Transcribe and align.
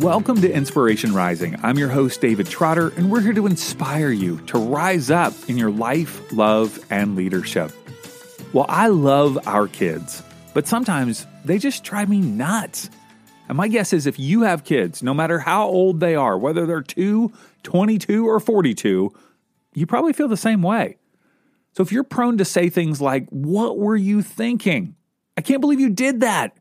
Welcome 0.00 0.40
to 0.42 0.52
Inspiration 0.52 1.12
Rising. 1.12 1.56
I'm 1.64 1.76
your 1.76 1.88
host, 1.88 2.20
David 2.20 2.46
Trotter, 2.46 2.92
and 2.96 3.10
we're 3.10 3.20
here 3.20 3.32
to 3.32 3.46
inspire 3.46 4.10
you 4.10 4.38
to 4.42 4.56
rise 4.56 5.10
up 5.10 5.34
in 5.48 5.58
your 5.58 5.72
life, 5.72 6.32
love, 6.32 6.78
and 6.88 7.16
leadership. 7.16 7.72
Well, 8.52 8.66
I 8.68 8.86
love 8.86 9.40
our 9.48 9.66
kids, 9.66 10.22
but 10.54 10.68
sometimes 10.68 11.26
they 11.44 11.58
just 11.58 11.82
drive 11.82 12.08
me 12.08 12.20
nuts. 12.20 12.90
And 13.48 13.56
my 13.56 13.66
guess 13.66 13.92
is 13.92 14.06
if 14.06 14.20
you 14.20 14.42
have 14.42 14.62
kids, 14.62 15.02
no 15.02 15.12
matter 15.12 15.40
how 15.40 15.66
old 15.66 15.98
they 15.98 16.14
are, 16.14 16.38
whether 16.38 16.64
they're 16.64 16.80
2, 16.80 17.32
22, 17.64 18.24
or 18.24 18.38
42, 18.38 19.12
you 19.74 19.86
probably 19.86 20.12
feel 20.12 20.28
the 20.28 20.36
same 20.36 20.62
way. 20.62 20.96
So 21.72 21.82
if 21.82 21.90
you're 21.90 22.04
prone 22.04 22.38
to 22.38 22.44
say 22.44 22.68
things 22.68 23.00
like, 23.00 23.28
What 23.30 23.78
were 23.78 23.96
you 23.96 24.22
thinking? 24.22 24.94
I 25.36 25.40
can't 25.40 25.60
believe 25.60 25.80
you 25.80 25.90
did 25.90 26.20
that. 26.20 26.56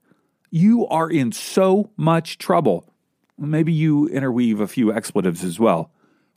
You 0.49 0.87
are 0.87 1.07
in 1.07 1.31
so 1.33 1.91
much 1.97 2.39
trouble. 2.39 2.91
Maybe 3.37 3.71
you 3.71 4.07
interweave 4.07 4.59
a 4.59 4.67
few 4.67 4.91
expletives 4.91 5.43
as 5.43 5.59
well. 5.59 5.91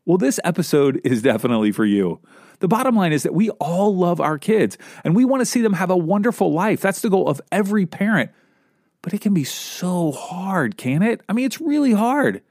Well, 0.04 0.18
this 0.18 0.40
episode 0.44 1.00
is 1.04 1.22
definitely 1.22 1.72
for 1.72 1.84
you. 1.84 2.20
The 2.58 2.68
bottom 2.68 2.94
line 2.94 3.12
is 3.12 3.22
that 3.22 3.34
we 3.34 3.50
all 3.50 3.96
love 3.96 4.20
our 4.20 4.38
kids 4.38 4.76
and 5.04 5.16
we 5.16 5.24
want 5.24 5.40
to 5.40 5.46
see 5.46 5.62
them 5.62 5.74
have 5.74 5.90
a 5.90 5.96
wonderful 5.96 6.52
life. 6.52 6.80
That's 6.80 7.00
the 7.00 7.10
goal 7.10 7.28
of 7.28 7.40
every 7.50 7.86
parent. 7.86 8.30
But 9.02 9.14
it 9.14 9.22
can 9.22 9.32
be 9.32 9.44
so 9.44 10.12
hard, 10.12 10.76
can 10.76 11.02
it? 11.02 11.22
I 11.28 11.32
mean, 11.32 11.46
it's 11.46 11.60
really 11.60 11.92
hard. 11.92 12.42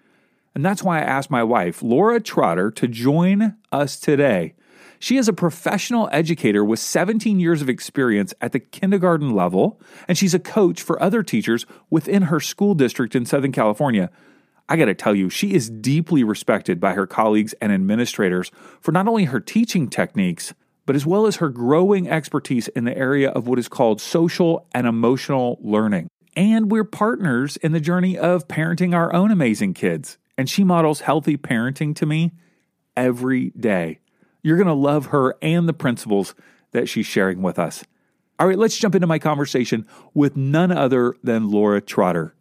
And 0.55 0.65
that's 0.65 0.81
why 0.81 0.97
I 0.97 1.03
asked 1.03 1.29
my 1.29 1.43
wife, 1.43 1.83
Laura 1.83 2.19
Trotter, 2.19 2.71
to 2.71 2.87
join 2.87 3.55
us 3.71 3.99
today. 3.99 4.55
She 4.97 5.15
is 5.15 5.27
a 5.29 5.33
professional 5.33 6.09
educator 6.11 6.65
with 6.65 6.79
17 6.79 7.39
years 7.39 7.61
of 7.61 7.69
experience 7.69 8.33
at 8.41 8.51
the 8.51 8.59
kindergarten 8.59 9.33
level, 9.33 9.79
and 10.07 10.17
she's 10.17 10.33
a 10.33 10.39
coach 10.39 10.81
for 10.81 11.01
other 11.01 11.23
teachers 11.23 11.65
within 11.89 12.23
her 12.23 12.39
school 12.39 12.73
district 12.73 13.15
in 13.15 13.25
Southern 13.25 13.53
California. 13.53 14.09
I 14.69 14.77
got 14.77 14.85
to 14.85 14.93
tell 14.93 15.15
you, 15.15 15.31
she 15.31 15.53
is 15.55 15.69
deeply 15.69 16.23
respected 16.23 16.79
by 16.79 16.93
her 16.93 17.07
colleagues 17.07 17.53
and 17.53 17.73
administrators 17.73 18.51
for 18.79 18.91
not 18.91 19.07
only 19.07 19.25
her 19.25 19.39
teaching 19.39 19.89
techniques, 19.89 20.53
but 20.85 20.95
as 20.95 21.07
well 21.07 21.25
as 21.25 21.37
her 21.37 21.49
growing 21.49 22.07
expertise 22.07 22.67
in 22.69 22.83
the 22.83 22.95
area 22.95 23.31
of 23.31 23.47
what 23.47 23.57
is 23.57 23.67
called 23.67 23.99
social 23.99 24.67
and 24.71 24.85
emotional 24.85 25.57
learning. 25.61 26.07
And 26.35 26.71
we're 26.71 26.83
partners 26.83 27.57
in 27.57 27.71
the 27.71 27.79
journey 27.79 28.17
of 28.17 28.47
parenting 28.47 28.95
our 28.95 29.11
own 29.11 29.31
amazing 29.31 29.73
kids. 29.73 30.19
And 30.37 30.47
she 30.47 30.63
models 30.63 31.01
healthy 31.01 31.35
parenting 31.35 31.95
to 31.95 32.05
me 32.05 32.31
every 32.95 33.49
day. 33.51 33.99
You're 34.43 34.57
going 34.57 34.67
to 34.67 34.73
love 34.73 35.07
her 35.07 35.35
and 35.41 35.67
the 35.67 35.73
principles 35.73 36.35
that 36.71 36.87
she's 36.87 37.07
sharing 37.07 37.41
with 37.41 37.57
us. 37.57 37.83
All 38.39 38.47
right, 38.47 38.57
let's 38.57 38.77
jump 38.77 38.95
into 38.95 39.07
my 39.07 39.19
conversation 39.19 39.85
with 40.13 40.37
none 40.37 40.71
other 40.71 41.15
than 41.23 41.49
Laura 41.49 41.81
Trotter. 41.81 42.35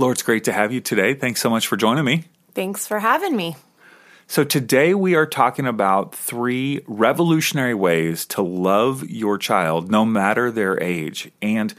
Laura, 0.00 0.12
it's 0.12 0.22
great 0.22 0.44
to 0.44 0.52
have 0.52 0.72
you 0.72 0.80
today. 0.80 1.12
Thanks 1.12 1.42
so 1.42 1.50
much 1.50 1.66
for 1.66 1.76
joining 1.76 2.06
me. 2.06 2.24
Thanks 2.54 2.86
for 2.86 3.00
having 3.00 3.36
me. 3.36 3.56
So, 4.26 4.44
today 4.44 4.94
we 4.94 5.14
are 5.14 5.26
talking 5.26 5.66
about 5.66 6.14
three 6.14 6.80
revolutionary 6.86 7.74
ways 7.74 8.24
to 8.26 8.40
love 8.40 9.06
your 9.10 9.36
child, 9.36 9.90
no 9.90 10.06
matter 10.06 10.50
their 10.50 10.82
age. 10.82 11.30
And 11.42 11.74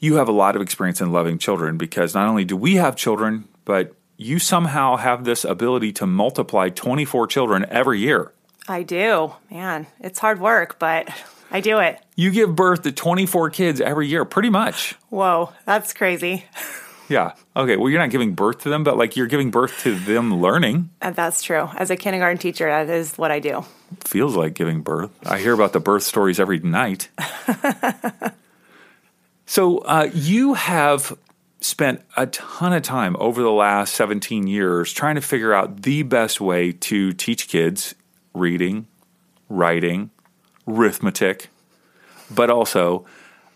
you 0.00 0.16
have 0.16 0.26
a 0.26 0.32
lot 0.32 0.56
of 0.56 0.62
experience 0.62 1.00
in 1.00 1.12
loving 1.12 1.38
children 1.38 1.78
because 1.78 2.12
not 2.12 2.26
only 2.26 2.44
do 2.44 2.56
we 2.56 2.74
have 2.74 2.96
children, 2.96 3.46
but 3.64 3.94
you 4.16 4.40
somehow 4.40 4.96
have 4.96 5.24
this 5.24 5.44
ability 5.44 5.92
to 5.92 6.06
multiply 6.06 6.70
24 6.70 7.28
children 7.28 7.66
every 7.68 8.00
year. 8.00 8.32
I 8.66 8.82
do. 8.82 9.32
Man, 9.48 9.86
it's 10.00 10.18
hard 10.18 10.40
work, 10.40 10.80
but 10.80 11.08
I 11.52 11.60
do 11.60 11.78
it. 11.78 12.00
You 12.16 12.32
give 12.32 12.56
birth 12.56 12.82
to 12.82 12.90
24 12.90 13.50
kids 13.50 13.80
every 13.80 14.08
year, 14.08 14.24
pretty 14.24 14.50
much. 14.50 14.96
Whoa, 15.08 15.52
that's 15.66 15.92
crazy. 15.92 16.46
Yeah. 17.08 17.34
Okay. 17.54 17.76
Well, 17.76 17.90
you're 17.90 18.00
not 18.00 18.10
giving 18.10 18.34
birth 18.34 18.60
to 18.62 18.68
them, 18.68 18.84
but 18.84 18.96
like 18.96 19.16
you're 19.16 19.26
giving 19.26 19.50
birth 19.50 19.80
to 19.82 19.94
them 19.94 20.40
learning. 20.40 20.90
And 21.00 21.14
that's 21.14 21.42
true. 21.42 21.68
As 21.76 21.90
a 21.90 21.96
kindergarten 21.96 22.38
teacher, 22.38 22.66
that 22.66 22.88
is 22.88 23.16
what 23.16 23.30
I 23.30 23.40
do. 23.40 23.64
Feels 24.00 24.36
like 24.36 24.54
giving 24.54 24.82
birth. 24.82 25.10
I 25.26 25.38
hear 25.38 25.52
about 25.52 25.72
the 25.72 25.80
birth 25.80 26.02
stories 26.02 26.40
every 26.40 26.60
night. 26.60 27.08
so 29.46 29.78
uh, 29.78 30.10
you 30.12 30.54
have 30.54 31.16
spent 31.60 32.02
a 32.16 32.26
ton 32.26 32.72
of 32.72 32.82
time 32.82 33.16
over 33.18 33.42
the 33.42 33.50
last 33.50 33.94
17 33.94 34.46
years 34.46 34.92
trying 34.92 35.14
to 35.14 35.20
figure 35.20 35.54
out 35.54 35.82
the 35.82 36.02
best 36.02 36.40
way 36.40 36.72
to 36.72 37.12
teach 37.12 37.48
kids 37.48 37.94
reading, 38.34 38.86
writing, 39.48 40.10
arithmetic, 40.66 41.48
but 42.30 42.50
also 42.50 43.06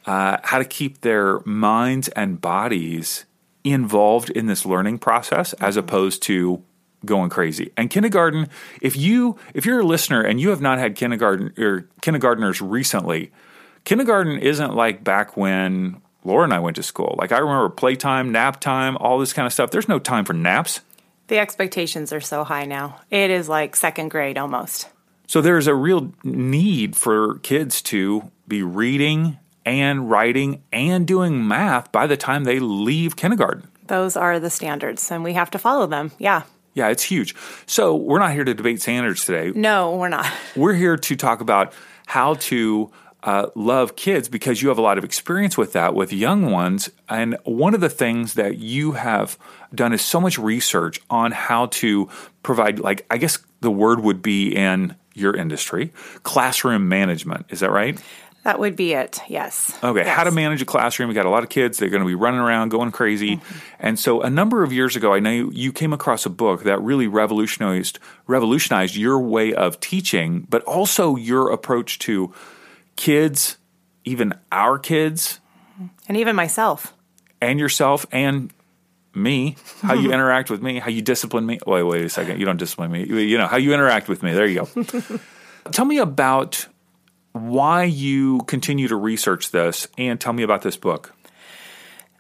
uh, 0.06 0.39
how 0.43 0.59
to 0.59 0.65
keep 0.65 1.03
their 1.03 1.41
minds 1.41 2.09
and 2.09 2.41
bodies 2.41 3.27
involved 3.65 4.31
in 4.31 4.47
this 4.47 4.65
learning 4.65 4.99
process 4.99 5.53
as 5.55 5.77
mm-hmm. 5.77 5.81
opposed 5.81 6.23
to 6.25 6.63
going 7.05 7.31
crazy. 7.31 7.71
And 7.77 7.91
kindergarten, 7.91 8.49
if 8.83 8.97
you 8.97 9.39
if 9.55 9.65
you're 9.65 9.81
a 9.81 9.87
listener 9.87 10.23
and 10.23 10.41
you 10.41 10.51
have 10.51 10.61
not 10.61 10.79
had 10.79 10.97
kindergarten 10.97 11.53
or 11.59 11.89
kindergartners 12.01 12.61
recently, 12.61 13.31
kindergarten 13.85 14.39
isn't 14.39 14.75
like 14.75 15.05
back 15.05 15.37
when 15.37 16.01
Laura 16.25 16.45
and 16.45 16.53
I 16.53 16.59
went 16.59 16.77
to 16.77 16.83
school. 16.83 17.15
Like 17.19 17.33
I 17.33 17.39
remember 17.39 17.69
playtime, 17.69 18.33
nap 18.33 18.61
time, 18.61 18.97
all 18.99 19.19
this 19.19 19.33
kind 19.33 19.47
of 19.47 19.53
stuff. 19.53 19.71
There's 19.71 19.89
no 19.89 19.99
time 19.99 20.25
for 20.25 20.33
naps. 20.33 20.81
The 21.29 21.39
expectations 21.39 22.13
are 22.13 22.21
so 22.21 22.43
high 22.43 22.65
now. 22.65 23.01
It 23.11 23.31
is 23.31 23.49
like 23.49 23.77
second 23.77 24.09
grade 24.09 24.39
almost. 24.39 24.89
So 25.27 25.43
there's 25.43 25.67
a 25.67 25.75
real 25.75 26.13
need 26.25 26.97
for 26.97 27.39
kids 27.41 27.83
to 27.83 28.31
be 28.47 28.63
reading 28.63 29.39
and 29.69 30.11
writing 30.11 30.62
and 30.73 31.06
doing 31.06 31.47
math 31.47 31.93
by 31.93 32.06
the 32.06 32.17
time 32.17 32.45
they 32.45 32.59
leave 32.59 33.17
kindergarten. 33.17 33.69
Those 33.87 34.17
are 34.17 34.41
the 34.41 34.51
standards, 34.51 35.11
and 35.11 35.23
we 35.23 35.34
have 35.34 35.51
to 35.51 35.59
follow 35.59 35.87
them. 35.87 36.11
Yeah. 36.19 36.43
Yeah, 36.73 36.89
it's 36.89 37.03
huge. 37.03 37.34
So 37.67 37.95
we're 37.95 38.19
not 38.19 38.33
here 38.33 38.45
to 38.45 38.55
debate 38.55 38.81
standards 38.81 39.25
today. 39.25 39.53
No, 39.55 39.97
we're 39.97 40.09
not. 40.09 40.31
We're 40.56 40.75
here 40.75 40.97
to 40.97 41.17
talk 41.17 41.41
about 41.41 41.73
how 42.06 42.34
to 42.34 42.91
uh, 43.23 43.47
love 43.55 43.97
kids 43.97 44.29
because 44.29 44.62
you 44.62 44.69
have 44.69 44.79
a 44.79 44.83
lot 44.83 44.97
of 44.97 45.05
experience 45.05 45.59
with 45.59 45.73
that 45.73 45.95
with 45.95 46.12
young 46.12 46.50
ones. 46.50 46.89
And 47.09 47.37
one 47.45 47.75
of 47.75 47.81
the 47.81 47.89
things 47.89 48.35
that 48.35 48.59
you 48.59 48.93
have 48.93 49.37
done 49.75 49.93
is 49.93 50.03
so 50.03 50.21
much 50.21 50.39
research 50.39 51.00
on 51.11 51.33
how 51.33 51.67
to 51.67 52.09
provide, 52.43 52.79
like, 52.79 53.05
I 53.11 53.19
guess 53.19 53.39
the 53.61 53.71
word 53.71 54.00
would 54.00 54.23
be 54.23 54.55
in 54.55 54.95
your 55.15 55.35
industry, 55.35 55.93
classroom 56.23 56.89
management. 56.89 57.47
Is 57.49 57.61
that 57.61 57.71
right? 57.71 58.00
That 58.49 58.61
would 58.61 58.77
be 58.77 58.95
it, 58.95 59.21
yes. 59.29 59.77
Okay, 59.85 60.07
yes. 60.07 60.17
how 60.17 60.25
to 60.25 60.31
manage 60.31 60.63
a 60.63 60.65
classroom. 60.65 61.11
We 61.11 61.15
got 61.15 61.27
a 61.27 61.29
lot 61.29 61.43
of 61.43 61.51
kids, 61.51 61.77
they're 61.77 61.91
going 61.91 62.01
to 62.01 62.07
be 62.07 62.15
running 62.15 62.41
around, 62.41 62.71
going 62.71 62.93
crazy. 62.93 63.37
Mm-hmm. 63.37 63.59
And 63.79 63.99
so 63.99 64.23
a 64.23 64.31
number 64.31 64.63
of 64.63 64.73
years 64.73 64.97
ago, 64.97 65.13
I 65.13 65.19
know 65.19 65.51
you 65.51 65.71
came 65.71 65.93
across 65.93 66.25
a 66.25 66.31
book 66.31 66.63
that 66.63 66.81
really 66.81 67.09
revolutionized 67.09 67.99
revolutionized 68.27 68.97
your 68.97 69.19
way 69.19 69.53
of 69.53 69.81
teaching, 69.81 70.47
but 70.49 70.63
also 70.63 71.15
your 71.15 71.51
approach 71.51 71.99
to 71.99 72.33
kids, 72.97 73.59
even 74.07 74.33
our 74.51 74.79
kids, 74.79 75.41
and 76.09 76.17
even 76.17 76.35
myself. 76.35 76.95
And 77.43 77.59
yourself 77.59 78.07
and 78.11 78.51
me, 79.15 79.57
how 79.83 79.93
you 79.93 80.11
interact 80.15 80.49
with 80.49 80.63
me, 80.63 80.79
how 80.79 80.89
you 80.89 81.03
discipline 81.03 81.45
me. 81.45 81.59
Wait, 81.67 81.83
wait 81.83 82.07
a 82.07 82.09
second. 82.09 82.41
You 82.41 82.47
don't 82.47 82.57
discipline 82.57 82.91
me. 82.93 83.05
You 83.05 83.37
know, 83.37 83.47
how 83.47 83.59
you 83.59 83.75
interact 83.75 84.09
with 84.09 84.23
me. 84.23 84.33
There 84.33 84.47
you 84.47 84.65
go. 84.65 85.21
Tell 85.71 85.85
me 85.85 85.99
about 85.99 86.67
why 87.41 87.84
you 87.84 88.41
continue 88.43 88.88
to 88.88 88.97
research 88.97 89.50
this 89.50 89.88
and 89.97 90.21
tell 90.21 90.32
me 90.32 90.43
about 90.43 90.62
this 90.62 90.76
book. 90.76 91.15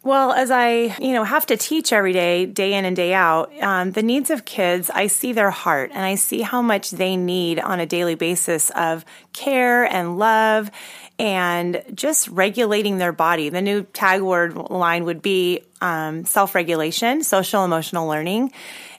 Well, 0.04 0.32
as 0.32 0.50
I, 0.50 0.96
you 1.00 1.12
know, 1.12 1.24
have 1.24 1.44
to 1.46 1.56
teach 1.56 1.92
every 1.92 2.12
day, 2.12 2.46
day 2.46 2.74
in 2.74 2.84
and 2.84 2.94
day 2.94 3.12
out, 3.12 3.52
um, 3.60 3.90
the 3.90 4.02
needs 4.02 4.30
of 4.30 4.44
kids, 4.44 4.90
I 4.90 5.08
see 5.08 5.32
their 5.32 5.50
heart 5.50 5.90
and 5.92 6.04
I 6.04 6.14
see 6.14 6.40
how 6.40 6.62
much 6.62 6.92
they 6.92 7.16
need 7.16 7.58
on 7.58 7.80
a 7.80 7.84
daily 7.84 8.14
basis 8.14 8.70
of 8.70 9.04
care 9.32 9.84
and 9.84 10.16
love 10.18 10.70
and 11.18 11.82
just 11.92 12.28
regulating 12.28 12.98
their 12.98 13.12
body. 13.12 13.48
The 13.48 13.60
new 13.60 13.82
tag 13.82 14.22
word 14.22 14.54
line 14.56 15.04
would 15.04 15.20
be 15.20 15.64
um, 15.80 16.24
self 16.24 16.54
regulation, 16.54 17.24
social 17.24 17.64
emotional 17.64 18.06
learning. 18.06 18.52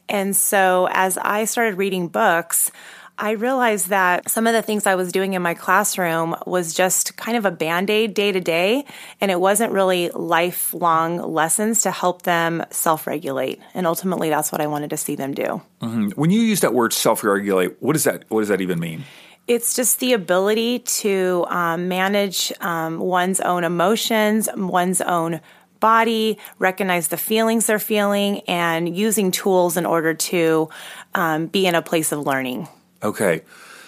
And 0.09 0.35
so 0.35 0.89
as 0.91 1.17
I 1.17 1.45
started 1.45 1.77
reading 1.77 2.07
books, 2.07 2.71
I 3.19 3.31
realized 3.31 3.89
that 3.89 4.29
some 4.29 4.47
of 4.47 4.53
the 4.53 4.61
things 4.61 4.87
I 4.87 4.95
was 4.95 5.11
doing 5.11 5.33
in 5.33 5.41
my 5.41 5.53
classroom 5.53 6.37
was 6.47 6.73
just 6.73 7.17
kind 7.17 7.35
of 7.37 7.43
a 7.45 7.51
band 7.51 7.89
aid 7.89 8.13
day 8.13 8.31
to 8.31 8.39
day, 8.39 8.85
and 9.19 9.29
it 9.29 9.41
wasn't 9.41 9.73
really 9.73 10.09
lifelong 10.09 11.17
lessons 11.17 11.81
to 11.81 11.91
help 11.91 12.21
them 12.21 12.63
self 12.71 13.05
regulate. 13.05 13.59
And 13.73 13.85
ultimately, 13.85 14.29
that's 14.29 14.53
what 14.53 14.61
I 14.61 14.67
wanted 14.67 14.91
to 14.91 14.97
see 14.97 15.17
them 15.17 15.33
do. 15.33 15.61
Mm-hmm. 15.81 16.09
When 16.11 16.31
you 16.31 16.39
use 16.39 16.61
that 16.61 16.73
word 16.73 16.93
self 16.93 17.21
regulate, 17.21 17.81
what 17.81 17.91
does 17.93 18.05
that 18.05 18.23
what 18.29 18.39
does 18.39 18.47
that 18.47 18.61
even 18.61 18.79
mean? 18.79 19.03
It's 19.47 19.75
just 19.75 19.99
the 19.99 20.13
ability 20.13 20.79
to 20.79 21.45
um, 21.49 21.89
manage 21.89 22.53
um, 22.61 22.99
one's 22.99 23.41
own 23.41 23.65
emotions, 23.65 24.47
one's 24.55 25.01
own 25.01 25.41
body, 25.81 26.37
recognize 26.57 27.09
the 27.09 27.17
feelings 27.17 27.65
they're 27.65 27.79
feeling, 27.79 28.41
and 28.41 28.95
using 28.95 29.31
tools 29.31 29.75
in 29.75 29.85
order 29.85 30.13
to 30.13 30.69
um, 31.15 31.47
be 31.47 31.65
in 31.67 31.75
a 31.75 31.81
place 31.81 32.13
of 32.13 32.25
learning. 32.25 32.67
Okay. 33.03 33.41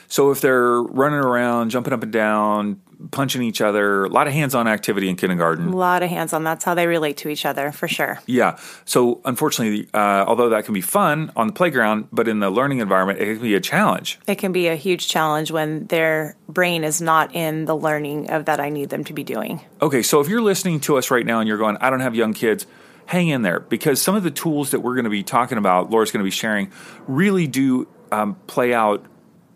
So 0.07 0.31
if 0.31 0.41
they're 0.41 0.81
running 0.81 1.19
around, 1.19 1.69
jumping 1.69 1.93
up 1.93 2.03
and 2.03 2.11
down, 2.11 2.81
punching 3.11 3.41
each 3.41 3.61
other, 3.61 4.03
a 4.03 4.09
lot 4.09 4.27
of 4.27 4.33
hands 4.33 4.53
on 4.53 4.67
activity 4.67 5.09
in 5.09 5.15
kindergarten. 5.15 5.69
A 5.69 5.75
lot 5.75 6.03
of 6.03 6.09
hands 6.09 6.33
on. 6.33 6.43
That's 6.43 6.65
how 6.65 6.73
they 6.73 6.85
relate 6.85 7.17
to 7.17 7.29
each 7.29 7.45
other, 7.45 7.71
for 7.71 7.87
sure. 7.87 8.19
Yeah. 8.25 8.57
So 8.85 9.21
unfortunately, 9.25 9.89
uh, 9.93 10.25
although 10.27 10.49
that 10.49 10.65
can 10.65 10.73
be 10.73 10.81
fun 10.81 11.31
on 11.35 11.47
the 11.47 11.53
playground, 11.53 12.09
but 12.11 12.27
in 12.27 12.39
the 12.39 12.49
learning 12.49 12.79
environment, 12.79 13.19
it 13.19 13.35
can 13.35 13.41
be 13.41 13.55
a 13.55 13.61
challenge. 13.61 14.19
It 14.27 14.35
can 14.35 14.51
be 14.51 14.67
a 14.67 14.75
huge 14.75 15.07
challenge 15.07 15.49
when 15.49 15.87
their 15.87 16.35
brain 16.47 16.83
is 16.83 17.01
not 17.01 17.33
in 17.33 17.65
the 17.65 17.75
learning 17.75 18.29
of 18.29 18.45
that 18.45 18.59
I 18.59 18.69
need 18.69 18.89
them 18.89 19.03
to 19.05 19.13
be 19.13 19.23
doing. 19.23 19.61
Okay. 19.81 20.01
So 20.01 20.19
if 20.19 20.27
you're 20.27 20.41
listening 20.41 20.81
to 20.81 20.97
us 20.97 21.09
right 21.09 21.25
now 21.25 21.39
and 21.39 21.47
you're 21.47 21.57
going, 21.57 21.77
I 21.77 21.89
don't 21.89 22.01
have 22.01 22.15
young 22.15 22.33
kids, 22.33 22.67
hang 23.05 23.29
in 23.29 23.41
there 23.41 23.59
because 23.61 24.01
some 24.01 24.15
of 24.15 24.23
the 24.23 24.31
tools 24.31 24.71
that 24.71 24.81
we're 24.81 24.95
going 24.95 25.05
to 25.05 25.09
be 25.09 25.23
talking 25.23 25.57
about, 25.57 25.89
Laura's 25.89 26.11
going 26.11 26.21
to 26.21 26.27
be 26.27 26.31
sharing, 26.31 26.71
really 27.07 27.47
do 27.47 27.87
um, 28.11 28.35
play 28.47 28.73
out 28.73 29.05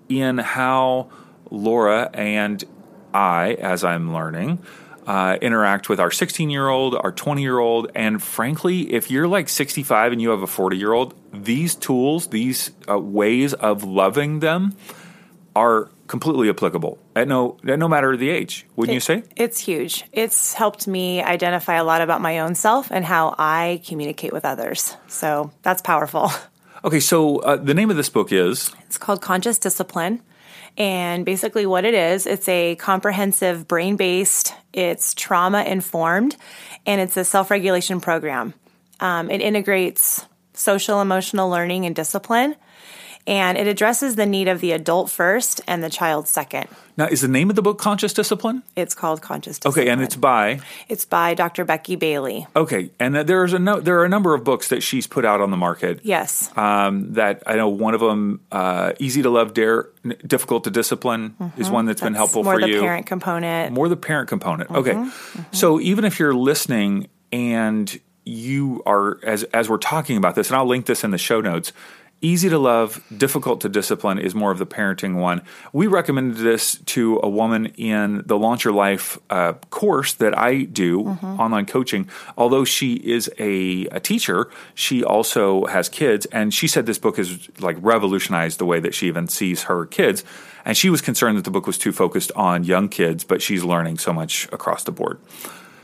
in 0.10 0.38
how 0.38 1.10
Laura 1.50 2.10
and 2.14 2.64
I, 3.14 3.54
as 3.54 3.84
I'm 3.84 4.14
learning, 4.14 4.60
uh, 5.08 5.38
interact 5.42 5.88
with 5.88 6.00
our 6.00 6.12
16 6.12 6.50
year 6.50 6.68
old, 6.68 6.96
our 6.96 7.12
20 7.12 7.42
year 7.42 7.60
old, 7.60 7.92
and 7.96 8.22
frankly, 8.22 8.94
if 8.94 9.12
you're 9.12 9.28
like 9.28 9.50
65 9.50 10.12
and 10.12 10.22
you 10.22 10.30
have 10.32 10.42
a 10.42 10.48
40 10.48 10.78
year 10.78 10.94
old, 10.94 11.14
these 11.32 11.76
tools, 11.76 12.28
these 12.28 12.72
uh, 12.90 13.00
ways 13.00 13.54
of 13.54 13.84
loving 13.84 14.40
them 14.40 14.76
are 15.56 15.90
completely 16.08 16.50
applicable 16.50 17.00
at 17.16 17.28
no 17.28 17.58
at 17.68 17.80
no 17.80 17.88
matter 17.88 18.16
the 18.16 18.30
age 18.30 18.68
wouldn't 18.76 18.92
it, 18.92 18.96
you 18.96 19.00
say? 19.00 19.24
it's 19.36 19.60
huge. 19.60 20.06
It's 20.12 20.54
helped 20.54 20.88
me 20.88 21.24
identify 21.24 21.76
a 21.76 21.84
lot 21.84 22.02
about 22.02 22.22
my 22.22 22.40
own 22.40 22.54
self 22.54 22.92
and 22.92 23.04
how 23.04 23.34
i 23.40 23.82
communicate 23.88 24.32
with 24.32 24.46
others. 24.46 24.96
So 25.08 25.52
that's 25.64 25.82
powerful 25.82 26.30
okay 26.86 27.00
so 27.00 27.40
uh, 27.40 27.58
the 27.58 27.74
name 27.74 27.90
of 27.90 27.98
this 27.98 28.10
book 28.10 28.32
is? 28.32 28.72
It's 28.86 28.98
called 28.98 29.22
conscious 29.22 29.58
discipline. 29.58 30.22
And 30.78 31.26
basically 31.26 31.66
what 31.66 31.86
it 31.86 31.94
is 31.94 32.26
it's 32.26 32.48
a 32.50 32.76
comprehensive 32.76 33.68
brain 33.68 33.96
based 33.96 34.54
it's 34.74 35.14
trauma 35.14 35.64
informed 35.64 36.36
and 36.86 37.02
it's 37.02 37.18
a 37.18 37.24
self-regulation 37.24 38.02
program. 38.02 38.54
Um, 39.00 39.30
it 39.30 39.42
integrates 39.42 40.26
social 40.54 41.02
emotional 41.02 41.50
learning 41.50 41.86
and 41.86 41.96
discipline 41.96 42.56
and 43.28 43.58
it 43.58 43.68
addresses 43.68 44.16
the 44.16 44.26
need 44.26 44.48
of 44.48 44.62
the 44.62 44.72
adult 44.72 45.10
first 45.10 45.62
and 45.68 45.84
the 45.84 45.90
child 45.90 46.28
second. 46.28 46.68
Now, 46.98 47.08
is 47.08 47.22
the 47.22 47.28
name 47.28 47.50
of 47.50 47.58
the 47.58 47.62
book 47.62 47.78
Conscious 47.78 48.14
Discipline? 48.14 48.64
It's 48.76 48.94
called 48.94 49.22
Conscious 49.22 49.60
Discipline. 49.60 49.84
Okay, 49.84 49.92
and 49.92 50.02
it's 50.02 50.16
by 50.16 50.62
it's 50.88 51.04
by 51.04 51.34
Dr. 51.34 51.66
Becky 51.66 51.98
Bailey. 51.98 52.48
Okay, 52.56 52.92
and 53.00 53.16
there's 53.16 53.52
a 53.52 53.60
no, 53.60 53.82
there 53.82 54.00
are 54.00 54.06
a 54.06 54.10
number 54.10 54.34
of 54.34 54.44
books 54.44 54.70
that 54.70 54.82
she's 54.82 55.06
put 55.06 55.26
out 55.26 55.42
on 55.42 55.52
the 55.52 55.58
market. 55.58 56.00
Yes, 56.04 56.56
um, 56.58 57.14
that 57.14 57.44
I 57.46 57.56
know 57.56 57.68
one 57.68 57.96
of 57.96 58.00
them, 58.00 58.42
uh, 58.52 58.94
Easy 59.00 59.22
to 59.24 59.30
Love, 59.30 59.54
Dare, 59.54 59.90
Difficult 60.26 60.64
to 60.66 60.72
Discipline, 60.72 61.36
mm-hmm. 61.40 61.60
is 61.60 61.70
one 61.70 61.86
that's, 61.86 62.00
that's 62.00 62.08
been 62.08 62.16
helpful 62.16 62.44
for 62.44 62.60
you. 62.62 62.68
More 62.68 62.76
the 62.76 62.80
parent 62.80 63.06
component. 63.08 63.74
More 63.74 63.90
the 63.90 63.98
parent 63.98 64.30
component. 64.30 64.70
Mm-hmm. 64.70 64.80
Okay, 64.80 64.94
mm-hmm. 64.94 65.42
so 65.52 65.82
even 65.82 66.06
if 66.06 66.20
you're 66.20 66.36
listening 66.36 67.10
and 67.34 68.00
you 68.24 68.82
are 68.86 69.20
as 69.24 69.44
as 69.46 69.70
we're 69.70 69.78
talking 69.78 70.16
about 70.16 70.36
this, 70.36 70.48
and 70.48 70.56
I'll 70.56 70.66
link 70.66 70.86
this 70.86 71.04
in 71.04 71.12
the 71.12 71.18
show 71.18 71.42
notes 71.42 71.74
Easy 72.22 72.50
to 72.50 72.58
love, 72.58 73.04
difficult 73.16 73.62
to 73.62 73.70
discipline 73.70 74.18
is 74.18 74.34
more 74.34 74.50
of 74.50 74.58
the 74.58 74.66
parenting 74.66 75.16
one. 75.16 75.42
We 75.74 75.86
recommended 75.86 76.38
this 76.38 76.80
to 76.86 77.20
a 77.22 77.30
woman 77.30 77.68
in 77.76 78.24
the 78.26 78.38
Launch 78.38 78.64
Your 78.64 78.74
Life 78.74 79.20
uh, 79.30 79.54
course 79.70 80.14
that 80.14 80.36
I 80.36 80.64
do, 80.64 81.04
mm-hmm. 81.04 81.40
online 81.40 81.66
coaching. 81.66 82.10
Although 82.38 82.64
she 82.64 82.94
is 82.96 83.30
a, 83.38 83.86
a 83.88 84.00
teacher, 84.00 84.50
she 84.74 85.04
also 85.04 85.66
has 85.66 85.90
kids, 85.90 86.26
and 86.28 86.54
she 86.54 86.68
said 86.68 86.86
this 86.86 86.98
book 86.98 87.18
has 87.18 87.50
like 87.60 87.78
revolutionized 87.82 88.60
the 88.60 88.66
way 88.66 88.80
that 88.80 88.96
she 88.96 89.08
even 89.08 89.28
sees 89.28 89.64
her 89.64 89.86
kids. 89.86 90.24
And 90.64 90.76
she 90.76 90.90
was 90.90 91.02
concerned 91.02 91.38
that 91.38 91.44
the 91.44 91.52
book 91.52 91.68
was 91.68 91.78
too 91.78 91.92
focused 91.92 92.32
on 92.36 92.64
young 92.64 92.90
kids, 92.90 93.24
but 93.24 93.42
she's 93.42 93.64
learning 93.64 94.00
so 94.00 94.12
much 94.14 94.48
across 94.52 94.84
the 94.84 94.92
board. 94.92 95.20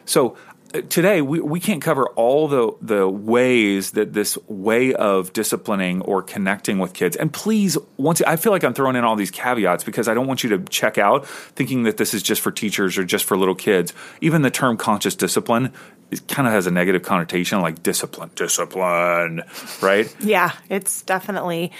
So 0.06 0.36
today 0.71 1.21
we, 1.21 1.39
we 1.39 1.59
can't 1.59 1.81
cover 1.81 2.07
all 2.09 2.47
the 2.47 2.71
the 2.81 3.07
ways 3.07 3.91
that 3.91 4.13
this 4.13 4.38
way 4.47 4.94
of 4.94 5.33
disciplining 5.33 6.01
or 6.01 6.21
connecting 6.21 6.79
with 6.79 6.94
kids. 6.94 7.15
And 7.15 7.31
please 7.31 7.77
once 7.97 8.21
i 8.21 8.35
feel 8.35 8.51
like 8.51 8.63
i'm 8.63 8.73
throwing 8.73 8.95
in 8.95 9.03
all 9.03 9.15
these 9.15 9.31
caveats 9.31 9.83
because 9.83 10.07
i 10.07 10.13
don't 10.13 10.27
want 10.27 10.44
you 10.44 10.50
to 10.51 10.59
check 10.65 10.97
out 10.97 11.27
thinking 11.27 11.83
that 11.83 11.97
this 11.97 12.13
is 12.13 12.23
just 12.23 12.41
for 12.41 12.51
teachers 12.51 12.97
or 12.97 13.03
just 13.03 13.25
for 13.25 13.38
little 13.38 13.56
kids. 13.56 13.94
Even 14.21 14.41
the 14.41 14.51
term 14.51 14.77
conscious 14.77 15.15
discipline 15.15 15.73
it 16.09 16.27
kind 16.27 16.45
of 16.47 16.53
has 16.53 16.68
a 16.68 16.71
negative 16.71 17.03
connotation 17.03 17.62
like 17.62 17.83
discipline 17.83 18.31
discipline 18.35 19.44
right? 19.81 20.13
Yeah 20.19 20.51
it's 20.69 21.01
definitely 21.03 21.71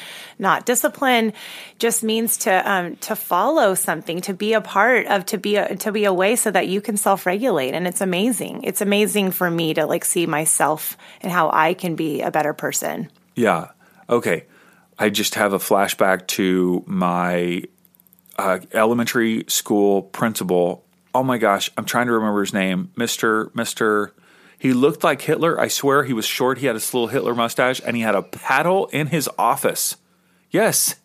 not. 0.41 0.65
Discipline 0.65 1.33
just 1.77 2.03
means 2.03 2.38
to 2.38 2.69
um, 2.69 2.95
to 2.97 3.15
follow 3.15 3.75
something 3.75 4.21
to 4.21 4.33
be 4.33 4.53
a 4.53 4.61
part 4.61 5.05
of 5.05 5.25
to 5.27 5.38
be 5.38 5.55
a, 5.55 5.75
to 5.77 5.91
be 5.91 6.05
a 6.05 6.13
way 6.13 6.35
so 6.35 6.49
that 6.49 6.67
you 6.67 6.81
can 6.81 6.97
self-regulate 6.97 7.73
and 7.73 7.88
it's 7.88 8.01
amazing. 8.01 8.63
It's 8.63 8.80
amazing 8.81 9.31
for 9.31 9.49
me 9.49 9.73
to 9.73 9.85
like 9.85 10.03
see 10.05 10.25
myself 10.25 10.97
and 11.21 11.31
how 11.31 11.49
i 11.53 11.73
can 11.73 11.95
be 11.95 12.21
a 12.21 12.31
better 12.31 12.53
person 12.53 13.09
yeah 13.35 13.69
okay 14.09 14.45
i 14.99 15.09
just 15.09 15.35
have 15.35 15.53
a 15.53 15.59
flashback 15.59 16.27
to 16.27 16.83
my 16.85 17.63
uh, 18.37 18.59
elementary 18.73 19.45
school 19.47 20.01
principal 20.01 20.83
oh 21.13 21.23
my 21.23 21.37
gosh, 21.37 21.69
I'm 21.77 21.85
trying 21.85 22.07
to 22.07 22.13
remember 22.13 22.41
his 22.41 22.53
name, 22.53 22.91
Mister 22.95 23.51
Mister 23.53 24.13
he 24.57 24.73
looked 24.73 25.03
like 25.03 25.21
Hitler. 25.21 25.59
I 25.59 25.69
swear 25.69 26.03
he 26.03 26.13
was 26.13 26.25
short. 26.25 26.59
He 26.59 26.67
had 26.67 26.75
this 26.75 26.93
little 26.93 27.07
Hitler 27.07 27.33
mustache 27.33 27.81
and 27.83 27.95
he 27.95 28.03
had 28.03 28.13
a 28.13 28.21
paddle 28.21 28.85
in 28.87 29.07
his 29.07 29.27
office. 29.35 29.97
Yes. 30.51 30.97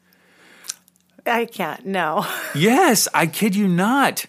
I 1.24 1.46
can't. 1.46 1.86
No. 1.86 2.26
yes, 2.54 3.08
I 3.14 3.26
kid 3.26 3.56
you 3.56 3.66
not. 3.66 4.26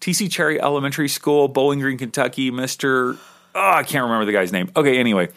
TC 0.00 0.30
Cherry 0.30 0.60
Elementary 0.60 1.08
School, 1.08 1.48
Bowling 1.48 1.80
Green, 1.80 1.98
Kentucky, 1.98 2.50
Mr. 2.50 3.18
Oh, 3.54 3.72
I 3.72 3.82
can't 3.82 4.04
remember 4.04 4.26
the 4.26 4.32
guy's 4.32 4.52
name. 4.52 4.70
Okay, 4.76 4.98
anyway, 4.98 5.28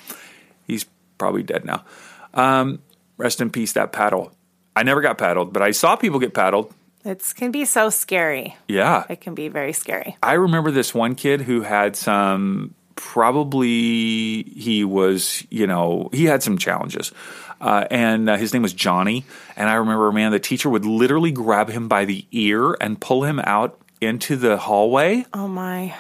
he's 0.68 0.86
probably 1.18 1.44
dead 1.44 1.66
now. 1.66 1.86
Um, 2.34 2.80
rest 3.18 3.42
in 3.42 3.50
peace, 3.50 3.74
that 3.74 3.92
paddle. 3.92 4.32
I 4.76 4.84
never 4.84 5.02
got 5.02 5.18
paddled, 5.18 5.54
but 5.54 5.62
I 5.62 5.72
saw 5.72 5.96
people 5.96 6.20
get 6.20 6.34
paddled. 6.34 6.74
It 7.06 7.34
can 7.36 7.52
be 7.52 7.66
so 7.66 7.90
scary. 7.90 8.58
Yeah. 8.68 9.06
It 9.10 9.22
can 9.22 9.36
be 9.36 9.48
very 9.48 9.74
scary. 9.74 10.18
I 10.22 10.34
remember 10.34 10.70
this 10.72 10.94
one 10.94 11.16
kid 11.16 11.42
who 11.42 11.62
had 11.62 11.96
some 11.96 12.76
probably 12.96 14.44
he 14.44 14.84
was, 14.84 15.46
you 15.50 15.66
know, 15.66 16.10
he 16.12 16.26
had 16.26 16.44
some 16.44 16.58
challenges. 16.58 17.14
Uh, 17.62 17.86
and 17.90 18.30
uh, 18.30 18.38
his 18.38 18.54
name 18.54 18.62
was 18.62 18.74
Johnny. 18.74 19.26
And 19.56 19.70
I 19.70 19.76
remember, 19.76 20.12
man, 20.12 20.32
the 20.32 20.40
teacher 20.40 20.70
would 20.70 20.86
literally 20.86 21.32
grab 21.32 21.70
him 21.70 21.88
by 21.88 22.06
the 22.06 22.26
ear 22.32 22.76
and 22.82 23.00
pull 23.00 23.24
him 23.24 23.40
out 23.40 23.80
into 24.02 24.36
the 24.36 24.58
hallway. 24.58 25.26
Oh, 25.34 25.48
my. 25.48 25.96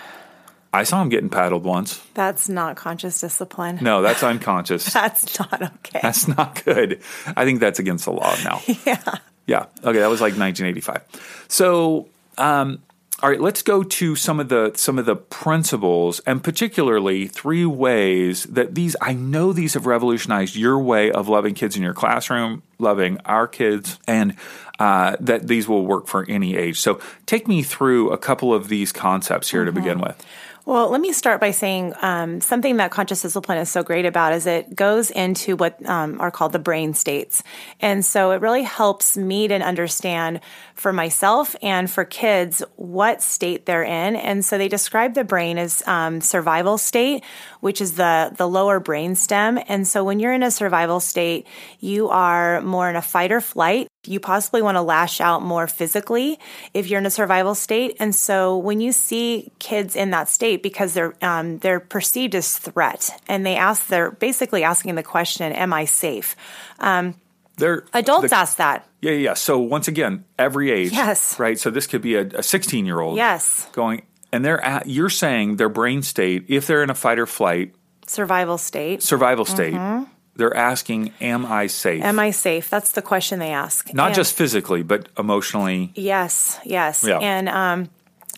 I 0.71 0.83
saw 0.83 1.01
him 1.01 1.09
getting 1.09 1.29
paddled 1.29 1.63
once. 1.63 1.97
That's 2.13 2.47
not 2.47 2.75
conscious 2.75 3.19
discipline. 3.19 3.79
No, 3.81 4.01
that's 4.01 4.21
unconscious. 4.21 4.85
that's 4.93 5.39
not 5.39 5.61
okay. 5.61 5.99
That's 6.01 6.27
not 6.27 6.63
good. 6.63 7.01
I 7.35 7.45
think 7.45 7.59
that's 7.59 7.79
against 7.79 8.05
the 8.05 8.11
law 8.11 8.35
now. 8.43 8.61
yeah. 8.85 9.15
Yeah. 9.47 9.65
Okay, 9.83 9.99
that 9.99 10.09
was 10.09 10.21
like 10.21 10.37
1985. 10.37 11.45
So, 11.47 12.07
um, 12.37 12.83
all 13.21 13.29
right, 13.29 13.41
let's 13.41 13.61
go 13.63 13.83
to 13.83 14.15
some 14.15 14.39
of 14.39 14.47
the 14.47 14.71
some 14.75 14.97
of 14.97 15.05
the 15.05 15.15
principles 15.15 16.21
and 16.21 16.41
particularly 16.41 17.27
three 17.27 17.65
ways 17.65 18.43
that 18.45 18.75
these 18.75 18.95
I 19.01 19.13
know 19.13 19.51
these 19.51 19.73
have 19.73 19.85
revolutionized 19.85 20.55
your 20.55 20.79
way 20.79 21.11
of 21.11 21.27
loving 21.27 21.53
kids 21.53 21.75
in 21.75 21.81
your 21.81 21.93
classroom, 21.93 22.63
loving 22.77 23.19
our 23.25 23.45
kids, 23.47 23.99
and 24.07 24.37
uh, 24.79 25.17
that 25.19 25.47
these 25.47 25.67
will 25.67 25.85
work 25.85 26.07
for 26.07 26.25
any 26.29 26.55
age. 26.55 26.79
So 26.79 27.01
take 27.25 27.47
me 27.47 27.61
through 27.61 28.11
a 28.11 28.17
couple 28.17 28.53
of 28.53 28.69
these 28.69 28.93
concepts 28.93 29.51
here 29.51 29.65
mm-hmm. 29.65 29.75
to 29.75 29.81
begin 29.81 29.99
with. 29.99 30.25
Well, 30.69 30.91
let 30.91 31.01
me 31.01 31.13
start 31.13 31.41
by 31.41 31.49
saying 31.49 31.95
um, 31.99 32.41
something 32.41 32.77
that 32.77 32.91
conscious 32.91 33.23
discipline 33.23 33.57
is 33.57 33.71
so 33.71 33.81
great 33.81 34.05
about 34.05 34.33
is 34.33 34.45
it 34.45 34.75
goes 34.75 35.09
into 35.09 35.55
what 35.55 35.83
um, 35.89 36.21
are 36.21 36.29
called 36.29 36.51
the 36.51 36.59
brain 36.59 36.93
states. 36.93 37.41
And 37.79 38.05
so 38.05 38.29
it 38.29 38.41
really 38.41 38.61
helps 38.61 39.17
me 39.17 39.47
to 39.47 39.55
understand 39.55 40.41
for 40.75 40.93
myself 40.93 41.55
and 41.63 41.89
for 41.89 42.05
kids 42.05 42.61
what 42.75 43.23
state 43.23 43.65
they're 43.65 43.81
in. 43.81 44.15
And 44.15 44.45
so 44.45 44.59
they 44.59 44.67
describe 44.67 45.15
the 45.15 45.23
brain 45.23 45.57
as 45.57 45.81
um, 45.87 46.21
survival 46.21 46.77
state, 46.77 47.23
which 47.59 47.81
is 47.81 47.93
the, 47.93 48.33
the 48.37 48.47
lower 48.47 48.79
brain 48.79 49.15
stem. 49.15 49.59
And 49.67 49.87
so 49.87 50.03
when 50.03 50.19
you're 50.19 50.33
in 50.33 50.43
a 50.43 50.51
survival 50.51 50.99
state, 50.99 51.47
you 51.79 52.09
are 52.09 52.61
more 52.61 52.89
in 52.89 52.95
a 52.95 53.01
fight 53.01 53.31
or 53.31 53.41
flight. 53.41 53.87
You 54.05 54.19
possibly 54.19 54.61
want 54.61 54.75
to 54.75 54.81
lash 54.81 55.19
out 55.19 55.41
more 55.41 55.67
physically 55.67 56.39
if 56.73 56.87
you're 56.87 56.99
in 56.99 57.05
a 57.05 57.11
survival 57.11 57.55
state. 57.55 57.97
And 57.99 58.15
so 58.15 58.57
when 58.57 58.79
you 58.79 58.91
see 58.91 59.51
kids 59.59 59.95
in 59.95 60.11
that 60.11 60.29
state, 60.29 60.63
because 60.63 60.93
they're 60.93 61.13
um, 61.21 61.59
they're 61.59 61.81
perceived 61.81 62.33
as 62.35 62.57
threat, 62.57 63.09
and 63.27 63.45
they 63.45 63.55
ask, 63.55 63.87
they're 63.87 64.11
basically 64.11 64.63
asking 64.63 64.95
the 64.95 65.03
question, 65.03 65.51
"Am 65.51 65.73
I 65.73 65.83
safe?" 65.85 66.35
Um, 66.79 67.15
they're, 67.59 67.83
adults 67.93 68.29
the, 68.29 68.35
ask 68.35 68.57
that. 68.57 68.87
Yeah, 69.01 69.11
yeah. 69.11 69.33
So 69.33 69.59
once 69.59 69.87
again, 69.87 70.23
every 70.37 70.71
age, 70.71 70.91
yes, 70.91 71.37
right. 71.37 71.59
So 71.59 71.69
this 71.69 71.87
could 71.87 72.01
be 72.01 72.15
a 72.15 72.41
16 72.41 72.85
year 72.85 72.99
old, 72.99 73.17
yes, 73.17 73.67
going, 73.73 74.03
and 74.31 74.43
they're 74.43 74.63
at, 74.63 74.87
you're 74.87 75.09
saying 75.09 75.57
their 75.57 75.69
brain 75.69 76.01
state, 76.01 76.45
if 76.47 76.67
they're 76.67 76.83
in 76.83 76.89
a 76.89 76.95
fight 76.95 77.19
or 77.19 77.25
flight, 77.25 77.73
survival 78.07 78.57
state, 78.57 79.01
survival 79.03 79.45
state. 79.45 79.73
Mm-hmm 79.73 80.03
they're 80.39 80.55
asking, 80.55 81.13
Am 81.21 81.45
I 81.45 81.67
safe? 81.67 82.01
Am 82.01 82.17
I 82.17 82.31
safe? 82.31 82.69
That's 82.69 82.93
the 82.93 83.01
question 83.01 83.39
they 83.39 83.51
ask. 83.51 83.93
Not 83.93 84.07
And- 84.07 84.15
just 84.15 84.35
physically, 84.35 84.83
but 84.83 85.09
emotionally. 85.17 85.91
Yes, 85.95 86.57
yes. 86.63 87.03
Yeah. 87.05 87.19
And 87.19 87.49
um, 87.49 87.89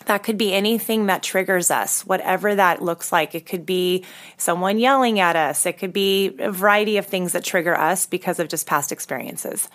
that 0.06 0.22
could 0.22 0.38
be 0.38 0.52
anything 0.52 1.06
that 1.06 1.22
triggers 1.22 1.70
us, 1.70 2.04
whatever 2.06 2.54
that 2.54 2.82
looks 2.82 3.12
like. 3.12 3.34
It 3.34 3.46
could 3.46 3.66
be 3.66 4.04
someone 4.36 4.78
yelling 4.78 5.20
at 5.20 5.36
us. 5.36 5.66
It 5.66 5.78
could 5.78 5.92
be 5.92 6.36
a 6.38 6.50
variety 6.50 6.96
of 6.96 7.06
things 7.06 7.32
that 7.32 7.44
trigger 7.44 7.76
us 7.76 8.06
because 8.06 8.38
of 8.38 8.48
just 8.48 8.66
past 8.66 8.92
experiences. 8.92 9.68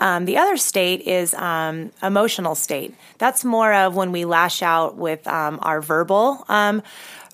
Um, 0.00 0.24
the 0.24 0.38
other 0.38 0.56
state 0.56 1.02
is 1.02 1.34
um, 1.34 1.92
emotional 2.02 2.54
state. 2.54 2.94
That's 3.18 3.44
more 3.44 3.72
of 3.72 3.94
when 3.94 4.12
we 4.12 4.24
lash 4.24 4.62
out 4.62 4.96
with 4.96 5.26
um, 5.26 5.58
our 5.62 5.80
verbal. 5.80 6.44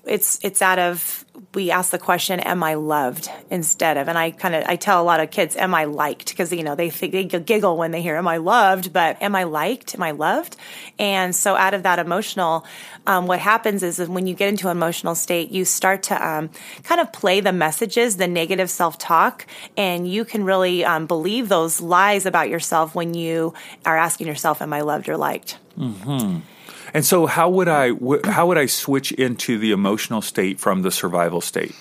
It's 0.09 0.39
it's 0.43 0.61
out 0.61 0.79
of 0.79 1.25
we 1.53 1.71
ask 1.71 1.91
the 1.91 1.99
question 1.99 2.39
am 2.41 2.63
i 2.63 2.73
loved? 2.73 3.29
instead 3.49 3.97
of 3.97 4.07
and 4.07 4.17
i 4.17 4.29
kind 4.29 4.53
of 4.53 4.63
i 4.67 4.75
tell 4.75 5.01
a 5.01 5.03
lot 5.03 5.19
of 5.19 5.31
kids 5.31 5.55
am 5.55 5.73
i 5.73 5.85
liked? 5.85 6.29
Because 6.29 6.51
you 6.51 6.63
know 6.63 6.75
they 6.75 6.89
think 6.89 7.11
they 7.13 7.23
giggle 7.25 7.77
when 7.77 7.91
they 7.91 8.01
hear 8.01 8.15
am 8.15 8.27
i 8.27 8.37
loved? 8.37 8.91
But 8.91 9.21
am 9.21 9.35
i 9.35 9.43
liked? 9.43 9.95
Am 9.95 10.03
i 10.03 10.11
loved? 10.11 10.57
And 10.97 11.35
so 11.35 11.55
out 11.55 11.73
of 11.73 11.83
that 11.83 11.99
emotional 11.99 12.65
um, 13.07 13.25
what 13.25 13.39
happens 13.39 13.81
is, 13.81 13.97
when 14.07 14.27
you 14.27 14.35
get 14.35 14.49
into 14.49 14.67
an 14.69 14.77
emotional 14.77 15.15
state 15.15 15.51
you 15.51 15.63
start 15.65 16.03
to 16.03 16.27
um, 16.27 16.49
kind 16.83 17.01
of 17.01 17.11
play 17.13 17.39
the 17.39 17.53
messages 17.53 18.17
the 18.17 18.27
negative 18.27 18.69
self-talk 18.69 19.45
and 19.77 20.07
you 20.11 20.25
can 20.25 20.43
really 20.43 20.83
um, 20.85 21.05
believe 21.07 21.49
those 21.49 21.81
lies 21.81 22.25
about 22.25 22.49
yourself 22.49 22.95
when 22.95 23.13
you 23.13 23.53
are 23.85 23.97
asking 23.97 24.27
yourself 24.27 24.61
am 24.61 24.73
i 24.73 24.81
loved 24.81 25.07
or 25.07 25.17
liked 25.17 25.57
And 26.93 27.05
so, 27.05 27.25
how 27.25 27.49
would 27.49 27.67
I 27.67 27.91
wh- 27.91 28.25
how 28.25 28.47
would 28.47 28.57
I 28.57 28.65
switch 28.65 29.11
into 29.11 29.57
the 29.57 29.71
emotional 29.71 30.21
state 30.21 30.59
from 30.59 30.81
the 30.81 30.91
survival 30.91 31.41
state? 31.41 31.75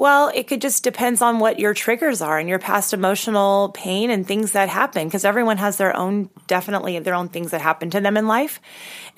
Well, 0.00 0.32
it 0.34 0.46
could 0.46 0.62
just 0.62 0.82
depends 0.82 1.20
on 1.20 1.40
what 1.40 1.58
your 1.58 1.74
triggers 1.74 2.22
are 2.22 2.38
and 2.38 2.48
your 2.48 2.58
past 2.58 2.94
emotional 2.94 3.68
pain 3.74 4.08
and 4.08 4.26
things 4.26 4.52
that 4.52 4.70
happen 4.70 5.06
because 5.06 5.26
everyone 5.26 5.58
has 5.58 5.76
their 5.76 5.94
own 5.94 6.30
definitely 6.46 6.98
their 7.00 7.12
own 7.12 7.28
things 7.28 7.50
that 7.50 7.60
happen 7.60 7.90
to 7.90 8.00
them 8.00 8.16
in 8.16 8.26
life. 8.26 8.62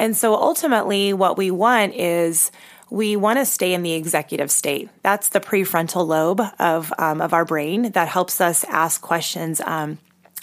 And 0.00 0.16
so 0.16 0.34
ultimately 0.34 1.12
what 1.12 1.38
we 1.38 1.52
want 1.52 1.94
is 1.94 2.50
we 2.90 3.14
want 3.14 3.38
to 3.38 3.44
stay 3.44 3.74
in 3.74 3.84
the 3.84 3.92
executive 3.92 4.50
state. 4.50 4.90
That's 5.04 5.28
the 5.28 5.38
prefrontal 5.38 6.04
lobe 6.04 6.42
of 6.58 6.92
um, 6.98 7.20
of 7.20 7.32
our 7.32 7.44
brain 7.44 7.92
that 7.92 8.08
helps 8.08 8.40
us 8.40 8.64
ask 8.64 9.00
questions. 9.00 9.60
Um, 9.60 9.98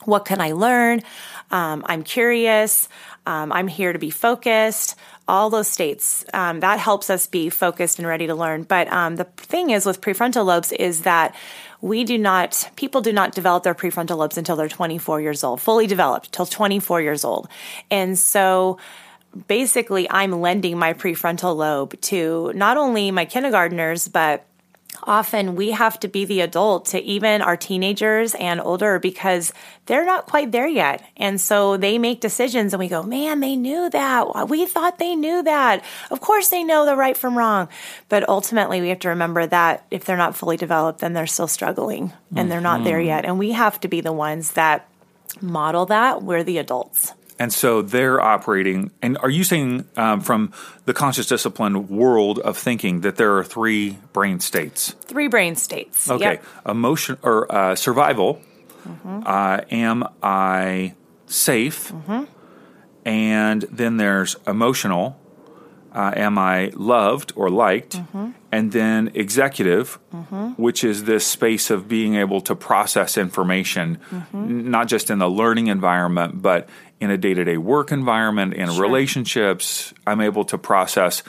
what 0.05 0.23
can 0.23 0.39
I 0.39 0.53
learn? 0.53 1.01
Um, 1.51 1.83
I'm 1.85 2.03
curious. 2.03 2.87
Um, 3.29 3.51
I'm 3.51 3.67
here 3.67 3.93
to 3.93 3.99
be 3.99 4.09
focused. 4.09 4.95
All 5.27 5.51
those 5.51 5.67
states 5.67 6.25
um, 6.33 6.61
that 6.61 6.79
helps 6.79 7.11
us 7.11 7.27
be 7.27 7.51
focused 7.51 7.99
and 7.99 8.07
ready 8.07 8.25
to 8.25 8.33
learn. 8.33 8.63
But 8.63 8.91
um, 8.91 9.17
the 9.17 9.25
thing 9.25 9.69
is 9.69 9.85
with 9.85 10.01
prefrontal 10.01 10.45
lobes 10.45 10.71
is 10.71 11.03
that 11.03 11.35
we 11.79 12.03
do 12.03 12.17
not 12.17 12.71
people 12.75 13.01
do 13.01 13.13
not 13.13 13.35
develop 13.35 13.61
their 13.63 13.75
prefrontal 13.75 14.17
lobes 14.17 14.35
until 14.35 14.55
they're 14.55 14.67
24 14.67 15.21
years 15.21 15.43
old, 15.43 15.61
fully 15.61 15.85
developed 15.85 16.31
till 16.31 16.47
24 16.47 17.01
years 17.01 17.23
old, 17.23 17.47
and 17.91 18.17
so 18.17 18.79
basically 19.47 20.09
I'm 20.09 20.41
lending 20.41 20.79
my 20.79 20.93
prefrontal 20.93 21.55
lobe 21.55 22.01
to 22.01 22.51
not 22.55 22.77
only 22.77 23.11
my 23.11 23.25
kindergartners 23.25 24.07
but 24.07 24.45
often 25.03 25.55
we 25.55 25.71
have 25.71 25.99
to 25.99 26.07
be 26.07 26.25
the 26.25 26.41
adult 26.41 26.85
to 26.85 27.01
even 27.01 27.41
our 27.41 27.55
teenagers 27.55 28.35
and 28.35 28.59
older 28.59 28.99
because 28.99 29.53
they're 29.85 30.05
not 30.05 30.25
quite 30.25 30.51
there 30.51 30.67
yet. 30.67 31.03
And 31.17 31.39
so 31.39 31.77
they 31.77 31.97
make 31.97 32.21
decisions 32.21 32.73
and 32.73 32.79
we 32.79 32.87
go, 32.87 33.03
man, 33.03 33.39
they 33.39 33.55
knew 33.55 33.89
that. 33.89 34.49
We 34.49 34.65
thought 34.65 34.99
they 34.99 35.15
knew 35.15 35.43
that. 35.43 35.83
Of 36.11 36.21
course 36.21 36.49
they 36.49 36.63
know 36.63 36.85
the 36.85 36.95
right 36.95 37.17
from 37.17 37.37
wrong. 37.37 37.69
But 38.09 38.27
ultimately 38.27 38.81
we 38.81 38.89
have 38.89 38.99
to 38.99 39.09
remember 39.09 39.45
that 39.47 39.85
if 39.91 40.05
they're 40.05 40.17
not 40.17 40.35
fully 40.35 40.57
developed, 40.57 40.99
then 40.99 41.13
they're 41.13 41.27
still 41.27 41.47
struggling 41.47 42.13
and 42.35 42.51
they're 42.51 42.61
not 42.61 42.83
there 42.83 42.97
mm-hmm. 42.97 43.07
yet. 43.07 43.25
And 43.25 43.39
we 43.39 43.51
have 43.51 43.79
to 43.81 43.87
be 43.87 44.01
the 44.01 44.13
ones 44.13 44.53
that 44.53 44.87
model 45.41 45.85
that. 45.87 46.23
We're 46.23 46.43
the 46.43 46.57
adults. 46.57 47.13
And 47.41 47.53
so 47.53 47.81
they're 47.81 48.19
operating. 48.19 48.91
And 49.01 49.17
are 49.19 49.29
you 49.29 49.43
saying 49.45 49.85
um, 49.95 50.19
from 50.19 50.51
the 50.85 50.93
conscious 50.93 51.25
discipline 51.25 51.87
world 51.87 52.39
of 52.39 52.57
thinking 52.57 52.99
that 53.01 53.15
there 53.15 53.37
are 53.37 53.43
three 53.45 53.97
brain 54.11 54.39
states? 54.41 54.93
Three 55.05 55.29
brain 55.29 55.55
states. 55.55 56.09
Okay, 56.11 56.23
Yep. 56.33 56.43
emotion 56.67 57.17
or 57.23 57.49
uh, 57.49 57.75
survival. 57.75 58.41
Mm-hmm. 58.87 59.21
Uh, 59.25 59.61
am 59.71 60.03
I 60.21 60.95
safe? 61.27 61.91
Mm-hmm. 61.93 62.23
And 63.05 63.61
then 63.71 63.97
there's 63.97 64.35
emotional. 64.45 65.17
Uh, 65.91 66.11
am 66.15 66.37
I 66.37 66.71
loved 66.75 67.33
or 67.35 67.49
liked? 67.49 67.97
Mm-hmm. 67.97 68.31
And 68.51 68.71
then 68.71 69.11
executive, 69.15 69.95
which 70.57 70.83
is 70.83 71.05
this 71.05 71.25
space 71.25 71.69
of 71.71 71.87
being 71.87 72.15
able 72.15 72.41
to 72.41 72.55
process 72.55 73.17
information, 73.17 73.97
Mm-hmm. 74.11 74.37
n- 74.37 74.71
not 74.71 74.87
just 74.87 75.09
in 75.09 75.19
the 75.19 75.29
learning 75.29 75.67
environment, 75.67 76.41
but 76.41 76.67
in 76.99 77.11
a 77.11 77.17
day 77.17 77.33
to 77.33 77.43
day 77.43 77.57
work 77.57 77.91
environment, 77.91 78.53
in 78.53 78.69
relationships. 78.77 79.93
I'm 80.05 80.21
able 80.21 80.45
to 80.45 80.57
process 80.57 81.23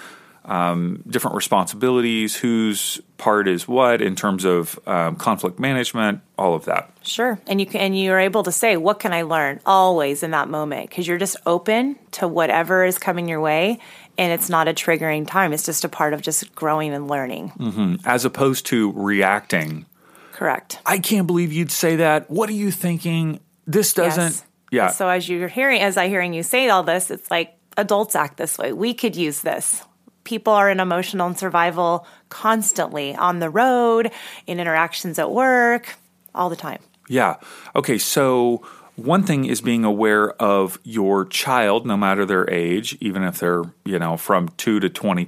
um, 0.44 1.02
different 1.06 1.36
responsibilities, 1.36 2.36
whose 2.36 3.00
part 3.18 3.46
is 3.46 3.68
what 3.68 4.00
in 4.00 4.16
terms 4.16 4.44
of 4.44 4.78
um, 4.86 5.16
conflict 5.16 5.58
management, 5.58 6.22
all 6.38 6.54
of 6.54 6.64
that. 6.64 6.90
Sure. 7.02 7.38
And 7.46 7.60
you 7.60 7.66
can 7.66 7.80
and 7.80 7.98
you're 7.98 8.18
able 8.18 8.42
to 8.44 8.52
say, 8.52 8.76
what 8.76 8.98
can 8.98 9.12
I 9.12 9.22
learn 9.22 9.60
always 9.66 10.22
in 10.22 10.30
that 10.32 10.48
moment? 10.48 10.88
Because 10.88 11.06
you're 11.06 11.18
just 11.18 11.36
open 11.46 11.96
to 12.12 12.26
whatever 12.26 12.84
is 12.84 12.98
coming 12.98 13.28
your 13.28 13.40
way 13.40 13.78
and 14.18 14.32
it's 14.32 14.50
not 14.50 14.68
a 14.68 14.74
triggering 14.74 15.26
time. 15.26 15.52
It's 15.52 15.64
just 15.64 15.84
a 15.84 15.88
part 15.88 16.12
of 16.12 16.22
just 16.22 16.54
growing 16.54 16.92
and 16.92 17.08
learning. 17.08 17.98
As 18.04 18.24
opposed 18.24 18.66
to 18.66 18.92
reacting. 18.92 19.86
Correct. 20.32 20.78
I 20.86 20.98
can't 20.98 21.26
believe 21.26 21.52
you'd 21.52 21.70
say 21.70 21.96
that. 21.96 22.30
What 22.30 22.48
are 22.48 22.54
you 22.54 22.70
thinking? 22.70 23.40
This 23.66 23.92
doesn't. 23.92 24.22
Yes. 24.22 24.44
Yeah. 24.70 24.88
So 24.88 25.08
as 25.08 25.28
you're 25.28 25.48
hearing 25.48 25.80
as 25.80 25.96
I 25.96 26.08
hearing 26.08 26.32
you 26.32 26.42
say 26.42 26.68
all 26.68 26.82
this, 26.82 27.10
it's 27.10 27.30
like 27.30 27.56
adults 27.76 28.14
act 28.14 28.36
this 28.36 28.58
way. 28.58 28.72
We 28.72 28.94
could 28.94 29.16
use 29.16 29.40
this. 29.40 29.82
People 30.24 30.52
are 30.52 30.70
in 30.70 30.80
emotional 30.80 31.26
and 31.26 31.38
survival 31.38 32.06
constantly 32.28 33.14
on 33.14 33.40
the 33.40 33.50
road, 33.50 34.12
in 34.46 34.60
interactions 34.60 35.18
at 35.18 35.30
work, 35.30 35.96
all 36.34 36.50
the 36.50 36.56
time. 36.56 36.80
Yeah. 37.08 37.36
Okay. 37.74 37.98
So 37.98 38.62
one 38.96 39.24
thing 39.24 39.46
is 39.46 39.60
being 39.60 39.84
aware 39.84 40.30
of 40.32 40.78
your 40.84 41.24
child, 41.24 41.86
no 41.86 41.96
matter 41.96 42.26
their 42.26 42.48
age, 42.50 42.96
even 43.00 43.22
if 43.22 43.38
they're 43.38 43.64
you 43.84 43.98
know 43.98 44.16
from 44.16 44.48
two 44.56 44.78
to 44.80 44.88
twenty 44.88 45.26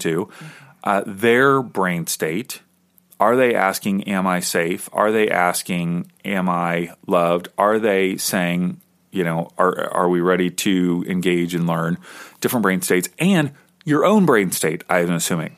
uh, 0.84 1.02
their 1.06 1.62
brain 1.62 2.06
state. 2.06 2.60
Are 3.18 3.36
they 3.36 3.54
asking, 3.54 4.04
"Am 4.04 4.26
I 4.26 4.40
safe?" 4.40 4.88
Are 4.92 5.12
they 5.12 5.30
asking, 5.30 6.10
"Am 6.24 6.48
I 6.48 6.94
loved?" 7.06 7.48
Are 7.56 7.78
they 7.78 8.16
saying, 8.16 8.80
you 9.12 9.22
know, 9.22 9.50
are 9.58 9.90
are 9.92 10.08
we 10.08 10.20
ready 10.20 10.50
to 10.50 11.04
engage 11.06 11.54
and 11.54 11.66
learn 11.66 11.98
different 12.40 12.62
brain 12.62 12.80
states 12.80 13.08
and 13.18 13.52
your 13.84 14.04
own 14.04 14.26
brain 14.26 14.50
state? 14.50 14.82
I'm 14.88 15.12
assuming. 15.12 15.56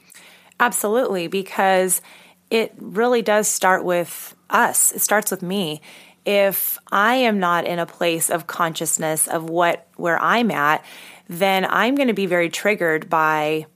Absolutely, 0.61 1.28
because 1.28 2.02
it 2.50 2.75
really 2.78 3.23
does 3.23 3.49
start 3.49 3.84
with 3.84 4.34
us. 4.50 4.92
It 4.92 5.00
starts 5.00 5.30
with 5.30 5.42
me. 5.42 5.80
If 6.26 6.78
I 6.90 7.16
am 7.16 7.38
not 7.38 7.66
in 7.66 7.78
a 7.78 7.87
place 7.87 8.30
of 8.30 8.46
consciousness 8.46 9.28
of 9.28 9.49
what 9.49 9.87
where 9.96 10.20
I'm 10.20 10.50
at, 10.50 10.84
then 11.28 11.64
I'm 11.64 11.94
going 11.94 12.08
to 12.08 12.14
be 12.14 12.26
very 12.26 12.50
triggered 12.50 13.08
by 13.08 13.66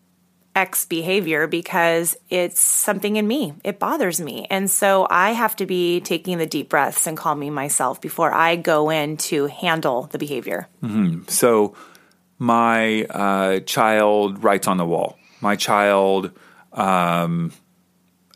X 0.59 0.85
behavior 0.87 1.47
because 1.47 2.17
it's 2.31 2.61
something 2.61 3.15
in 3.15 3.29
me. 3.29 3.55
It 3.63 3.79
bothers 3.79 4.21
me. 4.21 4.45
And 4.51 4.69
so 4.69 5.07
I 5.09 5.31
have 5.31 5.55
to 5.57 5.67
be 5.67 6.01
taking 6.01 6.39
the 6.39 6.47
deep 6.47 6.69
breaths 6.69 7.07
and 7.07 7.17
calming 7.17 7.55
myself 7.55 8.01
before 8.01 8.35
I 8.35 8.57
go 8.57 8.91
in 8.91 9.19
to 9.29 9.47
handle 9.47 10.09
the 10.11 10.19
behavior. 10.19 10.67
So, 11.29 11.77
my 12.41 13.05
uh, 13.05 13.61
child 13.61 14.43
writes 14.43 14.67
on 14.67 14.79
the 14.79 14.85
wall. 14.85 15.17
My 15.41 15.55
child 15.55 16.33
um, 16.73 17.53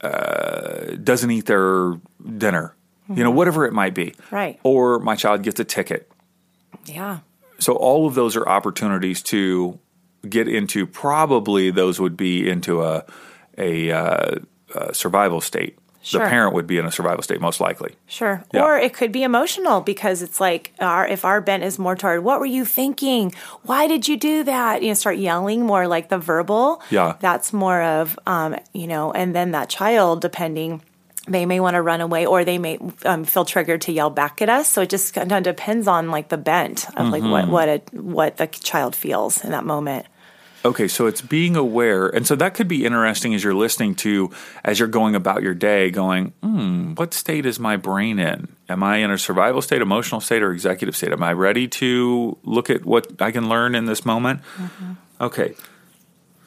uh, 0.00 0.96
doesn't 1.02 1.30
eat 1.30 1.46
their 1.46 2.00
dinner. 2.38 2.76
You 3.08 3.24
know, 3.24 3.30
whatever 3.32 3.66
it 3.66 3.72
might 3.72 3.94
be. 3.94 4.14
Right. 4.30 4.58
Or 4.62 4.98
my 5.00 5.16
child 5.16 5.42
gets 5.42 5.60
a 5.60 5.64
ticket. 5.64 6.10
Yeah. 6.86 7.18
So 7.58 7.74
all 7.74 8.06
of 8.06 8.14
those 8.14 8.36
are 8.36 8.48
opportunities 8.48 9.22
to 9.24 9.78
get 10.28 10.48
into. 10.48 10.86
Probably 10.86 11.70
those 11.70 12.00
would 12.00 12.16
be 12.16 12.48
into 12.48 12.82
a 12.82 13.04
a, 13.58 13.90
uh, 13.90 14.36
a 14.74 14.94
survival 14.94 15.40
state. 15.40 15.78
Sure. 16.04 16.24
The 16.24 16.28
parent 16.28 16.54
would 16.54 16.66
be 16.66 16.78
in 16.78 16.84
a 16.84 16.90
survival 16.90 17.22
state, 17.22 17.40
most 17.40 17.60
likely. 17.60 17.94
Sure. 18.08 18.42
Yeah. 18.52 18.64
Or 18.64 18.76
it 18.76 18.92
could 18.92 19.12
be 19.12 19.22
emotional 19.22 19.80
because 19.80 20.20
it's 20.20 20.40
like 20.40 20.72
our 20.80 21.06
if 21.06 21.24
our 21.24 21.40
bent 21.40 21.62
is 21.62 21.78
more 21.78 21.94
toward 21.94 22.24
what 22.24 22.40
were 22.40 22.46
you 22.46 22.64
thinking? 22.64 23.32
Why 23.62 23.86
did 23.86 24.08
you 24.08 24.16
do 24.16 24.42
that? 24.42 24.82
You 24.82 24.88
know, 24.88 24.94
start 24.94 25.18
yelling 25.18 25.64
more 25.64 25.86
like 25.86 26.08
the 26.08 26.18
verbal. 26.18 26.82
Yeah. 26.90 27.16
That's 27.20 27.52
more 27.52 27.80
of 27.82 28.18
um, 28.26 28.56
you 28.72 28.88
know, 28.88 29.12
and 29.12 29.32
then 29.32 29.52
that 29.52 29.68
child, 29.68 30.20
depending 30.20 30.82
they 31.28 31.46
may 31.46 31.60
want 31.60 31.74
to 31.74 31.82
run 31.82 32.00
away 32.00 32.26
or 32.26 32.44
they 32.44 32.58
may 32.58 32.78
um, 33.04 33.24
feel 33.24 33.44
triggered 33.44 33.82
to 33.82 33.92
yell 33.92 34.10
back 34.10 34.42
at 34.42 34.48
us. 34.48 34.68
So 34.68 34.82
it 34.82 34.90
just 34.90 35.14
kind 35.14 35.30
of 35.30 35.44
depends 35.44 35.86
on 35.86 36.10
like 36.10 36.28
the 36.30 36.36
bent 36.36 36.88
of 36.96 37.10
like 37.10 37.22
what 37.22 37.48
what 37.48 37.68
a, 37.68 37.80
what 37.92 38.38
the 38.38 38.48
child 38.48 38.96
feels 38.96 39.44
in 39.44 39.52
that 39.52 39.64
moment. 39.64 40.06
Okay, 40.64 40.86
so 40.86 41.06
it's 41.06 41.20
being 41.20 41.56
aware. 41.56 42.06
And 42.08 42.26
so 42.26 42.36
that 42.36 42.54
could 42.54 42.68
be 42.68 42.84
interesting 42.84 43.34
as 43.34 43.42
you're 43.42 43.54
listening 43.54 43.96
to, 43.96 44.30
as 44.64 44.78
you're 44.78 44.88
going 44.88 45.16
about 45.16 45.42
your 45.42 45.54
day, 45.54 45.90
going, 45.90 46.32
hmm, 46.40 46.94
what 46.94 47.14
state 47.14 47.46
is 47.46 47.58
my 47.58 47.76
brain 47.76 48.18
in? 48.20 48.48
Am 48.68 48.82
I 48.82 48.98
in 48.98 49.10
a 49.10 49.18
survival 49.18 49.60
state, 49.60 49.82
emotional 49.82 50.20
state, 50.20 50.42
or 50.42 50.52
executive 50.52 50.96
state? 50.96 51.12
Am 51.12 51.22
I 51.22 51.32
ready 51.32 51.66
to 51.68 52.38
look 52.44 52.70
at 52.70 52.84
what 52.84 53.20
I 53.20 53.32
can 53.32 53.48
learn 53.48 53.74
in 53.74 53.86
this 53.86 54.04
moment? 54.04 54.40
Mm-hmm. 54.56 54.92
Okay. 55.20 55.54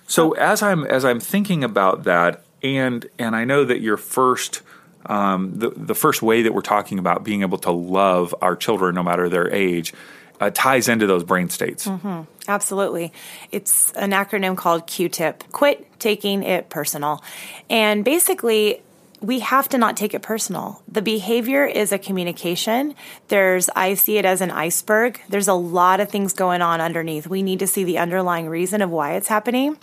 So 0.08 0.32
as 0.34 0.62
I'm 0.62 0.86
as 0.86 1.04
I'm 1.04 1.20
thinking 1.20 1.64
about 1.64 2.04
that, 2.04 2.44
and 2.64 3.06
and 3.20 3.36
I 3.36 3.44
know 3.44 3.66
that 3.66 3.82
your 3.82 3.98
first 3.98 4.62
um, 5.08 5.60
the 5.60 5.72
the 5.72 5.96
first 5.96 6.22
way 6.22 6.42
that 6.44 6.54
we're 6.54 6.62
talking 6.62 7.00
about 7.00 7.24
being 7.24 7.42
able 7.42 7.58
to 7.60 7.72
love 7.72 8.34
our 8.42 8.56
children, 8.56 8.96
no 8.96 9.04
matter 9.04 9.30
their 9.30 9.52
age, 9.54 9.94
uh, 10.40 10.52
ties 10.54 10.88
into 10.88 11.08
those 11.08 11.24
brain 11.24 11.50
states. 11.50 11.88
Mm-hmm. 11.88 12.22
Absolutely. 12.48 13.12
It's 13.52 13.92
an 13.94 14.12
acronym 14.12 14.56
called 14.56 14.88
QTIP 14.88 15.52
quit 15.52 16.00
taking 16.00 16.44
it 16.44 16.70
personal. 16.70 17.24
And 17.70 18.06
basically, 18.06 18.82
we 19.22 19.40
have 19.40 19.70
to 19.70 19.78
not 19.78 19.98
take 19.98 20.14
it 20.14 20.22
personal. 20.22 20.84
The 20.88 21.02
behavior 21.02 21.66
is 21.66 21.92
a 21.92 21.98
communication. 21.98 22.94
There's, 23.30 23.70
I 23.76 23.96
see 23.96 24.18
it 24.18 24.26
as 24.26 24.42
an 24.42 24.52
iceberg. 24.52 25.20
There's 25.30 25.48
a 25.48 25.54
lot 25.54 26.00
of 26.00 26.10
things 26.10 26.34
going 26.34 26.62
on 26.62 26.82
underneath. 26.82 27.26
We 27.28 27.42
need 27.42 27.60
to 27.60 27.68
see 27.68 27.84
the 27.84 27.98
underlying 27.98 28.48
reason 28.48 28.82
of 28.82 28.90
why 28.90 29.14
it's 29.14 29.28
happening 29.28 29.78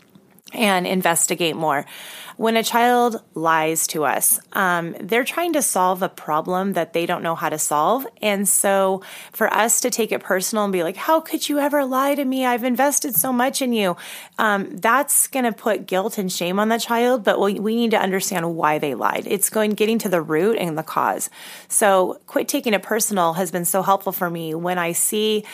and 0.52 0.86
investigate 0.86 1.56
more. 1.56 1.86
When 2.36 2.56
a 2.56 2.62
child 2.62 3.22
lies 3.34 3.86
to 3.88 4.04
us, 4.04 4.40
um, 4.52 4.96
they're 5.00 5.24
trying 5.24 5.52
to 5.54 5.62
solve 5.62 6.02
a 6.02 6.08
problem 6.08 6.72
that 6.74 6.92
they 6.92 7.06
don't 7.06 7.22
know 7.22 7.34
how 7.34 7.48
to 7.48 7.58
solve. 7.58 8.06
And 8.20 8.48
so 8.48 9.02
for 9.32 9.52
us 9.52 9.80
to 9.82 9.90
take 9.90 10.12
it 10.12 10.22
personal 10.22 10.64
and 10.64 10.72
be 10.72 10.82
like, 10.82 10.96
how 10.96 11.20
could 11.20 11.48
you 11.48 11.58
ever 11.58 11.84
lie 11.84 12.14
to 12.14 12.24
me? 12.24 12.46
I've 12.46 12.64
invested 12.64 13.14
so 13.14 13.32
much 13.32 13.62
in 13.62 13.72
you. 13.72 13.96
Um, 14.38 14.76
that's 14.76 15.26
going 15.28 15.44
to 15.44 15.52
put 15.52 15.86
guilt 15.86 16.18
and 16.18 16.30
shame 16.30 16.58
on 16.58 16.68
the 16.68 16.78
child, 16.78 17.24
but 17.24 17.40
we, 17.40 17.60
we 17.60 17.76
need 17.76 17.90
to 17.92 18.00
understand 18.00 18.54
why 18.54 18.78
they 18.78 18.94
lied. 18.94 19.26
It's 19.26 19.50
going 19.50 19.72
getting 19.72 19.98
to 19.98 20.08
the 20.08 20.22
root 20.22 20.56
and 20.58 20.76
the 20.76 20.82
cause. 20.82 21.30
So 21.68 22.20
quit 22.26 22.48
taking 22.48 22.74
it 22.74 22.82
personal 22.82 23.34
has 23.34 23.50
been 23.50 23.64
so 23.64 23.82
helpful 23.82 24.12
for 24.12 24.28
me 24.28 24.54
when 24.54 24.78
I 24.78 24.92
see 24.92 25.44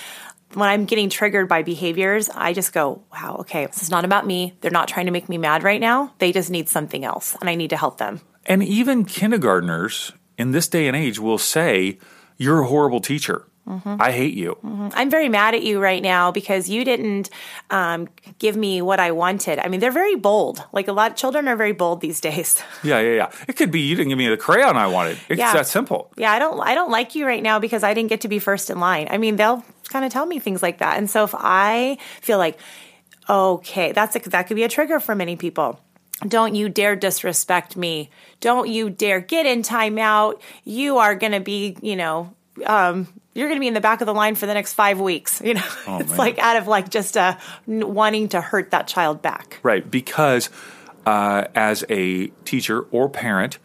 when 0.54 0.68
I'm 0.68 0.84
getting 0.84 1.10
triggered 1.10 1.48
by 1.48 1.62
behaviors, 1.62 2.30
I 2.30 2.52
just 2.52 2.72
go, 2.72 3.02
wow, 3.12 3.36
okay, 3.40 3.66
this 3.66 3.82
is 3.82 3.90
not 3.90 4.04
about 4.04 4.26
me. 4.26 4.56
They're 4.60 4.70
not 4.70 4.88
trying 4.88 5.06
to 5.06 5.12
make 5.12 5.28
me 5.28 5.38
mad 5.38 5.62
right 5.62 5.80
now. 5.80 6.14
They 6.18 6.32
just 6.32 6.50
need 6.50 6.68
something 6.68 7.04
else, 7.04 7.36
and 7.40 7.50
I 7.50 7.54
need 7.54 7.70
to 7.70 7.76
help 7.76 7.98
them. 7.98 8.20
And 8.46 8.62
even 8.62 9.04
kindergartners 9.04 10.12
in 10.38 10.52
this 10.52 10.68
day 10.68 10.86
and 10.86 10.96
age 10.96 11.18
will 11.18 11.38
say, 11.38 11.98
You're 12.36 12.60
a 12.60 12.66
horrible 12.66 13.00
teacher. 13.00 13.47
Mm-hmm. 13.68 13.96
I 14.00 14.12
hate 14.12 14.34
you. 14.34 14.56
Mm-hmm. 14.64 14.88
I'm 14.94 15.10
very 15.10 15.28
mad 15.28 15.54
at 15.54 15.62
you 15.62 15.78
right 15.78 16.02
now 16.02 16.32
because 16.32 16.70
you 16.70 16.84
didn't 16.84 17.28
um, 17.68 18.08
give 18.38 18.56
me 18.56 18.80
what 18.80 18.98
I 18.98 19.10
wanted. 19.10 19.58
I 19.58 19.68
mean, 19.68 19.80
they're 19.80 19.92
very 19.92 20.14
bold. 20.14 20.64
Like 20.72 20.88
a 20.88 20.92
lot 20.92 21.10
of 21.10 21.16
children 21.18 21.46
are 21.48 21.56
very 21.56 21.72
bold 21.72 22.00
these 22.00 22.20
days. 22.20 22.62
Yeah, 22.84 23.00
yeah, 23.00 23.14
yeah. 23.14 23.30
It 23.48 23.56
could 23.56 23.70
be 23.72 23.80
you 23.80 23.96
didn't 23.96 24.10
give 24.10 24.18
me 24.18 24.28
the 24.28 24.36
crayon 24.36 24.76
I 24.76 24.86
wanted. 24.86 25.18
It's 25.28 25.38
yeah. 25.38 25.52
that 25.52 25.66
simple. 25.66 26.10
Yeah, 26.16 26.32
I 26.32 26.38
don't. 26.38 26.60
I 26.60 26.74
don't 26.74 26.90
like 26.90 27.14
you 27.14 27.26
right 27.26 27.42
now 27.42 27.58
because 27.58 27.82
I 27.82 27.92
didn't 27.92 28.08
get 28.08 28.20
to 28.20 28.28
be 28.28 28.38
first 28.38 28.70
in 28.70 28.78
line. 28.78 29.08
I 29.10 29.18
mean, 29.18 29.36
they'll 29.36 29.64
kind 29.88 30.04
of 30.04 30.12
tell 30.12 30.24
me 30.24 30.38
things 30.38 30.62
like 30.62 30.78
that, 30.78 30.96
and 30.96 31.10
so 31.10 31.24
if 31.24 31.34
I 31.36 31.98
feel 32.20 32.38
like, 32.38 32.58
okay, 33.28 33.92
that's 33.92 34.14
a, 34.14 34.20
that 34.30 34.44
could 34.44 34.54
be 34.54 34.62
a 34.62 34.68
trigger 34.68 35.00
for 35.00 35.14
many 35.14 35.34
people. 35.34 35.80
Don't 36.26 36.54
you 36.54 36.68
dare 36.68 36.96
disrespect 36.96 37.76
me. 37.76 38.10
Don't 38.40 38.68
you 38.68 38.90
dare 38.90 39.20
get 39.20 39.44
in 39.44 39.62
timeout. 39.62 40.40
You 40.64 40.98
are 40.98 41.14
going 41.14 41.32
to 41.32 41.40
be, 41.40 41.76
you 41.82 41.96
know, 41.96 42.34
um, 42.64 43.08
you're 43.38 43.48
going 43.48 43.56
to 43.56 43.60
be 43.60 43.68
in 43.68 43.74
the 43.74 43.80
back 43.80 44.00
of 44.00 44.06
the 44.06 44.14
line 44.14 44.34
for 44.34 44.46
the 44.46 44.54
next 44.54 44.72
five 44.72 45.00
weeks. 45.00 45.40
You 45.48 45.54
know, 45.54 45.62
oh, 45.86 45.98
it's 46.00 46.10
man. 46.10 46.18
like 46.18 46.38
out 46.38 46.56
of 46.56 46.66
like 46.66 46.90
just 46.90 47.16
uh, 47.16 47.36
wanting 47.66 48.28
to 48.30 48.40
hurt 48.40 48.72
that 48.72 48.88
child 48.88 49.22
back. 49.22 49.60
Right. 49.62 49.88
Because 49.88 50.50
uh, 51.06 51.44
as 51.54 51.84
a 51.88 52.26
teacher 52.44 52.80
or 52.90 53.08
parent, 53.08 53.58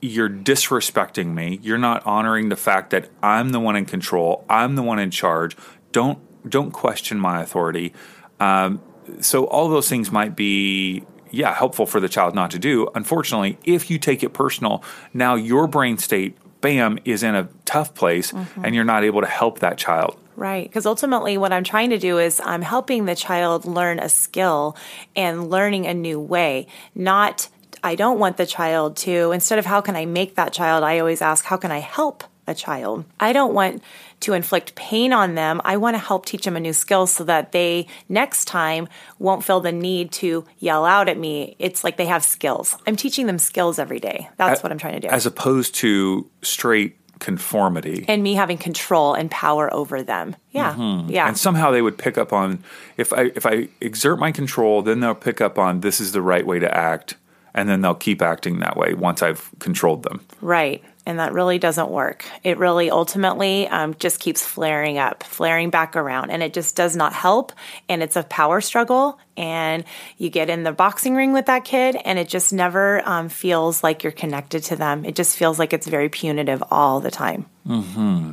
you're 0.00 0.30
disrespecting 0.30 1.34
me. 1.34 1.58
You're 1.62 1.78
not 1.78 2.06
honoring 2.06 2.48
the 2.48 2.56
fact 2.56 2.90
that 2.90 3.10
I'm 3.22 3.50
the 3.50 3.60
one 3.60 3.74
in 3.74 3.84
control. 3.84 4.44
I'm 4.48 4.76
the 4.76 4.82
one 4.82 4.98
in 4.98 5.10
charge. 5.10 5.56
Don't 5.90 6.18
don't 6.48 6.70
question 6.70 7.18
my 7.18 7.42
authority. 7.42 7.92
Um, 8.38 8.80
so 9.20 9.46
all 9.46 9.68
those 9.68 9.88
things 9.88 10.12
might 10.12 10.36
be 10.36 11.04
yeah 11.30 11.52
helpful 11.52 11.86
for 11.86 11.98
the 11.98 12.08
child 12.08 12.34
not 12.34 12.52
to 12.52 12.58
do. 12.58 12.88
Unfortunately, 12.94 13.58
if 13.64 13.90
you 13.90 13.98
take 13.98 14.22
it 14.22 14.32
personal, 14.32 14.84
now 15.12 15.34
your 15.34 15.66
brain 15.66 15.98
state 15.98 16.36
bam, 16.60 16.98
is 17.04 17.22
in 17.22 17.34
a 17.34 17.48
tough 17.64 17.94
place 17.94 18.32
mm-hmm. 18.32 18.64
and 18.64 18.74
you're 18.74 18.84
not 18.84 19.04
able 19.04 19.20
to 19.20 19.26
help 19.26 19.60
that 19.60 19.78
child. 19.78 20.18
Right. 20.36 20.68
Because 20.68 20.86
ultimately, 20.86 21.36
what 21.36 21.52
I'm 21.52 21.64
trying 21.64 21.90
to 21.90 21.98
do 21.98 22.18
is 22.18 22.40
I'm 22.44 22.62
helping 22.62 23.06
the 23.06 23.16
child 23.16 23.64
learn 23.64 23.98
a 23.98 24.08
skill 24.08 24.76
and 25.16 25.50
learning 25.50 25.86
a 25.86 25.94
new 25.94 26.20
way, 26.20 26.68
not 26.94 27.48
I 27.82 27.94
don't 27.94 28.18
want 28.18 28.36
the 28.36 28.46
child 28.46 28.96
to, 28.98 29.32
instead 29.32 29.58
of 29.58 29.66
how 29.66 29.80
can 29.80 29.96
I 29.96 30.04
make 30.04 30.34
that 30.34 30.52
child, 30.52 30.84
I 30.84 30.98
always 30.98 31.22
ask, 31.22 31.44
how 31.44 31.56
can 31.56 31.70
I 31.70 31.78
help 31.78 32.24
a 32.46 32.54
child? 32.54 33.04
I 33.20 33.32
don't 33.32 33.54
want 33.54 33.82
to 34.20 34.32
inflict 34.32 34.74
pain 34.74 35.12
on 35.12 35.34
them. 35.34 35.60
I 35.64 35.76
want 35.76 35.94
to 35.94 35.98
help 35.98 36.26
teach 36.26 36.44
them 36.44 36.56
a 36.56 36.60
new 36.60 36.72
skill 36.72 37.06
so 37.06 37.24
that 37.24 37.52
they 37.52 37.86
next 38.08 38.46
time 38.46 38.88
won't 39.18 39.44
feel 39.44 39.60
the 39.60 39.72
need 39.72 40.12
to 40.12 40.44
yell 40.58 40.84
out 40.84 41.08
at 41.08 41.18
me. 41.18 41.56
It's 41.58 41.84
like 41.84 41.96
they 41.96 42.06
have 42.06 42.24
skills. 42.24 42.76
I'm 42.86 42.96
teaching 42.96 43.26
them 43.26 43.38
skills 43.38 43.78
every 43.78 44.00
day. 44.00 44.28
That's 44.36 44.62
what 44.62 44.72
I'm 44.72 44.78
trying 44.78 44.94
to 44.94 45.00
do. 45.00 45.08
As 45.08 45.26
opposed 45.26 45.74
to 45.76 46.28
straight 46.42 46.96
conformity 47.18 48.04
and 48.06 48.22
me 48.22 48.34
having 48.34 48.56
control 48.56 49.14
and 49.14 49.30
power 49.30 49.72
over 49.74 50.02
them. 50.02 50.36
Yeah. 50.52 50.74
Mm-hmm. 50.74 51.10
Yeah. 51.10 51.26
And 51.26 51.36
somehow 51.36 51.70
they 51.70 51.82
would 51.82 51.98
pick 51.98 52.16
up 52.16 52.32
on 52.32 52.62
if 52.96 53.12
I 53.12 53.32
if 53.34 53.44
I 53.44 53.68
exert 53.80 54.18
my 54.18 54.32
control, 54.32 54.82
then 54.82 55.00
they'll 55.00 55.14
pick 55.14 55.40
up 55.40 55.58
on 55.58 55.80
this 55.80 56.00
is 56.00 56.12
the 56.12 56.22
right 56.22 56.46
way 56.46 56.58
to 56.58 56.76
act 56.76 57.16
and 57.54 57.68
then 57.68 57.80
they'll 57.80 57.94
keep 57.94 58.22
acting 58.22 58.60
that 58.60 58.76
way 58.76 58.94
once 58.94 59.22
I've 59.22 59.50
controlled 59.58 60.04
them. 60.04 60.24
Right 60.40 60.84
and 61.08 61.20
that 61.20 61.32
really 61.32 61.58
doesn't 61.58 61.88
work. 61.88 62.26
It 62.44 62.58
really 62.58 62.90
ultimately 62.90 63.66
um, 63.66 63.94
just 63.94 64.20
keeps 64.20 64.44
flaring 64.44 64.98
up, 64.98 65.22
flaring 65.22 65.70
back 65.70 65.96
around, 65.96 66.30
and 66.30 66.42
it 66.42 66.52
just 66.52 66.76
does 66.76 66.94
not 66.94 67.14
help. 67.14 67.50
And 67.88 68.02
it's 68.02 68.14
a 68.14 68.24
power 68.24 68.60
struggle, 68.60 69.18
and 69.34 69.84
you 70.18 70.28
get 70.28 70.50
in 70.50 70.64
the 70.64 70.72
boxing 70.72 71.14
ring 71.14 71.32
with 71.32 71.46
that 71.46 71.64
kid, 71.64 71.96
and 72.04 72.18
it 72.18 72.28
just 72.28 72.52
never 72.52 73.00
um, 73.08 73.30
feels 73.30 73.82
like 73.82 74.02
you're 74.02 74.12
connected 74.12 74.64
to 74.64 74.76
them. 74.76 75.06
It 75.06 75.16
just 75.16 75.38
feels 75.38 75.58
like 75.58 75.72
it's 75.72 75.86
very 75.86 76.10
punitive 76.10 76.62
all 76.70 77.00
the 77.00 77.10
time. 77.10 77.46
Mm-hmm. 77.66 78.32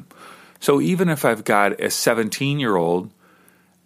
So 0.59 0.81
even 0.81 1.07
if 1.07 1.23
I've 1.23 1.45
got 1.45 1.79
a 1.79 1.89
17 1.89 2.59
year 2.59 2.75
old 2.75 3.09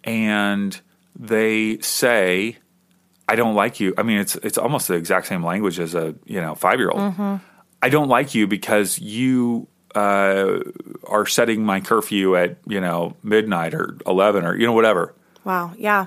and 0.02 0.80
they 1.14 1.78
say, 1.78 2.56
I 3.28 3.36
don't 3.36 3.54
like 3.54 3.78
you. 3.78 3.94
I 3.96 4.02
mean, 4.02 4.18
it's 4.18 4.34
it's 4.36 4.58
almost 4.58 4.88
the 4.88 4.94
exact 4.94 5.28
same 5.28 5.44
language 5.44 5.78
as 5.78 5.94
a 5.94 6.16
you 6.24 6.40
know 6.40 6.56
five 6.56 6.80
year 6.80 6.90
old. 6.90 7.00
Mm-hmm. 7.00 7.36
I 7.82 7.88
don't 7.88 8.08
like 8.08 8.34
you 8.34 8.46
because 8.46 8.98
you 8.98 9.68
uh, 9.94 10.60
are 11.04 11.26
setting 11.26 11.64
my 11.64 11.80
curfew 11.80 12.36
at 12.36 12.56
you 12.66 12.80
know 12.80 13.16
midnight 13.22 13.74
or 13.74 13.96
eleven 14.06 14.44
or 14.44 14.56
you 14.56 14.66
know 14.66 14.72
whatever. 14.72 15.14
Wow, 15.44 15.72
yeah, 15.78 16.06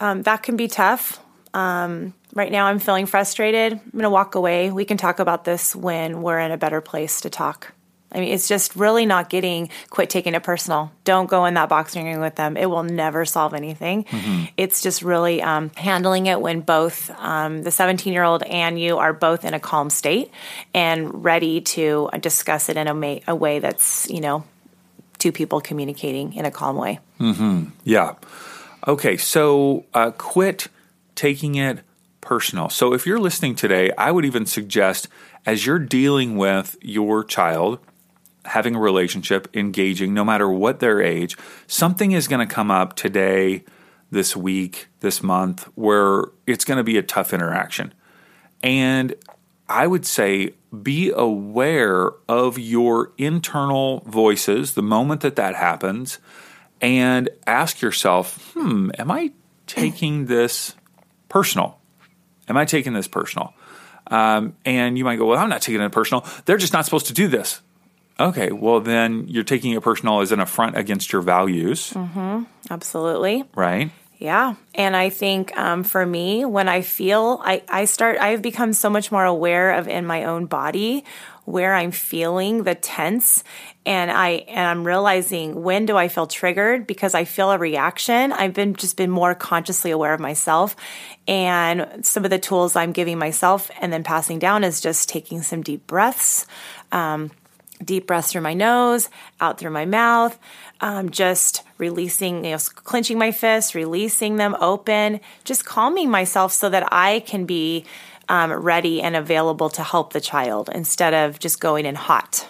um, 0.00 0.22
that 0.22 0.42
can 0.42 0.56
be 0.56 0.68
tough. 0.68 1.20
Um, 1.54 2.14
right 2.34 2.52
now, 2.52 2.66
I'm 2.66 2.78
feeling 2.78 3.06
frustrated. 3.06 3.72
I'm 3.72 3.90
going 3.90 4.02
to 4.04 4.10
walk 4.10 4.34
away. 4.34 4.70
We 4.70 4.84
can 4.84 4.96
talk 4.96 5.18
about 5.18 5.44
this 5.44 5.74
when 5.74 6.22
we're 6.22 6.38
in 6.38 6.52
a 6.52 6.58
better 6.58 6.80
place 6.80 7.20
to 7.22 7.30
talk. 7.30 7.72
I 8.10 8.20
mean, 8.20 8.32
it's 8.32 8.48
just 8.48 8.74
really 8.74 9.04
not 9.04 9.28
getting, 9.28 9.68
quit 9.90 10.08
taking 10.08 10.34
it 10.34 10.42
personal. 10.42 10.90
Don't 11.04 11.28
go 11.28 11.44
in 11.44 11.54
that 11.54 11.68
boxing 11.68 12.06
ring 12.06 12.20
with 12.20 12.36
them. 12.36 12.56
It 12.56 12.66
will 12.66 12.82
never 12.82 13.24
solve 13.24 13.52
anything. 13.52 14.04
Mm-hmm. 14.04 14.44
It's 14.56 14.82
just 14.82 15.02
really 15.02 15.42
um, 15.42 15.70
handling 15.76 16.26
it 16.26 16.40
when 16.40 16.60
both 16.60 17.10
um, 17.18 17.62
the 17.62 17.70
17 17.70 18.12
year 18.12 18.22
old 18.22 18.42
and 18.44 18.80
you 18.80 18.98
are 18.98 19.12
both 19.12 19.44
in 19.44 19.52
a 19.52 19.60
calm 19.60 19.90
state 19.90 20.30
and 20.72 21.22
ready 21.22 21.60
to 21.60 22.08
discuss 22.20 22.68
it 22.68 22.76
in 22.76 22.88
a, 22.88 22.94
ma- 22.94 23.20
a 23.28 23.34
way 23.34 23.58
that's, 23.58 24.08
you 24.08 24.20
know, 24.20 24.44
two 25.18 25.32
people 25.32 25.60
communicating 25.60 26.32
in 26.32 26.44
a 26.44 26.50
calm 26.50 26.76
way. 26.76 27.00
Mm-hmm. 27.20 27.70
Yeah. 27.84 28.14
Okay. 28.86 29.16
So 29.16 29.84
uh, 29.92 30.12
quit 30.12 30.68
taking 31.14 31.56
it 31.56 31.80
personal. 32.20 32.70
So 32.70 32.94
if 32.94 33.06
you're 33.06 33.18
listening 33.18 33.54
today, 33.54 33.90
I 33.98 34.12
would 34.12 34.24
even 34.24 34.46
suggest 34.46 35.08
as 35.44 35.66
you're 35.66 35.78
dealing 35.78 36.36
with 36.36 36.76
your 36.80 37.24
child, 37.24 37.78
having 38.48 38.74
a 38.74 38.80
relationship, 38.80 39.48
engaging, 39.54 40.14
no 40.14 40.24
matter 40.24 40.48
what 40.48 40.80
their 40.80 41.00
age, 41.00 41.36
something 41.66 42.12
is 42.12 42.28
going 42.28 42.46
to 42.46 42.52
come 42.52 42.70
up 42.70 42.96
today, 42.96 43.64
this 44.10 44.34
week, 44.34 44.88
this 45.00 45.22
month, 45.22 45.64
where 45.74 46.24
it's 46.46 46.64
going 46.64 46.78
to 46.78 46.84
be 46.84 46.96
a 46.96 47.02
tough 47.02 47.32
interaction. 47.32 47.92
And 48.62 49.14
I 49.68 49.86
would 49.86 50.06
say 50.06 50.54
be 50.82 51.10
aware 51.10 52.12
of 52.28 52.58
your 52.58 53.12
internal 53.18 54.00
voices 54.06 54.74
the 54.74 54.82
moment 54.82 55.20
that 55.20 55.36
that 55.36 55.54
happens 55.54 56.18
and 56.80 57.28
ask 57.46 57.80
yourself, 57.80 58.52
hmm, 58.54 58.90
am 58.98 59.10
I 59.10 59.32
taking 59.66 60.26
this 60.26 60.74
personal? 61.28 61.78
Am 62.48 62.56
I 62.56 62.64
taking 62.64 62.94
this 62.94 63.08
personal? 63.08 63.52
Um, 64.06 64.56
and 64.64 64.96
you 64.96 65.04
might 65.04 65.16
go, 65.16 65.26
well, 65.26 65.38
I'm 65.38 65.50
not 65.50 65.60
taking 65.60 65.82
it 65.82 65.92
personal. 65.92 66.26
They're 66.46 66.56
just 66.56 66.72
not 66.72 66.84
supposed 66.86 67.06
to 67.06 67.12
do 67.12 67.28
this. 67.28 67.60
Okay, 68.20 68.50
well, 68.50 68.80
then 68.80 69.26
you're 69.28 69.44
taking 69.44 69.72
it 69.72 69.82
personal 69.82 70.20
as 70.20 70.32
an 70.32 70.40
affront 70.40 70.76
against 70.76 71.12
your 71.12 71.22
values. 71.22 71.92
Mm-hmm. 71.92 72.44
Absolutely. 72.70 73.44
Right? 73.54 73.92
Yeah. 74.18 74.56
And 74.74 74.96
I 74.96 75.10
think 75.10 75.56
um, 75.56 75.84
for 75.84 76.04
me, 76.04 76.44
when 76.44 76.68
I 76.68 76.82
feel, 76.82 77.40
I, 77.44 77.62
I 77.68 77.84
start, 77.84 78.18
I've 78.18 78.42
become 78.42 78.72
so 78.72 78.90
much 78.90 79.12
more 79.12 79.24
aware 79.24 79.74
of 79.74 79.86
in 79.86 80.06
my 80.06 80.24
own 80.24 80.46
body 80.46 81.04
where 81.44 81.72
I'm 81.72 81.92
feeling 81.92 82.64
the 82.64 82.74
tense 82.74 83.42
and 83.86 84.10
I 84.10 84.44
and 84.48 84.68
I'm 84.68 84.86
realizing 84.86 85.62
when 85.62 85.86
do 85.86 85.96
I 85.96 86.08
feel 86.08 86.26
triggered 86.26 86.86
because 86.86 87.14
I 87.14 87.24
feel 87.24 87.50
a 87.50 87.56
reaction. 87.56 88.32
I've 88.32 88.52
been 88.52 88.74
just 88.74 88.98
been 88.98 89.08
more 89.08 89.34
consciously 89.34 89.90
aware 89.90 90.12
of 90.12 90.20
myself 90.20 90.76
and 91.26 92.04
some 92.04 92.24
of 92.26 92.30
the 92.30 92.38
tools 92.38 92.76
I'm 92.76 92.92
giving 92.92 93.18
myself 93.18 93.70
and 93.80 93.90
then 93.90 94.04
passing 94.04 94.38
down 94.38 94.62
is 94.62 94.82
just 94.82 95.08
taking 95.08 95.40
some 95.40 95.62
deep 95.62 95.86
breaths. 95.86 96.46
Um, 96.92 97.30
deep 97.84 98.06
breaths 98.06 98.32
through 98.32 98.42
my 98.42 98.54
nose, 98.54 99.08
out 99.40 99.58
through 99.58 99.70
my 99.70 99.84
mouth, 99.84 100.38
um, 100.80 101.10
just 101.10 101.62
releasing, 101.78 102.44
you 102.44 102.52
know, 102.52 102.58
clenching 102.58 103.18
my 103.18 103.32
fists, 103.32 103.74
releasing 103.74 104.36
them 104.36 104.56
open, 104.60 105.20
just 105.44 105.64
calming 105.64 106.10
myself 106.10 106.52
so 106.52 106.68
that 106.68 106.92
I 106.92 107.20
can 107.20 107.44
be 107.44 107.84
um, 108.28 108.52
ready 108.52 109.00
and 109.00 109.16
available 109.16 109.70
to 109.70 109.82
help 109.82 110.12
the 110.12 110.20
child 110.20 110.68
instead 110.74 111.14
of 111.14 111.38
just 111.38 111.60
going 111.60 111.86
in 111.86 111.94
hot. 111.94 112.48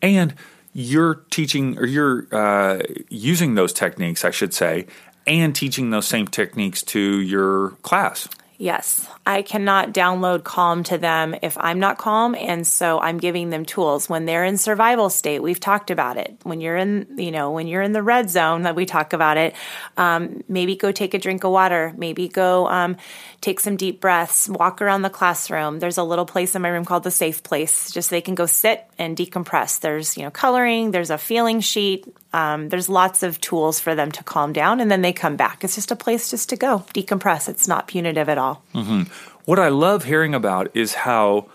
And 0.00 0.34
you're 0.72 1.22
teaching 1.30 1.78
or 1.78 1.86
you're 1.86 2.26
uh, 2.32 2.82
using 3.08 3.54
those 3.54 3.72
techniques, 3.72 4.24
I 4.24 4.30
should 4.30 4.54
say, 4.54 4.86
and 5.26 5.54
teaching 5.54 5.90
those 5.90 6.06
same 6.06 6.26
techniques 6.26 6.82
to 6.84 7.00
your 7.00 7.70
class. 7.82 8.28
Yes, 8.58 9.06
I 9.26 9.42
cannot 9.42 9.92
download 9.92 10.42
calm 10.42 10.82
to 10.84 10.96
them 10.96 11.36
if 11.42 11.58
I'm 11.60 11.78
not 11.78 11.98
calm. 11.98 12.34
And 12.34 12.66
so 12.66 12.98
I'm 12.98 13.18
giving 13.18 13.50
them 13.50 13.66
tools 13.66 14.08
when 14.08 14.24
they're 14.24 14.44
in 14.44 14.56
survival 14.56 15.10
state. 15.10 15.42
We've 15.42 15.60
talked 15.60 15.90
about 15.90 16.16
it. 16.16 16.38
When 16.42 16.62
you're 16.62 16.76
in, 16.76 17.06
you 17.18 17.30
know, 17.30 17.50
when 17.50 17.66
you're 17.66 17.82
in 17.82 17.92
the 17.92 18.02
red 18.02 18.30
zone 18.30 18.62
that 18.62 18.74
we 18.74 18.86
talk 18.86 19.12
about 19.12 19.36
it, 19.36 19.54
um, 19.98 20.42
maybe 20.48 20.74
go 20.74 20.90
take 20.90 21.12
a 21.12 21.18
drink 21.18 21.44
of 21.44 21.52
water, 21.52 21.92
maybe 21.98 22.28
go 22.28 22.66
um, 22.68 22.96
take 23.42 23.60
some 23.60 23.76
deep 23.76 24.00
breaths, 24.00 24.48
walk 24.48 24.80
around 24.80 25.02
the 25.02 25.10
classroom. 25.10 25.78
There's 25.78 25.98
a 25.98 26.04
little 26.04 26.26
place 26.26 26.54
in 26.54 26.62
my 26.62 26.70
room 26.70 26.86
called 26.86 27.04
the 27.04 27.10
safe 27.10 27.42
place. 27.42 27.90
Just 27.90 28.08
so 28.08 28.16
they 28.16 28.22
can 28.22 28.34
go 28.34 28.46
sit 28.46 28.86
and 28.98 29.16
decompress. 29.16 29.80
There's, 29.80 30.16
you 30.16 30.22
know, 30.22 30.30
coloring, 30.30 30.92
there's 30.92 31.10
a 31.10 31.18
feeling 31.18 31.60
sheet. 31.60 32.06
Um, 32.32 32.68
there's 32.68 32.88
lots 32.88 33.22
of 33.22 33.40
tools 33.40 33.80
for 33.80 33.94
them 33.94 34.12
to 34.12 34.24
calm 34.24 34.52
down 34.52 34.80
and 34.80 34.90
then 34.90 35.02
they 35.02 35.12
come 35.12 35.36
back. 35.36 35.64
It's 35.64 35.74
just 35.74 35.90
a 35.90 35.96
place 35.96 36.30
just 36.30 36.48
to 36.50 36.56
go 36.56 36.84
decompress. 36.92 37.48
It's 37.48 37.68
not 37.68 37.88
punitive 37.88 38.28
at 38.28 38.38
all. 38.38 38.62
Mm-hmm. 38.74 39.02
What 39.44 39.58
I 39.58 39.68
love 39.68 40.04
hearing 40.04 40.34
about 40.34 40.74
is 40.74 40.94
how 40.94 41.48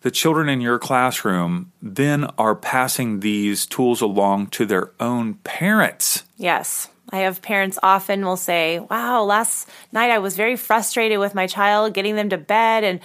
the 0.00 0.10
children 0.10 0.48
in 0.48 0.60
your 0.60 0.78
classroom 0.78 1.72
then 1.82 2.24
are 2.38 2.54
passing 2.54 3.20
these 3.20 3.66
tools 3.66 4.00
along 4.00 4.48
to 4.48 4.64
their 4.64 4.92
own 5.00 5.34
parents. 5.44 6.24
Yes. 6.36 6.88
I 7.10 7.18
have 7.18 7.40
parents 7.40 7.78
often 7.82 8.24
will 8.24 8.36
say, 8.36 8.78
"Wow, 8.78 9.24
last 9.24 9.68
night 9.92 10.10
I 10.10 10.18
was 10.18 10.36
very 10.36 10.56
frustrated 10.56 11.18
with 11.18 11.34
my 11.34 11.46
child 11.46 11.94
getting 11.94 12.16
them 12.16 12.28
to 12.30 12.38
bed 12.38 12.84
and 12.84 13.00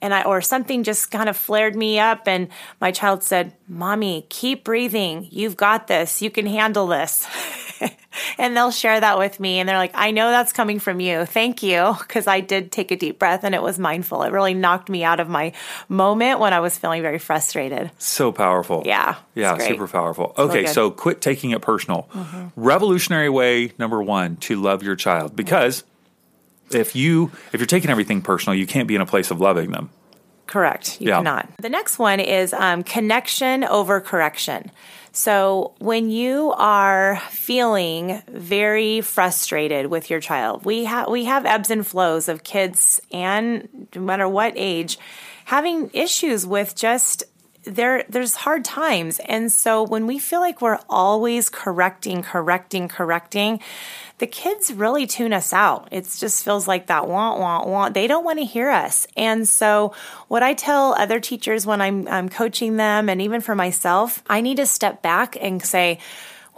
and 0.00 0.14
I 0.14 0.22
or 0.22 0.40
something 0.40 0.84
just 0.84 1.10
kind 1.10 1.28
of 1.28 1.36
flared 1.36 1.74
me 1.74 1.98
up 1.98 2.28
and 2.28 2.48
my 2.80 2.92
child 2.92 3.22
said, 3.22 3.52
"Mommy, 3.66 4.26
keep 4.28 4.64
breathing. 4.64 5.26
You've 5.30 5.56
got 5.56 5.86
this. 5.88 6.22
You 6.22 6.30
can 6.30 6.46
handle 6.46 6.86
this." 6.86 7.26
and 8.38 8.56
they'll 8.56 8.70
share 8.70 9.00
that 9.00 9.18
with 9.18 9.40
me 9.40 9.58
and 9.58 9.68
they're 9.68 9.78
like, 9.78 9.92
"I 9.94 10.10
know 10.10 10.30
that's 10.30 10.52
coming 10.52 10.78
from 10.78 11.00
you. 11.00 11.24
Thank 11.24 11.62
you." 11.62 11.96
Cuz 12.08 12.26
I 12.26 12.40
did 12.40 12.70
take 12.70 12.90
a 12.90 12.96
deep 12.96 13.18
breath 13.18 13.44
and 13.44 13.54
it 13.54 13.62
was 13.62 13.78
mindful. 13.78 14.22
It 14.22 14.32
really 14.32 14.54
knocked 14.54 14.88
me 14.88 15.04
out 15.04 15.20
of 15.20 15.28
my 15.28 15.52
moment 15.88 16.38
when 16.38 16.52
I 16.52 16.60
was 16.60 16.78
feeling 16.78 17.02
very 17.02 17.18
frustrated. 17.18 17.90
So 17.98 18.30
powerful. 18.30 18.82
Yeah. 18.86 19.16
Yeah, 19.34 19.58
super 19.58 19.88
powerful. 19.88 20.34
Okay, 20.38 20.66
so 20.66 20.90
quit 20.90 21.20
taking 21.20 21.50
it 21.50 21.60
personal. 21.60 22.08
Mm-hmm. 22.14 22.46
Revolutionary 22.56 23.28
way 23.28 23.48
way 23.48 23.72
number 23.78 24.02
one 24.02 24.36
to 24.36 24.60
love 24.60 24.82
your 24.82 24.96
child 24.96 25.34
because 25.34 25.84
if 26.70 26.94
you 26.94 27.30
if 27.52 27.60
you're 27.60 27.66
taking 27.66 27.90
everything 27.90 28.20
personal, 28.20 28.56
you 28.58 28.66
can't 28.66 28.88
be 28.88 28.94
in 28.94 29.00
a 29.00 29.06
place 29.06 29.30
of 29.30 29.40
loving 29.40 29.70
them. 29.70 29.90
Correct. 30.46 31.00
You 31.00 31.08
yeah. 31.08 31.16
cannot. 31.18 31.48
The 31.58 31.68
next 31.68 31.98
one 31.98 32.20
is 32.20 32.52
um, 32.54 32.82
connection 32.82 33.64
over 33.64 34.00
correction. 34.00 34.70
So, 35.18 35.74
when 35.80 36.10
you 36.10 36.52
are 36.56 37.20
feeling 37.30 38.22
very 38.28 39.00
frustrated 39.00 39.86
with 39.86 40.10
your 40.10 40.20
child, 40.20 40.64
we 40.64 40.84
have 40.84 41.08
we 41.08 41.24
have 41.24 41.44
ebbs 41.44 41.72
and 41.72 41.84
flows 41.84 42.28
of 42.28 42.44
kids, 42.44 43.00
and 43.10 43.88
no 43.96 44.00
matter 44.00 44.28
what 44.28 44.52
age, 44.54 44.96
having 45.46 45.90
issues 45.92 46.46
with 46.46 46.76
just 46.76 47.24
there 47.64 48.04
there's 48.08 48.36
hard 48.36 48.64
times. 48.64 49.18
And 49.24 49.50
so 49.50 49.82
when 49.82 50.06
we 50.06 50.20
feel 50.20 50.38
like 50.38 50.62
we're 50.62 50.78
always 50.88 51.50
correcting 51.50 52.22
correcting 52.22 52.86
correcting 52.86 53.58
the 54.18 54.26
kids 54.26 54.72
really 54.72 55.06
tune 55.06 55.32
us 55.32 55.52
out. 55.52 55.88
It 55.90 56.04
just 56.18 56.44
feels 56.44 56.68
like 56.68 56.86
that 56.86 57.08
want 57.08 57.40
want 57.40 57.68
want 57.68 57.94
they 57.94 58.06
don't 58.06 58.24
want 58.24 58.38
to 58.38 58.44
hear 58.44 58.70
us. 58.70 59.06
And 59.16 59.48
so 59.48 59.94
what 60.28 60.42
i 60.42 60.54
tell 60.54 60.94
other 60.94 61.20
teachers 61.20 61.66
when 61.66 61.80
i'm, 61.80 62.06
I'm 62.08 62.28
coaching 62.28 62.76
them 62.76 63.08
and 63.08 63.22
even 63.22 63.40
for 63.40 63.54
myself 63.54 64.22
i 64.28 64.40
need 64.40 64.56
to 64.56 64.66
step 64.66 65.02
back 65.02 65.36
and 65.40 65.62
say 65.64 65.98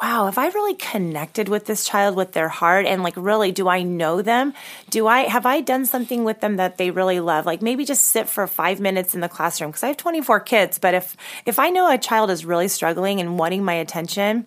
wow, 0.01 0.25
have 0.25 0.39
I 0.39 0.49
really 0.49 0.75
connected 0.75 1.49
with 1.49 1.67
this 1.67 1.87
child 1.87 2.17
with 2.17 2.33
their 2.33 2.49
heart? 2.49 2.87
And 2.87 3.03
like 3.03 3.15
really 3.17 3.53
do 3.53 3.69
I 3.69 3.83
know 3.83 4.23
them? 4.23 4.55
Do 4.89 5.07
I 5.07 5.23
have 5.23 5.45
I 5.45 5.61
done 5.61 5.85
something 5.85 6.25
with 6.25 6.41
them 6.41 6.57
that 6.57 6.79
they 6.79 6.91
really 6.91 7.21
love? 7.21 7.45
Like 7.47 7.61
maybe 7.61 7.85
just 7.85 8.05
sit 8.05 8.29
for 8.29 8.47
5 8.47 8.81
minutes 8.81 9.15
in 9.15 9.21
the 9.21 9.29
classroom. 9.29 9.71
Because 9.71 9.83
I 9.83 9.89
have 9.89 9.99
24 9.99 10.41
kids, 10.41 10.79
but 10.79 10.95
if 10.95 11.17
if 11.45 11.59
I 11.59 11.71
know 11.71 11.93
a 11.93 11.99
child 11.99 12.31
is 12.31 12.47
really 12.47 12.69
struggling 12.69 13.21
and 13.21 13.39
wanting 13.39 13.63
my 13.63 13.75
attention, 13.75 14.47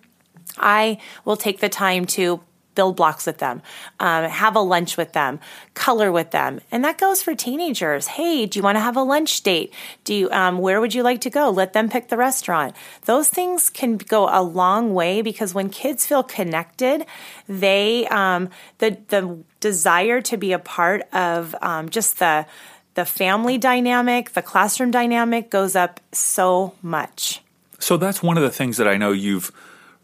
I 0.58 0.98
will 1.24 1.36
take 1.36 1.60
the 1.60 1.68
time 1.68 2.04
to 2.06 2.40
build 2.74 2.96
blocks 2.96 3.26
with 3.26 3.38
them, 3.38 3.62
um, 4.00 4.24
have 4.24 4.56
a 4.56 4.60
lunch 4.60 4.96
with 4.96 5.12
them, 5.12 5.40
color 5.74 6.10
with 6.10 6.30
them, 6.30 6.60
and 6.70 6.84
that 6.84 6.98
goes 6.98 7.22
for 7.22 7.34
teenagers. 7.34 8.06
Hey, 8.06 8.46
do 8.46 8.58
you 8.58 8.62
want 8.62 8.76
to 8.76 8.80
have 8.80 8.96
a 8.96 9.02
lunch 9.02 9.42
date? 9.42 9.72
Do 10.04 10.14
you? 10.14 10.30
Um, 10.30 10.58
where 10.58 10.80
would 10.80 10.94
you 10.94 11.02
like 11.02 11.20
to 11.22 11.30
go? 11.30 11.50
Let 11.50 11.72
them 11.72 11.88
pick 11.88 12.08
the 12.08 12.16
restaurant. 12.16 12.74
Those 13.04 13.28
things 13.28 13.70
can 13.70 13.96
go 13.96 14.28
a 14.30 14.42
long 14.42 14.94
way 14.94 15.22
because 15.22 15.54
when 15.54 15.70
kids 15.70 16.06
feel 16.06 16.22
connected, 16.22 17.06
they 17.48 18.06
um, 18.08 18.50
the 18.78 18.98
the 19.08 19.38
desire 19.60 20.20
to 20.22 20.36
be 20.36 20.52
a 20.52 20.58
part 20.58 21.02
of 21.12 21.54
um, 21.62 21.88
just 21.88 22.18
the 22.18 22.46
the 22.94 23.04
family 23.04 23.58
dynamic, 23.58 24.32
the 24.32 24.42
classroom 24.42 24.90
dynamic 24.90 25.50
goes 25.50 25.76
up 25.76 26.00
so 26.12 26.74
much. 26.82 27.42
So 27.78 27.96
that's 27.96 28.22
one 28.22 28.36
of 28.36 28.42
the 28.42 28.50
things 28.50 28.76
that 28.78 28.88
I 28.88 28.96
know 28.96 29.12
you've 29.12 29.52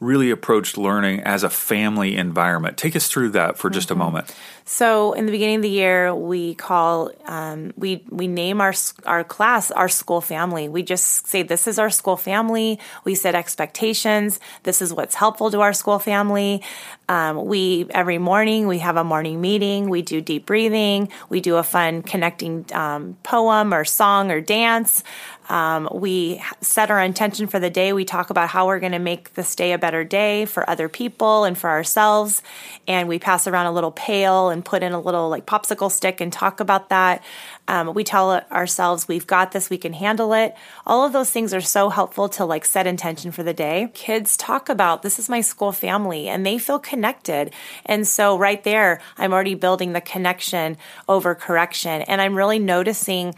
really 0.00 0.30
approached 0.30 0.78
learning 0.78 1.20
as 1.20 1.42
a 1.42 1.50
family 1.50 2.16
environment. 2.16 2.76
Take 2.76 2.96
us 2.96 3.06
through 3.06 3.30
that 3.30 3.58
for 3.58 3.70
just 3.70 3.90
mm-hmm. 3.90 4.00
a 4.00 4.04
moment. 4.04 4.34
So, 4.64 5.12
in 5.12 5.26
the 5.26 5.32
beginning 5.32 5.56
of 5.56 5.62
the 5.62 5.70
year, 5.70 6.14
we 6.14 6.54
call 6.54 7.10
um, 7.26 7.72
we 7.76 8.04
we 8.08 8.28
name 8.28 8.60
our 8.60 8.74
our 9.04 9.24
class 9.24 9.70
our 9.70 9.88
school 9.88 10.20
family. 10.20 10.68
We 10.68 10.82
just 10.82 11.26
say 11.26 11.42
this 11.42 11.66
is 11.66 11.78
our 11.78 11.90
school 11.90 12.16
family. 12.16 12.78
We 13.04 13.14
set 13.14 13.34
expectations. 13.34 14.40
This 14.62 14.82
is 14.82 14.92
what's 14.92 15.14
helpful 15.14 15.50
to 15.50 15.60
our 15.60 15.72
school 15.72 15.98
family. 15.98 16.62
Um, 17.08 17.44
we 17.46 17.86
every 17.90 18.18
morning 18.18 18.66
we 18.66 18.78
have 18.78 18.96
a 18.96 19.04
morning 19.04 19.40
meeting. 19.40 19.88
We 19.88 20.02
do 20.02 20.20
deep 20.20 20.46
breathing. 20.46 21.08
We 21.28 21.40
do 21.40 21.56
a 21.56 21.62
fun 21.62 22.02
connecting 22.02 22.66
um, 22.72 23.16
poem 23.22 23.74
or 23.74 23.84
song 23.84 24.30
or 24.30 24.40
dance. 24.40 25.02
Um, 25.50 25.88
we 25.92 26.40
set 26.60 26.92
our 26.92 27.02
intention 27.02 27.48
for 27.48 27.58
the 27.58 27.70
day. 27.70 27.92
We 27.92 28.04
talk 28.04 28.30
about 28.30 28.48
how 28.48 28.68
we're 28.68 28.78
going 28.78 28.92
to 28.92 29.00
make 29.00 29.34
this 29.34 29.56
day 29.56 29.72
a 29.72 29.78
better 29.78 30.04
day 30.04 30.44
for 30.44 30.68
other 30.70 30.88
people 30.88 31.42
and 31.42 31.58
for 31.58 31.68
ourselves. 31.68 32.40
And 32.86 33.08
we 33.08 33.18
pass 33.18 33.48
around 33.48 33.66
a 33.66 33.72
little 33.72 33.90
pail 33.90 34.49
and 34.50 34.64
put 34.64 34.82
in 34.82 34.92
a 34.92 35.00
little 35.00 35.28
like 35.28 35.46
popsicle 35.46 35.90
stick 35.90 36.20
and 36.20 36.32
talk 36.32 36.60
about 36.60 36.88
that. 36.88 37.22
Um, 37.68 37.94
we 37.94 38.04
tell 38.04 38.32
ourselves 38.50 39.08
we've 39.08 39.26
got 39.26 39.52
this, 39.52 39.70
we 39.70 39.78
can 39.78 39.92
handle 39.92 40.32
it. 40.32 40.54
All 40.86 41.04
of 41.06 41.12
those 41.12 41.30
things 41.30 41.54
are 41.54 41.60
so 41.60 41.88
helpful 41.88 42.28
to 42.30 42.44
like 42.44 42.64
set 42.64 42.86
intention 42.86 43.30
for 43.30 43.42
the 43.42 43.54
day. 43.54 43.90
Kids 43.94 44.36
talk 44.36 44.68
about 44.68 45.02
this 45.02 45.18
is 45.18 45.28
my 45.28 45.40
school 45.40 45.72
family 45.72 46.28
and 46.28 46.44
they 46.44 46.58
feel 46.58 46.78
connected. 46.78 47.52
And 47.86 48.06
so 48.06 48.36
right 48.36 48.62
there, 48.64 49.00
I'm 49.16 49.32
already 49.32 49.54
building 49.54 49.92
the 49.92 50.00
connection 50.00 50.76
over 51.08 51.34
correction. 51.34 52.02
And 52.02 52.20
I'm 52.20 52.36
really 52.36 52.58
noticing 52.58 53.34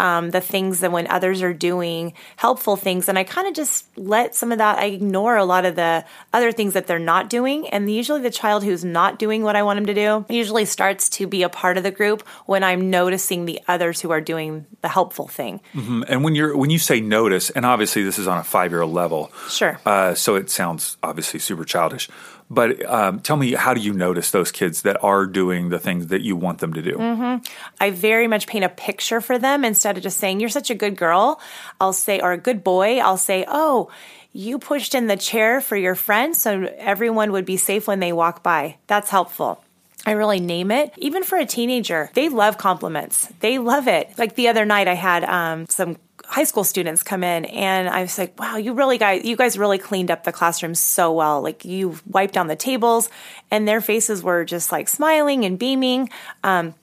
um, 0.00 0.30
the 0.30 0.40
things 0.40 0.80
that 0.80 0.92
when 0.92 1.06
others 1.06 1.42
are 1.42 1.52
doing 1.52 2.12
helpful 2.36 2.76
things. 2.76 3.08
And 3.08 3.18
I 3.18 3.24
kind 3.24 3.46
of 3.46 3.54
just 3.54 3.86
let 3.96 4.34
some 4.34 4.52
of 4.52 4.58
that, 4.58 4.78
I 4.78 4.86
ignore 4.86 5.36
a 5.36 5.44
lot 5.44 5.64
of 5.64 5.76
the 5.76 6.04
other 6.32 6.52
things 6.52 6.74
that 6.74 6.86
they're 6.86 6.98
not 6.98 7.30
doing. 7.30 7.68
And 7.68 7.90
usually 7.90 8.20
the 8.20 8.30
child 8.30 8.64
who's 8.64 8.84
not 8.84 9.18
doing 9.18 9.42
what 9.42 9.56
I 9.56 9.62
want 9.62 9.78
him 9.78 9.86
to 9.86 9.94
do 9.94 10.24
usually 10.28 10.64
starts 10.64 11.08
to 11.10 11.26
be 11.26 11.42
a 11.42 11.48
part 11.48 11.76
of 11.76 11.82
the 11.82 11.90
group 11.90 12.26
when 12.46 12.64
I'm 12.64 12.90
noticing 12.90 13.44
the 13.44 13.60
others 13.68 14.00
who 14.00 14.10
are 14.10 14.20
doing 14.20 14.66
the 14.82 14.88
helpful 14.88 15.28
thing. 15.28 15.60
Mm-hmm. 15.74 16.02
And 16.08 16.24
when 16.24 16.34
you're 16.34 16.56
when 16.56 16.70
you 16.70 16.78
say 16.78 17.00
notice, 17.00 17.50
and 17.50 17.64
obviously 17.64 18.02
this 18.02 18.18
is 18.18 18.26
on 18.26 18.38
a 18.38 18.44
five 18.44 18.72
year 18.72 18.82
old 18.82 18.92
level, 18.92 19.30
sure. 19.48 19.80
Uh, 19.86 20.14
so 20.14 20.34
it 20.34 20.50
sounds 20.50 20.96
obviously 21.02 21.40
super 21.40 21.64
childish. 21.64 22.08
But 22.54 22.84
um, 22.86 23.20
tell 23.20 23.36
me, 23.36 23.52
how 23.52 23.74
do 23.74 23.80
you 23.80 23.92
notice 23.92 24.30
those 24.30 24.52
kids 24.52 24.82
that 24.82 25.02
are 25.02 25.26
doing 25.26 25.70
the 25.70 25.78
things 25.78 26.08
that 26.08 26.22
you 26.22 26.36
want 26.36 26.58
them 26.58 26.72
to 26.72 26.82
do? 26.82 26.92
Mm-hmm. 26.92 27.44
I 27.80 27.90
very 27.90 28.28
much 28.28 28.46
paint 28.46 28.64
a 28.64 28.68
picture 28.68 29.20
for 29.20 29.38
them 29.38 29.64
instead 29.64 29.96
of 29.96 30.02
just 30.02 30.18
saying, 30.18 30.40
You're 30.40 30.48
such 30.48 30.70
a 30.70 30.74
good 30.74 30.96
girl. 30.96 31.40
I'll 31.80 31.92
say, 31.92 32.20
or 32.20 32.32
a 32.32 32.38
good 32.38 32.64
boy. 32.64 32.98
I'll 32.98 33.18
say, 33.18 33.44
Oh, 33.48 33.90
you 34.32 34.58
pushed 34.58 34.94
in 34.94 35.06
the 35.06 35.16
chair 35.16 35.60
for 35.60 35.76
your 35.76 35.94
friend 35.94 36.36
so 36.36 36.68
everyone 36.78 37.32
would 37.32 37.44
be 37.44 37.56
safe 37.56 37.86
when 37.86 38.00
they 38.00 38.12
walk 38.12 38.42
by. 38.42 38.76
That's 38.86 39.10
helpful. 39.10 39.62
I 40.06 40.12
really 40.12 40.40
name 40.40 40.70
it. 40.70 40.92
Even 40.98 41.22
for 41.22 41.38
a 41.38 41.46
teenager, 41.46 42.10
they 42.14 42.28
love 42.28 42.58
compliments. 42.58 43.28
They 43.40 43.58
love 43.58 43.88
it. 43.88 44.10
Like 44.18 44.34
the 44.34 44.48
other 44.48 44.64
night, 44.64 44.86
I 44.86 44.94
had 44.94 45.24
um, 45.24 45.66
some 45.68 45.96
high 46.26 46.44
school 46.44 46.64
students 46.64 47.02
come 47.02 47.22
in 47.22 47.44
and 47.46 47.88
I 47.88 48.02
was 48.02 48.18
like, 48.18 48.38
wow, 48.38 48.56
you 48.56 48.72
really 48.72 48.98
guys, 48.98 49.24
you 49.24 49.36
guys 49.36 49.58
really 49.58 49.78
cleaned 49.78 50.10
up 50.10 50.24
the 50.24 50.32
classroom 50.32 50.74
so 50.74 51.12
well. 51.12 51.42
Like 51.42 51.64
you 51.64 51.98
wiped 52.06 52.34
down 52.34 52.46
the 52.46 52.56
tables 52.56 53.08
and 53.50 53.68
their 53.68 53.80
faces 53.80 54.22
were 54.22 54.44
just 54.44 54.72
like 54.72 54.88
smiling 54.88 55.44
and 55.44 55.58
beaming. 55.58 56.10
Um, 56.42 56.74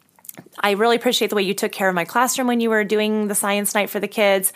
I 0.60 0.72
really 0.72 0.96
appreciate 0.96 1.30
the 1.30 1.36
way 1.36 1.44
you 1.44 1.54
took 1.54 1.72
care 1.72 1.90
of 1.90 1.96
my 1.96 2.06
classroom 2.06 2.48
when 2.48 2.60
you 2.60 2.70
were 2.70 2.84
doing 2.84 3.28
the 3.28 3.36
science 3.36 3.76
night 3.76 3.90
for 3.90 4.00
the 4.00 4.08
kids 4.08 4.54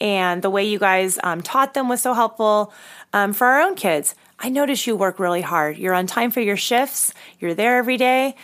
and 0.00 0.42
the 0.42 0.50
way 0.50 0.64
you 0.64 0.78
guys 0.78 1.18
um, 1.24 1.40
taught 1.40 1.74
them 1.74 1.88
was 1.88 2.02
so 2.02 2.14
helpful 2.14 2.72
um, 3.12 3.32
for 3.32 3.46
our 3.46 3.62
own 3.62 3.74
kids. 3.74 4.14
I 4.38 4.50
notice 4.50 4.86
you 4.86 4.96
work 4.96 5.18
really 5.18 5.40
hard. 5.40 5.78
You're 5.78 5.94
on 5.94 6.06
time 6.06 6.30
for 6.30 6.40
your 6.40 6.58
shifts. 6.58 7.14
You're 7.40 7.54
there 7.54 7.78
every 7.78 7.96
day. 7.96 8.36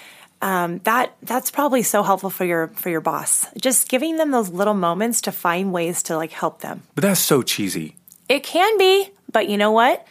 Um, 0.43 0.81
that 0.85 1.15
that's 1.23 1.53
probably 1.53 1.83
so 1.85 2.03
helpful 2.03 2.29
for 2.29 2.45
your 2.45 2.69
for 2.69 2.91
your 2.91 3.01
boss. 3.01 3.47
Just 3.57 3.89
giving 3.89 4.17
them 4.17 4.33
those 4.33 4.49
little 4.51 4.75
moments 4.75 5.23
to 5.23 5.33
find 5.33 5.73
ways 5.73 6.03
to 6.05 6.17
like 6.17 6.33
help 6.33 6.61
them. 6.61 6.83
But 6.97 7.03
that's 7.03 7.21
so 7.21 7.43
cheesy. 7.43 7.95
It 8.29 8.43
can 8.43 8.77
be, 8.77 9.11
but 9.31 9.49
you 9.49 9.57
know 9.57 9.71
what? 9.71 10.05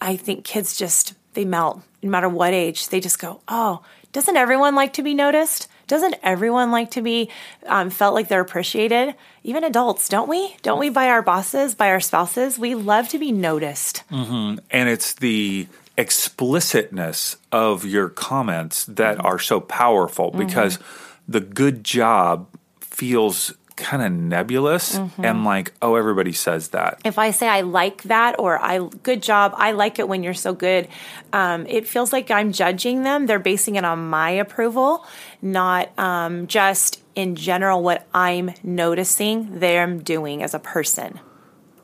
I 0.00 0.16
think 0.16 0.44
kids 0.44 0.76
just 0.76 1.14
they 1.34 1.44
melt 1.44 1.82
no 2.02 2.10
matter 2.10 2.28
what 2.30 2.54
age. 2.54 2.88
They 2.88 3.00
just 3.00 3.18
go, 3.18 3.40
"Oh, 3.46 3.82
doesn't 4.12 4.36
everyone 4.36 4.74
like 4.74 4.94
to 4.94 5.02
be 5.02 5.12
noticed? 5.12 5.68
Doesn't 5.86 6.14
everyone 6.22 6.70
like 6.70 6.92
to 6.92 7.02
be 7.02 7.30
um, 7.66 7.90
felt 7.90 8.14
like 8.14 8.28
they're 8.28 8.40
appreciated? 8.40 9.14
Even 9.42 9.64
adults, 9.64 10.08
don't 10.08 10.28
we? 10.28 10.56
Don't 10.62 10.78
we 10.78 10.88
by 10.88 11.08
our 11.08 11.20
bosses, 11.20 11.74
by 11.74 11.90
our 11.90 12.00
spouses? 12.00 12.58
We 12.58 12.74
love 12.74 13.08
to 13.10 13.18
be 13.18 13.32
noticed. 13.32 14.02
Mm-hmm. 14.10 14.60
And 14.70 14.88
it's 14.88 15.14
the 15.14 15.68
explicitness 15.96 17.36
of 17.52 17.84
your 17.84 18.08
comments 18.08 18.84
that 18.86 19.18
mm-hmm. 19.18 19.26
are 19.26 19.38
so 19.38 19.60
powerful 19.60 20.30
because 20.30 20.78
mm-hmm. 20.78 21.32
the 21.32 21.40
good 21.40 21.84
job 21.84 22.48
feels 22.80 23.54
kind 23.76 24.02
of 24.02 24.12
nebulous 24.12 24.96
mm-hmm. 24.96 25.24
and 25.24 25.44
like 25.44 25.72
oh 25.82 25.96
everybody 25.96 26.32
says 26.32 26.68
that 26.68 27.00
if 27.04 27.18
i 27.18 27.32
say 27.32 27.48
i 27.48 27.62
like 27.62 28.02
that 28.04 28.38
or 28.38 28.56
i 28.62 28.78
good 29.02 29.20
job 29.20 29.52
i 29.56 29.72
like 29.72 29.98
it 29.98 30.08
when 30.08 30.22
you're 30.22 30.32
so 30.32 30.54
good 30.54 30.86
um, 31.32 31.66
it 31.66 31.86
feels 31.88 32.12
like 32.12 32.30
i'm 32.30 32.52
judging 32.52 33.02
them 33.02 33.26
they're 33.26 33.40
basing 33.40 33.74
it 33.74 33.84
on 33.84 34.08
my 34.08 34.30
approval 34.30 35.04
not 35.42 35.96
um, 35.98 36.46
just 36.46 37.02
in 37.16 37.34
general 37.34 37.82
what 37.82 38.06
i'm 38.14 38.52
noticing 38.62 39.58
them 39.58 39.98
doing 39.98 40.40
as 40.44 40.54
a 40.54 40.60
person 40.60 41.18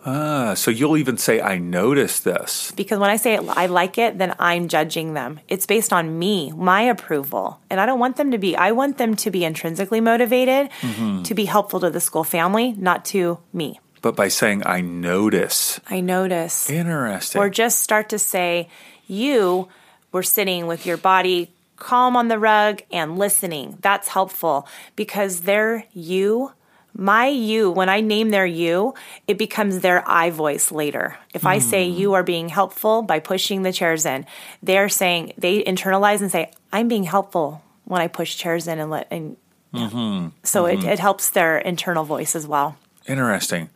Ah, 0.04 0.54
so 0.54 0.70
you'll 0.70 0.96
even 0.96 1.18
say, 1.18 1.40
I 1.40 1.58
noticed 1.58 2.24
this. 2.24 2.72
Because 2.72 2.98
when 2.98 3.10
I 3.10 3.16
say 3.16 3.36
I 3.36 3.66
like 3.66 3.98
it, 3.98 4.18
then 4.18 4.34
I'm 4.38 4.68
judging 4.68 5.14
them. 5.14 5.40
It's 5.48 5.66
based 5.66 5.92
on 5.92 6.18
me, 6.18 6.52
my 6.52 6.82
approval. 6.82 7.60
And 7.68 7.80
I 7.80 7.86
don't 7.86 7.98
want 7.98 8.16
them 8.16 8.30
to 8.30 8.38
be, 8.38 8.56
I 8.56 8.72
want 8.72 8.98
them 8.98 9.14
to 9.16 9.30
be 9.30 9.44
intrinsically 9.44 10.00
motivated 10.00 10.70
mm-hmm. 10.80 11.22
to 11.24 11.34
be 11.34 11.44
helpful 11.44 11.80
to 11.80 11.90
the 11.90 12.00
school 12.00 12.24
family, 12.24 12.72
not 12.72 13.04
to 13.06 13.38
me. 13.52 13.80
But 14.02 14.16
by 14.16 14.28
saying, 14.28 14.62
I 14.64 14.80
notice. 14.80 15.80
I 15.88 16.00
notice. 16.00 16.70
Interesting. 16.70 17.40
Or 17.40 17.50
just 17.50 17.80
start 17.80 18.08
to 18.10 18.18
say, 18.18 18.68
you 19.06 19.68
were 20.12 20.22
sitting 20.22 20.66
with 20.66 20.86
your 20.86 20.96
body 20.96 21.52
calm 21.76 22.16
on 22.16 22.28
the 22.28 22.38
rug 22.38 22.82
and 22.92 23.18
listening. 23.18 23.78
That's 23.80 24.08
helpful 24.08 24.68
because 24.96 25.42
they're 25.42 25.86
you 25.92 26.52
my 27.00 27.28
you, 27.28 27.70
when 27.70 27.88
I 27.88 28.02
name 28.02 28.28
their 28.28 28.44
you, 28.44 28.92
it 29.26 29.38
becomes 29.38 29.80
their 29.80 30.06
I 30.06 30.28
voice 30.28 30.70
later. 30.70 31.16
If 31.32 31.46
I 31.46 31.58
say 31.58 31.90
hmm. 31.90 31.96
you 31.96 32.12
are 32.12 32.22
being 32.22 32.50
helpful 32.50 33.00
by 33.00 33.20
pushing 33.20 33.62
the 33.62 33.72
chairs 33.72 34.04
in, 34.04 34.26
they're 34.62 34.90
saying 34.90 35.32
they 35.38 35.64
internalize 35.64 36.20
and 36.20 36.30
say, 36.30 36.52
I'm 36.70 36.88
being 36.88 37.04
helpful 37.04 37.64
when 37.84 38.02
I 38.02 38.06
push 38.06 38.36
chairs 38.36 38.68
in 38.68 38.78
and 38.78 38.90
let 38.90 39.08
and 39.10 39.38
mm-hmm. 39.72 40.28
so 40.42 40.64
mm-hmm. 40.64 40.86
It, 40.86 40.92
it 40.92 40.98
helps 40.98 41.30
their 41.30 41.56
internal 41.56 42.04
voice 42.04 42.36
as 42.36 42.46
well. 42.46 42.76
Interesting. 43.08 43.70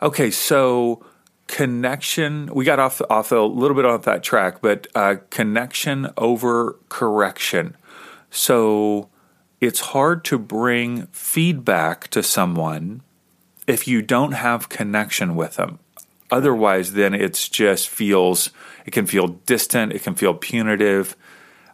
Okay, 0.00 0.30
so 0.30 1.04
connection 1.48 2.48
we 2.54 2.64
got 2.64 2.78
off 2.78 3.02
off 3.10 3.32
a 3.32 3.38
little 3.38 3.74
bit 3.74 3.86
off 3.86 4.02
that 4.02 4.22
track, 4.22 4.60
but 4.60 4.86
uh, 4.94 5.16
connection 5.30 6.12
over 6.16 6.76
correction. 6.88 7.76
So 8.30 9.08
it's 9.60 9.80
hard 9.80 10.24
to 10.26 10.38
bring 10.38 11.06
feedback 11.06 12.08
to 12.08 12.22
someone 12.22 13.02
if 13.66 13.88
you 13.88 14.02
don't 14.02 14.32
have 14.32 14.68
connection 14.68 15.34
with 15.34 15.56
them. 15.56 15.78
Otherwise, 16.30 16.92
then 16.92 17.14
it's 17.14 17.48
just 17.48 17.88
feels 17.88 18.50
it 18.84 18.92
can 18.92 19.06
feel 19.06 19.28
distant, 19.28 19.92
it 19.92 20.02
can 20.02 20.14
feel 20.14 20.34
punitive. 20.34 21.16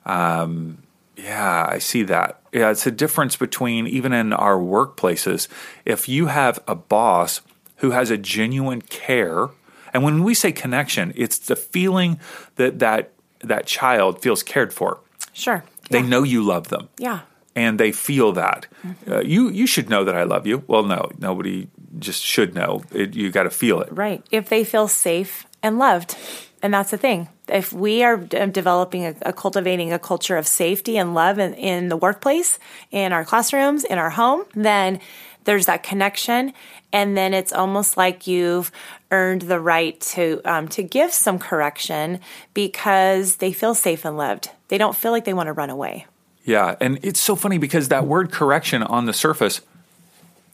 Um, 0.06 0.78
yeah, 1.16 1.66
I 1.68 1.78
see 1.78 2.02
that. 2.04 2.40
Yeah, 2.52 2.70
it's 2.70 2.86
a 2.86 2.90
difference 2.90 3.36
between 3.36 3.86
even 3.86 4.12
in 4.12 4.32
our 4.32 4.56
workplaces. 4.56 5.48
If 5.84 6.08
you 6.08 6.26
have 6.26 6.60
a 6.66 6.74
boss 6.74 7.40
who 7.76 7.90
has 7.90 8.10
a 8.10 8.16
genuine 8.16 8.82
care, 8.82 9.48
and 9.92 10.02
when 10.02 10.22
we 10.22 10.34
say 10.34 10.52
connection, 10.52 11.12
it's 11.16 11.38
the 11.38 11.56
feeling 11.56 12.18
that 12.56 12.78
that 12.78 13.10
that 13.40 13.66
child 13.66 14.22
feels 14.22 14.42
cared 14.42 14.72
for. 14.72 15.00
Sure. 15.32 15.64
They 15.90 15.98
yeah. 15.98 16.06
know 16.06 16.22
you 16.22 16.42
love 16.42 16.68
them. 16.68 16.88
Yeah 16.98 17.20
and 17.54 17.78
they 17.78 17.92
feel 17.92 18.32
that. 18.32 18.66
Mm-hmm. 18.84 19.12
Uh, 19.12 19.20
you 19.20 19.48
you 19.48 19.66
should 19.66 19.88
know 19.88 20.04
that 20.04 20.16
I 20.16 20.24
love 20.24 20.46
you. 20.46 20.64
Well, 20.66 20.84
no, 20.84 21.10
nobody 21.18 21.68
just 21.98 22.22
should 22.22 22.54
know. 22.54 22.82
It, 22.92 23.14
you 23.14 23.30
got 23.30 23.44
to 23.44 23.50
feel 23.50 23.80
it. 23.80 23.88
Right. 23.92 24.24
If 24.30 24.48
they 24.48 24.64
feel 24.64 24.88
safe 24.88 25.46
and 25.62 25.78
loved, 25.78 26.16
and 26.62 26.72
that's 26.72 26.90
the 26.90 26.98
thing. 26.98 27.28
If 27.46 27.72
we 27.72 28.02
are 28.02 28.16
developing 28.16 29.04
a, 29.04 29.14
a, 29.22 29.32
cultivating 29.32 29.92
a 29.92 29.98
culture 29.98 30.38
of 30.38 30.46
safety 30.46 30.96
and 30.96 31.14
love 31.14 31.38
in, 31.38 31.52
in 31.54 31.88
the 31.88 31.96
workplace, 31.96 32.58
in 32.90 33.12
our 33.12 33.24
classrooms, 33.24 33.84
in 33.84 33.98
our 33.98 34.10
home, 34.10 34.44
then 34.54 34.98
there's 35.44 35.66
that 35.66 35.82
connection, 35.82 36.54
and 36.90 37.16
then 37.16 37.34
it's 37.34 37.52
almost 37.52 37.98
like 37.98 38.26
you've 38.26 38.72
earned 39.10 39.42
the 39.42 39.60
right 39.60 40.00
to 40.00 40.40
um, 40.44 40.68
to 40.68 40.82
give 40.82 41.12
some 41.12 41.38
correction 41.38 42.20
because 42.54 43.36
they 43.36 43.52
feel 43.52 43.74
safe 43.74 44.04
and 44.04 44.16
loved. 44.16 44.50
They 44.68 44.78
don't 44.78 44.96
feel 44.96 45.12
like 45.12 45.26
they 45.26 45.34
want 45.34 45.48
to 45.48 45.52
run 45.52 45.70
away. 45.70 46.06
Yeah, 46.44 46.76
and 46.80 46.98
it's 47.02 47.20
so 47.20 47.36
funny 47.36 47.58
because 47.58 47.88
that 47.88 48.06
word 48.06 48.30
correction 48.30 48.82
on 48.82 49.06
the 49.06 49.12
surface, 49.12 49.62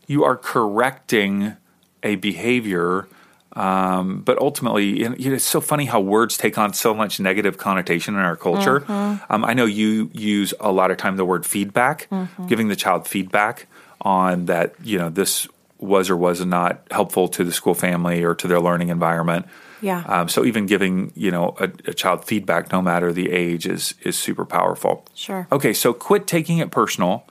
you 0.07 0.25
are 0.25 0.37
correcting 0.37 1.57
a 2.03 2.15
behavior, 2.15 3.09
um, 3.55 4.23
but 4.23 4.39
ultimately, 4.39 5.03
it's 5.03 5.45
so 5.45 5.61
funny 5.61 5.87
how 5.87 6.01
words 6.01 6.37
take 6.37 6.57
on 6.57 6.73
so 6.73 6.95
much 6.95 7.19
negative 7.19 7.59
connotation 7.59 8.15
in 8.15 8.21
our 8.21 8.37
culture. 8.37 8.81
Mm-hmm. 8.81 9.33
Um, 9.33 9.45
I 9.45 9.55
know 9.55 9.67
you 9.67 10.11
use 10.15 10.55
a 10.61 10.71
lot 10.71 10.93
of 10.93 10.97
time 10.97 11.17
the 11.17 11.25
word 11.25 11.45
feedback, 11.45 12.09
mm-hmm. 12.11 12.47
giving 12.47 12.69
the 12.69 12.77
child 12.77 13.09
feedback 13.09 13.67
on 14.01 14.47
that. 14.47 14.75
You 14.85 14.99
know, 14.99 15.11
this 15.11 15.49
was 15.79 16.09
or 16.09 16.17
was 16.17 16.45
not 16.45 16.83
helpful 16.91 17.27
to 17.29 17.43
the 17.43 17.53
school 17.53 17.75
family 17.75 18.23
or 18.23 18.35
to 18.37 18.47
their 18.47 18.61
learning 18.61 18.91
environment. 18.91 19.47
Yeah. 19.81 20.05
Um, 20.07 20.29
so 20.29 20.45
even 20.45 20.67
giving 20.67 21.13
you 21.15 21.31
know 21.31 21.55
a, 21.59 21.65
a, 21.87 21.95
child 21.95 22.25
feedback, 22.25 22.73
no 22.73 22.83
matter 22.83 23.13
the 23.13 23.31
age, 23.31 23.67
is 23.67 23.95
is 24.03 24.19
super 24.19 24.45
powerful. 24.45 25.07
Sure. 25.15 25.47
Okay, 25.51 25.73
so 25.73 25.93
quit 25.93 26.27
taking 26.27 26.59
it 26.59 26.71
personal. 26.71 27.27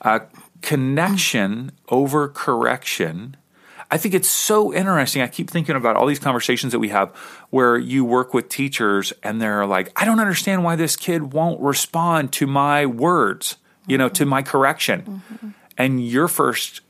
Uh, 0.00 0.20
connection 0.62 1.72
over 1.88 2.28
correction. 2.28 3.36
I 3.90 3.98
think 3.98 4.14
it's 4.14 4.28
so 4.28 4.72
interesting. 4.72 5.22
I 5.22 5.28
keep 5.28 5.50
thinking 5.50 5.76
about 5.76 5.96
all 5.96 6.06
these 6.06 6.18
conversations 6.18 6.72
that 6.72 6.78
we 6.78 6.88
have 6.88 7.10
where 7.50 7.76
you 7.76 8.04
work 8.04 8.34
with 8.34 8.48
teachers 8.48 9.12
and 9.22 9.40
they're 9.40 9.66
like, 9.66 9.92
I 9.94 10.04
don't 10.04 10.20
understand 10.20 10.64
why 10.64 10.74
this 10.74 10.96
kid 10.96 11.32
won't 11.32 11.60
respond 11.60 12.32
to 12.32 12.46
my 12.46 12.86
words, 12.86 13.56
you 13.86 13.98
know, 13.98 14.08
to 14.08 14.24
my 14.24 14.42
correction. 14.42 15.02
Mm-hmm. 15.02 15.48
And 15.76 16.04
your 16.04 16.28
first 16.28 16.80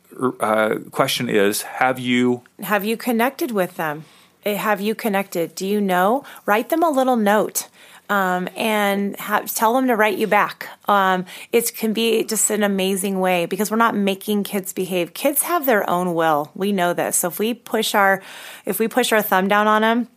uh, 0.40 0.76
question 0.90 1.28
is, 1.28 1.62
have 1.62 1.98
you 1.98 2.42
have 2.62 2.84
you 2.84 2.96
connected 2.96 3.50
with 3.50 3.76
them? 3.76 4.04
Eh, 4.44 4.54
have 4.54 4.80
you 4.80 4.94
connected? 4.94 5.54
Do 5.54 5.66
you 5.66 5.80
know? 5.80 6.24
Write 6.46 6.68
them 6.68 6.82
a 6.82 6.90
little 6.90 7.16
note. 7.16 7.68
Um, 8.10 8.50
and 8.54 9.16
have, 9.16 9.52
tell 9.54 9.72
them 9.72 9.86
to 9.86 9.96
write 9.96 10.18
you 10.18 10.26
back. 10.26 10.68
Um, 10.86 11.24
it 11.52 11.74
can 11.74 11.94
be 11.94 12.22
just 12.24 12.50
an 12.50 12.62
amazing 12.62 13.18
way 13.18 13.46
because 13.46 13.70
we're 13.70 13.78
not 13.78 13.96
making 13.96 14.44
kids 14.44 14.74
behave. 14.74 15.14
Kids 15.14 15.42
have 15.42 15.64
their 15.64 15.88
own 15.88 16.12
will. 16.12 16.50
We 16.54 16.70
know 16.70 16.92
this. 16.92 17.16
So 17.16 17.28
if 17.28 17.38
we 17.38 17.54
push 17.54 17.94
our, 17.94 18.20
if 18.66 18.78
we 18.78 18.88
push 18.88 19.10
our 19.10 19.22
thumb 19.22 19.48
down 19.48 19.66
on 19.66 19.80
them, 19.80 20.08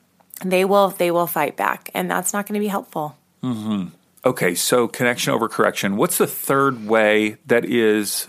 they 0.44 0.66
will, 0.66 0.90
they 0.90 1.12
will 1.12 1.28
fight 1.28 1.56
back, 1.56 1.90
and 1.94 2.12
that's 2.12 2.34
not 2.34 2.46
going 2.46 2.54
to 2.56 2.60
be 2.60 2.68
helpful. 2.68 3.18
Mm-hmm. 3.42 3.88
Okay, 4.26 4.54
so 4.54 4.88
connection 4.88 5.34
over 5.34 5.48
correction. 5.48 5.96
What's 5.96 6.18
the 6.18 6.28
third 6.28 6.86
way 6.86 7.38
that 7.46 7.64
is 7.64 8.28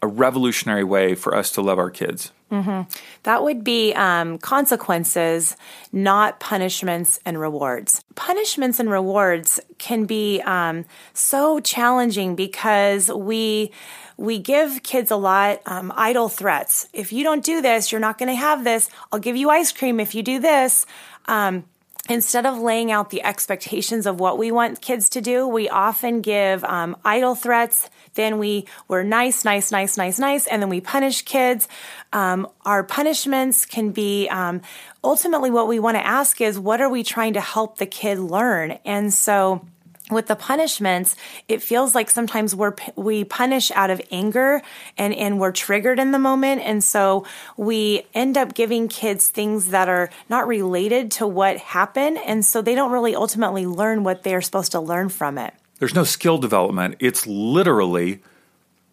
a 0.00 0.06
revolutionary 0.06 0.84
way 0.84 1.14
for 1.14 1.36
us 1.36 1.50
to 1.52 1.60
love 1.60 1.78
our 1.78 1.90
kids? 1.90 2.32
Mm-hmm. 2.50 2.82
That 3.24 3.42
would 3.42 3.64
be 3.64 3.94
um, 3.94 4.38
consequences, 4.38 5.56
not 5.92 6.40
punishments 6.40 7.18
and 7.24 7.40
rewards. 7.40 8.04
Punishments 8.14 8.78
and 8.78 8.90
rewards 8.90 9.58
can 9.78 10.04
be 10.04 10.40
um, 10.42 10.84
so 11.14 11.58
challenging 11.60 12.36
because 12.36 13.10
we 13.10 13.72
we 14.16 14.38
give 14.38 14.82
kids 14.84 15.10
a 15.10 15.16
lot 15.16 15.60
um, 15.66 15.92
idle 15.96 16.28
threats. 16.28 16.88
If 16.92 17.12
you 17.12 17.24
don't 17.24 17.44
do 17.44 17.60
this, 17.60 17.90
you're 17.90 18.00
not 18.00 18.18
going 18.18 18.28
to 18.28 18.36
have 18.36 18.62
this. 18.62 18.88
I'll 19.10 19.18
give 19.18 19.36
you 19.36 19.50
ice 19.50 19.72
cream 19.72 19.98
if 19.98 20.14
you 20.14 20.22
do 20.22 20.38
this. 20.38 20.86
Um, 21.26 21.64
instead 22.08 22.44
of 22.44 22.58
laying 22.58 22.92
out 22.92 23.10
the 23.10 23.22
expectations 23.22 24.06
of 24.06 24.20
what 24.20 24.36
we 24.36 24.52
want 24.52 24.80
kids 24.80 25.08
to 25.10 25.20
do, 25.20 25.46
we 25.46 25.68
often 25.68 26.20
give 26.20 26.62
um, 26.64 26.96
idle 27.04 27.34
threats. 27.34 27.88
Then 28.14 28.38
we 28.38 28.66
we're 28.88 29.02
nice, 29.02 29.44
nice, 29.44 29.72
nice, 29.72 29.96
nice, 29.96 30.18
nice, 30.18 30.46
and 30.46 30.62
then 30.62 30.68
we 30.68 30.80
punish 30.80 31.22
kids. 31.22 31.66
Um, 32.12 32.46
our 32.64 32.84
punishments 32.84 33.66
can 33.66 33.90
be 33.90 34.28
um, 34.28 34.60
ultimately 35.02 35.50
what 35.50 35.66
we 35.66 35.80
want 35.80 35.96
to 35.96 36.06
ask 36.06 36.40
is 36.40 36.58
what 36.58 36.80
are 36.80 36.88
we 36.88 37.02
trying 37.02 37.34
to 37.34 37.40
help 37.40 37.78
the 37.78 37.86
kid 37.86 38.18
learn, 38.18 38.78
and 38.84 39.12
so 39.12 39.66
with 40.10 40.26
the 40.26 40.36
punishments, 40.36 41.16
it 41.48 41.62
feels 41.62 41.94
like 41.94 42.10
sometimes 42.10 42.54
we're 42.54 42.74
we 42.94 43.24
punish 43.24 43.70
out 43.70 43.90
of 43.90 44.00
anger 44.10 44.60
and 44.98 45.14
and 45.14 45.40
we're 45.40 45.52
triggered 45.52 45.98
in 45.98 46.10
the 46.10 46.18
moment, 46.18 46.60
and 46.62 46.84
so 46.84 47.26
we 47.56 48.06
end 48.12 48.36
up 48.36 48.54
giving 48.54 48.88
kids 48.88 49.30
things 49.30 49.68
that 49.68 49.88
are 49.88 50.10
not 50.28 50.46
related 50.46 51.10
to 51.12 51.26
what 51.26 51.56
happened, 51.58 52.18
and 52.18 52.44
so 52.44 52.60
they 52.60 52.74
don't 52.74 52.92
really 52.92 53.14
ultimately 53.14 53.66
learn 53.66 54.04
what 54.04 54.22
they 54.22 54.34
are 54.34 54.42
supposed 54.42 54.72
to 54.72 54.80
learn 54.80 55.08
from 55.08 55.38
it. 55.38 55.54
There's 55.78 55.94
no 55.94 56.04
skill 56.04 56.38
development. 56.38 56.96
It's 57.00 57.26
literally 57.26 58.22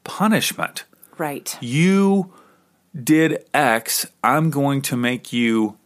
punishment. 0.03 0.85
Right. 1.17 1.57
You 1.61 2.33
did 3.03 3.45
X. 3.53 4.07
I'm 4.23 4.49
going 4.49 4.81
to 4.83 4.95
make 4.95 5.33
you. 5.33 5.77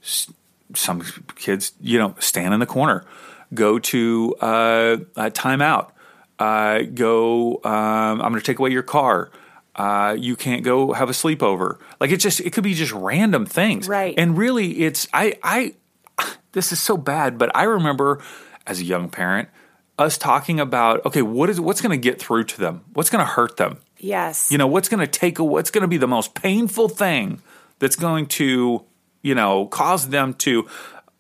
Some 0.74 1.04
kids, 1.36 1.72
you 1.80 1.98
know, 1.98 2.16
stand 2.20 2.54
in 2.54 2.60
the 2.60 2.66
corner 2.66 3.06
go 3.54 3.80
to 3.80 4.36
uh, 4.42 4.98
a 5.16 5.32
timeout, 5.32 5.92
uh, 6.40 6.82
go, 6.94 7.62
um, 7.64 8.22
I'm 8.22 8.32
going 8.32 8.36
to 8.36 8.42
take 8.42 8.60
away 8.60 8.72
your 8.72 8.84
car. 8.84 9.32
Uh, 9.76 10.16
you 10.18 10.36
can't 10.36 10.64
go 10.64 10.94
have 10.94 11.10
a 11.10 11.14
sleepover. 11.14 11.80
Like 12.00 12.12
it 12.12 12.18
just, 12.18 12.40
it 12.40 12.52
could 12.52 12.64
be 12.64 12.74
just 12.74 12.94
random 12.94 13.46
things. 13.46 13.88
Right. 13.88 14.14
And 14.18 14.38
really 14.38 14.84
it's, 14.84 15.08
I, 15.14 15.38
I, 15.44 15.76
this 16.54 16.72
is 16.72 16.80
so 16.80 16.98
bad, 16.98 17.38
but 17.38 17.56
I 17.56 17.64
remember 17.64 18.22
as 18.66 18.80
a 18.80 18.84
young 18.84 19.10
parent, 19.10 19.50
us 19.98 20.18
talking 20.18 20.60
about, 20.60 21.06
okay, 21.06 21.22
what 21.22 21.50
is, 21.50 21.60
what's 21.60 21.82
going 21.82 21.92
to 21.92 22.02
get 22.02 22.20
through 22.20 22.44
to 22.46 22.60
them? 22.60 22.84
What's 22.94 23.10
going 23.10 23.26
to 23.26 23.32
hurt 23.32 23.58
them? 23.58 23.80
Yes. 23.98 24.52
You 24.52 24.58
know, 24.58 24.68
what's 24.68 24.90
going 24.90 25.00
to 25.00 25.08
take, 25.08 25.40
what's 25.40 25.72
going 25.72 25.84
to 25.84 25.88
be 25.88 25.98
the 25.98 26.08
most 26.08 26.36
painful 26.36 26.90
thing 26.90 27.42
that's 27.80 27.96
going 27.96 28.26
to, 28.28 28.84
you 29.22 29.36
know, 29.36 29.68
cause 29.68 30.10
them 30.10 30.34
to, 30.36 30.68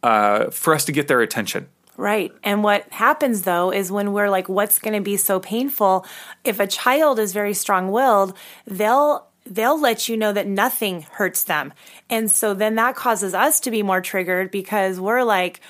uh, 0.03 0.49
for 0.49 0.73
us 0.73 0.85
to 0.85 0.91
get 0.91 1.07
their 1.07 1.21
attention. 1.21 1.67
Right. 1.97 2.33
And 2.43 2.63
what 2.63 2.91
happens 2.91 3.43
though 3.43 3.71
is 3.71 3.91
when 3.91 4.11
we're 4.11 4.29
like, 4.29 4.49
what's 4.49 4.79
going 4.79 4.95
to 4.95 5.01
be 5.01 5.17
so 5.17 5.39
painful? 5.39 6.05
If 6.43 6.59
a 6.59 6.67
child 6.67 7.19
is 7.19 7.33
very 7.33 7.53
strong 7.53 7.91
willed, 7.91 8.35
they'll 8.67 9.27
they'll 9.45 9.79
let 9.79 10.09
you 10.09 10.17
know 10.17 10.33
that 10.33 10.47
nothing 10.47 11.03
hurts 11.03 11.43
them. 11.43 11.73
And 12.09 12.29
so 12.29 12.53
then 12.53 12.75
that 12.75 12.95
causes 12.95 13.33
us 13.33 13.59
to 13.61 13.71
be 13.71 13.83
more 13.83 14.01
triggered 14.01 14.51
because 14.51 14.99
we're 14.99 15.23
like, 15.23 15.61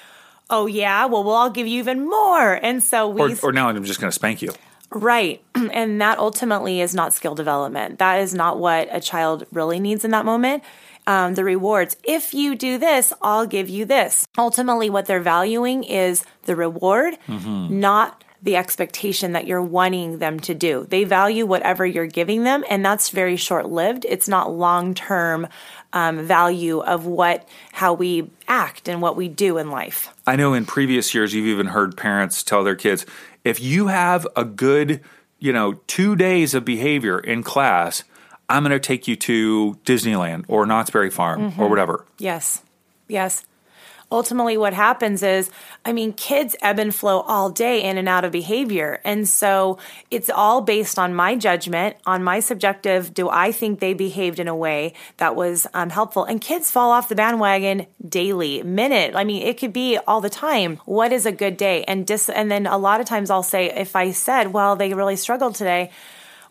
oh 0.49 0.65
yeah, 0.65 1.05
well, 1.05 1.23
we'll 1.23 1.35
all 1.35 1.49
give 1.49 1.67
you 1.67 1.79
even 1.79 2.05
more. 2.05 2.53
And 2.53 2.81
so 2.81 3.09
we. 3.09 3.21
Or, 3.35 3.37
or 3.43 3.51
now 3.51 3.69
I'm 3.69 3.83
just 3.83 3.99
going 3.99 4.09
to 4.09 4.15
spank 4.15 4.41
you. 4.41 4.51
Right. 4.91 5.43
And 5.75 5.99
that 5.99 6.19
ultimately 6.19 6.79
is 6.79 6.95
not 6.95 7.13
skill 7.13 7.35
development. 7.35 7.99
That 7.99 8.21
is 8.21 8.33
not 8.33 8.59
what 8.59 8.87
a 8.91 9.01
child 9.01 9.45
really 9.51 9.79
needs 9.79 10.05
in 10.05 10.11
that 10.11 10.23
moment 10.25 10.63
um, 11.07 11.35
the 11.35 11.43
rewards. 11.43 11.97
If 12.03 12.33
you 12.33 12.55
do 12.55 12.77
this, 12.77 13.13
I'll 13.21 13.45
give 13.45 13.69
you 13.69 13.85
this. 13.85 14.27
Ultimately, 14.37 14.89
what 14.89 15.05
they're 15.05 15.19
valuing 15.19 15.83
is 15.83 16.23
the 16.43 16.55
reward, 16.55 17.17
mm-hmm. 17.27 17.79
not 17.79 18.23
the 18.41 18.55
expectation 18.55 19.31
that 19.31 19.47
you're 19.47 19.61
wanting 19.61 20.19
them 20.19 20.39
to 20.39 20.53
do. 20.53 20.85
They 20.89 21.03
value 21.03 21.45
whatever 21.45 21.85
you're 21.85 22.05
giving 22.05 22.43
them, 22.43 22.63
and 22.69 22.85
that's 22.85 23.09
very 23.09 23.37
short 23.37 23.69
lived. 23.69 24.05
It's 24.07 24.27
not 24.27 24.51
long 24.51 24.93
term 24.93 25.47
um, 25.93 26.25
value 26.25 26.79
of 26.79 27.05
what 27.05 27.47
how 27.71 27.93
we 27.93 28.29
act 28.47 28.87
and 28.87 29.01
what 29.01 29.15
we 29.15 29.29
do 29.29 29.57
in 29.57 29.71
life. 29.71 30.13
I 30.27 30.35
know 30.35 30.53
in 30.53 30.65
previous 30.65 31.15
years 31.15 31.33
you've 31.33 31.47
even 31.47 31.67
heard 31.67 31.97
parents 31.97 32.43
tell 32.43 32.63
their 32.63 32.75
kids, 32.75 33.05
if 33.43 33.59
you 33.59 33.87
have 33.87 34.27
a 34.35 34.45
good, 34.45 35.01
you 35.39 35.51
know, 35.51 35.73
two 35.87 36.15
days 36.15 36.53
of 36.53 36.65
behavior 36.65 37.17
in 37.19 37.41
class, 37.41 38.03
I'm 38.49 38.63
going 38.63 38.71
to 38.71 38.79
take 38.79 39.07
you 39.07 39.15
to 39.15 39.79
Disneyland 39.85 40.45
or 40.47 40.65
Knott's 40.65 40.91
Berry 40.91 41.09
Farm 41.09 41.51
mm-hmm. 41.51 41.61
or 41.61 41.69
whatever. 41.69 42.05
Yes. 42.17 42.61
Yes. 43.07 43.45
Ultimately, 44.11 44.55
what 44.55 44.75
happens 44.75 45.23
is, 45.23 45.49
I 45.83 45.91
mean, 45.91 46.13
kids 46.13 46.55
ebb 46.61 46.77
and 46.77 46.93
flow 46.93 47.21
all 47.21 47.49
day 47.49 47.81
in 47.81 47.97
and 47.97 48.07
out 48.07 48.23
of 48.23 48.31
behavior. 48.31 49.01
And 49.03 49.27
so 49.27 49.79
it's 50.11 50.29
all 50.29 50.61
based 50.61 50.99
on 50.99 51.15
my 51.15 51.35
judgment, 51.35 51.97
on 52.05 52.23
my 52.23 52.39
subjective, 52.39 53.15
do 53.15 53.29
I 53.29 53.51
think 53.51 53.79
they 53.79 53.93
behaved 53.93 54.39
in 54.39 54.47
a 54.47 54.55
way 54.55 54.93
that 55.17 55.35
was 55.35 55.65
um, 55.73 55.89
helpful? 55.89 56.23
And 56.23 56.39
kids 56.39 56.69
fall 56.69 56.91
off 56.91 57.09
the 57.09 57.15
bandwagon 57.15 57.87
daily, 58.07 58.61
minute. 58.61 59.15
I 59.15 59.23
mean, 59.23 59.41
it 59.41 59.57
could 59.57 59.73
be 59.73 59.97
all 60.05 60.21
the 60.21 60.29
time. 60.29 60.79
What 60.85 61.11
is 61.11 61.25
a 61.25 61.31
good 61.31 61.57
day? 61.57 61.83
And 61.85 62.05
dis- 62.05 62.29
and 62.29 62.51
then 62.51 62.67
a 62.67 62.77
lot 62.77 63.01
of 63.01 63.07
times 63.07 63.31
I'll 63.31 63.43
say, 63.43 63.71
if 63.71 63.95
I 63.95 64.11
said, 64.11 64.53
well, 64.53 64.75
they 64.75 64.93
really 64.93 65.15
struggled 65.15 65.55
today, 65.55 65.89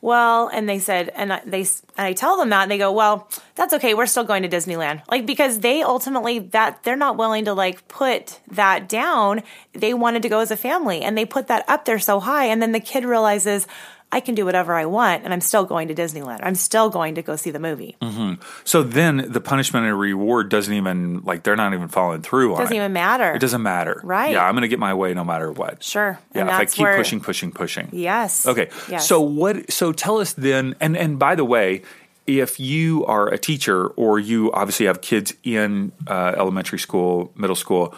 well, 0.04 0.48
and 0.48 0.68
they 0.68 0.80
said, 0.80 1.08
and 1.14 1.40
they, 1.46 1.60
and 1.60 2.06
I 2.06 2.12
tell 2.12 2.36
them 2.36 2.50
that, 2.50 2.64
and 2.64 2.70
they 2.70 2.76
go, 2.76 2.92
well, 2.92 3.26
that's 3.54 3.72
okay. 3.72 3.94
We're 3.94 4.04
still 4.04 4.24
going 4.24 4.42
to 4.42 4.50
Disneyland. 4.50 5.00
Like, 5.10 5.24
because 5.24 5.60
they 5.60 5.82
ultimately, 5.82 6.40
that 6.40 6.82
they're 6.82 6.94
not 6.94 7.16
willing 7.16 7.46
to 7.46 7.54
like 7.54 7.88
put 7.88 8.38
that 8.48 8.86
down. 8.86 9.42
They 9.72 9.94
wanted 9.94 10.20
to 10.20 10.28
go 10.28 10.40
as 10.40 10.50
a 10.50 10.58
family 10.58 11.00
and 11.00 11.16
they 11.16 11.24
put 11.24 11.46
that 11.46 11.64
up 11.70 11.86
there 11.86 11.98
so 11.98 12.20
high. 12.20 12.44
And 12.44 12.60
then 12.60 12.72
the 12.72 12.80
kid 12.80 13.06
realizes, 13.06 13.66
I 14.14 14.20
can 14.20 14.36
do 14.36 14.44
whatever 14.44 14.74
I 14.74 14.86
want, 14.86 15.24
and 15.24 15.34
I'm 15.34 15.40
still 15.40 15.64
going 15.64 15.88
to 15.88 15.94
Disneyland. 15.94 16.38
I'm 16.44 16.54
still 16.54 16.88
going 16.88 17.16
to 17.16 17.22
go 17.22 17.34
see 17.34 17.50
the 17.50 17.58
movie. 17.58 17.96
Mm-hmm. 18.00 18.40
So 18.62 18.84
then 18.84 19.26
the 19.28 19.40
punishment 19.40 19.86
and 19.86 19.98
reward 19.98 20.50
doesn't 20.50 20.72
even 20.72 21.22
like 21.22 21.42
they're 21.42 21.56
not 21.56 21.74
even 21.74 21.88
following 21.88 22.22
through 22.22 22.54
on 22.54 22.60
doesn't 22.60 22.72
it. 22.72 22.78
even 22.78 22.92
matter. 22.92 23.34
It 23.34 23.40
doesn't 23.40 23.62
matter. 23.62 24.00
Right. 24.04 24.30
Yeah, 24.30 24.46
I'm 24.46 24.54
going 24.54 24.62
to 24.62 24.68
get 24.68 24.78
my 24.78 24.94
way 24.94 25.14
no 25.14 25.24
matter 25.24 25.50
what. 25.50 25.82
Sure. 25.82 26.16
Yeah. 26.32 26.42
And 26.42 26.48
if 26.48 26.54
I 26.54 26.64
keep 26.66 26.84
where, 26.84 26.96
pushing, 26.96 27.20
pushing, 27.20 27.50
pushing. 27.50 27.88
Yes. 27.90 28.46
Okay. 28.46 28.70
Yes. 28.88 29.08
So 29.08 29.20
what? 29.20 29.72
So 29.72 29.90
tell 29.90 30.18
us 30.18 30.32
then. 30.34 30.76
And 30.78 30.96
and 30.96 31.18
by 31.18 31.34
the 31.34 31.44
way, 31.44 31.82
if 32.28 32.60
you 32.60 33.04
are 33.06 33.26
a 33.26 33.36
teacher 33.36 33.88
or 33.88 34.20
you 34.20 34.52
obviously 34.52 34.86
have 34.86 35.00
kids 35.00 35.34
in 35.42 35.90
uh, 36.06 36.34
elementary 36.36 36.78
school, 36.78 37.32
middle 37.34 37.56
school 37.56 37.92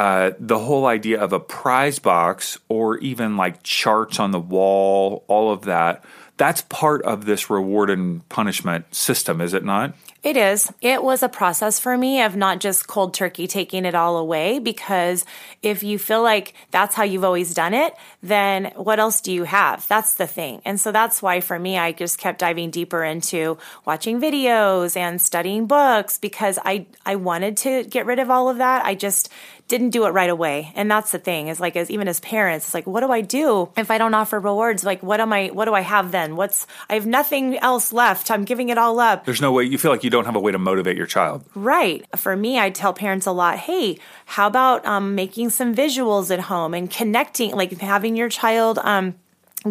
uh, 0.00 0.32
the 0.38 0.58
whole 0.58 0.86
idea 0.86 1.20
of 1.20 1.34
a 1.34 1.38
prize 1.38 1.98
box 1.98 2.58
or 2.70 2.96
even 3.00 3.36
like 3.36 3.62
charts 3.62 4.18
on 4.18 4.30
the 4.30 4.40
wall, 4.40 5.24
all 5.28 5.52
of 5.52 5.66
that, 5.66 6.02
that's 6.38 6.62
part 6.62 7.02
of 7.02 7.26
this 7.26 7.50
reward 7.50 7.90
and 7.90 8.26
punishment 8.30 8.94
system, 8.94 9.42
is 9.42 9.52
it 9.52 9.62
not? 9.62 9.92
It 10.22 10.36
is. 10.36 10.70
It 10.82 11.02
was 11.02 11.22
a 11.22 11.28
process 11.30 11.78
for 11.78 11.96
me 11.96 12.22
of 12.22 12.36
not 12.36 12.60
just 12.60 12.86
cold 12.86 13.14
turkey 13.14 13.46
taking 13.46 13.86
it 13.86 13.94
all 13.94 14.18
away 14.18 14.58
because 14.58 15.24
if 15.62 15.82
you 15.82 15.98
feel 15.98 16.22
like 16.22 16.52
that's 16.70 16.94
how 16.94 17.04
you've 17.04 17.24
always 17.24 17.54
done 17.54 17.72
it, 17.72 17.94
then 18.22 18.72
what 18.76 18.98
else 18.98 19.22
do 19.22 19.32
you 19.32 19.44
have? 19.44 19.86
That's 19.88 20.14
the 20.14 20.26
thing. 20.26 20.60
And 20.66 20.78
so 20.78 20.92
that's 20.92 21.22
why 21.22 21.40
for 21.40 21.58
me, 21.58 21.78
I 21.78 21.92
just 21.92 22.18
kept 22.18 22.38
diving 22.38 22.70
deeper 22.70 23.02
into 23.02 23.56
watching 23.86 24.20
videos 24.20 24.94
and 24.94 25.20
studying 25.20 25.66
books 25.66 26.18
because 26.18 26.58
I, 26.64 26.86
I 27.04 27.16
wanted 27.16 27.56
to 27.58 27.84
get 27.84 28.04
rid 28.04 28.18
of 28.18 28.30
all 28.30 28.50
of 28.50 28.58
that. 28.58 28.84
I 28.84 28.94
just 28.94 29.30
didn't 29.70 29.90
do 29.90 30.04
it 30.04 30.10
right 30.10 30.28
away. 30.28 30.72
And 30.74 30.90
that's 30.90 31.12
the 31.12 31.18
thing 31.18 31.48
is 31.48 31.60
like, 31.60 31.76
as 31.76 31.90
even 31.90 32.08
as 32.08 32.20
parents, 32.20 32.66
it's 32.66 32.74
like, 32.74 32.86
what 32.86 33.00
do 33.00 33.10
I 33.10 33.22
do 33.22 33.70
if 33.76 33.90
I 33.90 33.96
don't 33.96 34.12
offer 34.12 34.38
rewards? 34.38 34.84
Like, 34.84 35.02
what 35.02 35.20
am 35.20 35.32
I, 35.32 35.46
what 35.48 35.64
do 35.64 35.74
I 35.74 35.80
have 35.80 36.10
then? 36.12 36.36
What's, 36.36 36.66
I 36.90 36.94
have 36.94 37.06
nothing 37.06 37.56
else 37.58 37.92
left. 37.92 38.30
I'm 38.30 38.44
giving 38.44 38.68
it 38.68 38.76
all 38.76 39.00
up. 39.00 39.24
There's 39.24 39.40
no 39.40 39.52
way 39.52 39.64
you 39.64 39.78
feel 39.78 39.92
like 39.92 40.04
you 40.04 40.10
don't 40.10 40.26
have 40.26 40.36
a 40.36 40.40
way 40.40 40.52
to 40.52 40.58
motivate 40.58 40.96
your 40.96 41.06
child. 41.06 41.44
Right. 41.54 42.04
For 42.18 42.36
me, 42.36 42.58
I 42.58 42.68
tell 42.70 42.92
parents 42.92 43.26
a 43.26 43.32
lot, 43.32 43.58
hey, 43.58 43.98
how 44.26 44.46
about 44.46 44.84
um, 44.84 45.14
making 45.14 45.50
some 45.50 45.74
visuals 45.74 46.30
at 46.30 46.40
home 46.40 46.74
and 46.74 46.90
connecting, 46.90 47.52
like 47.52 47.78
having 47.78 48.16
your 48.16 48.28
child, 48.28 48.78
um, 48.82 49.14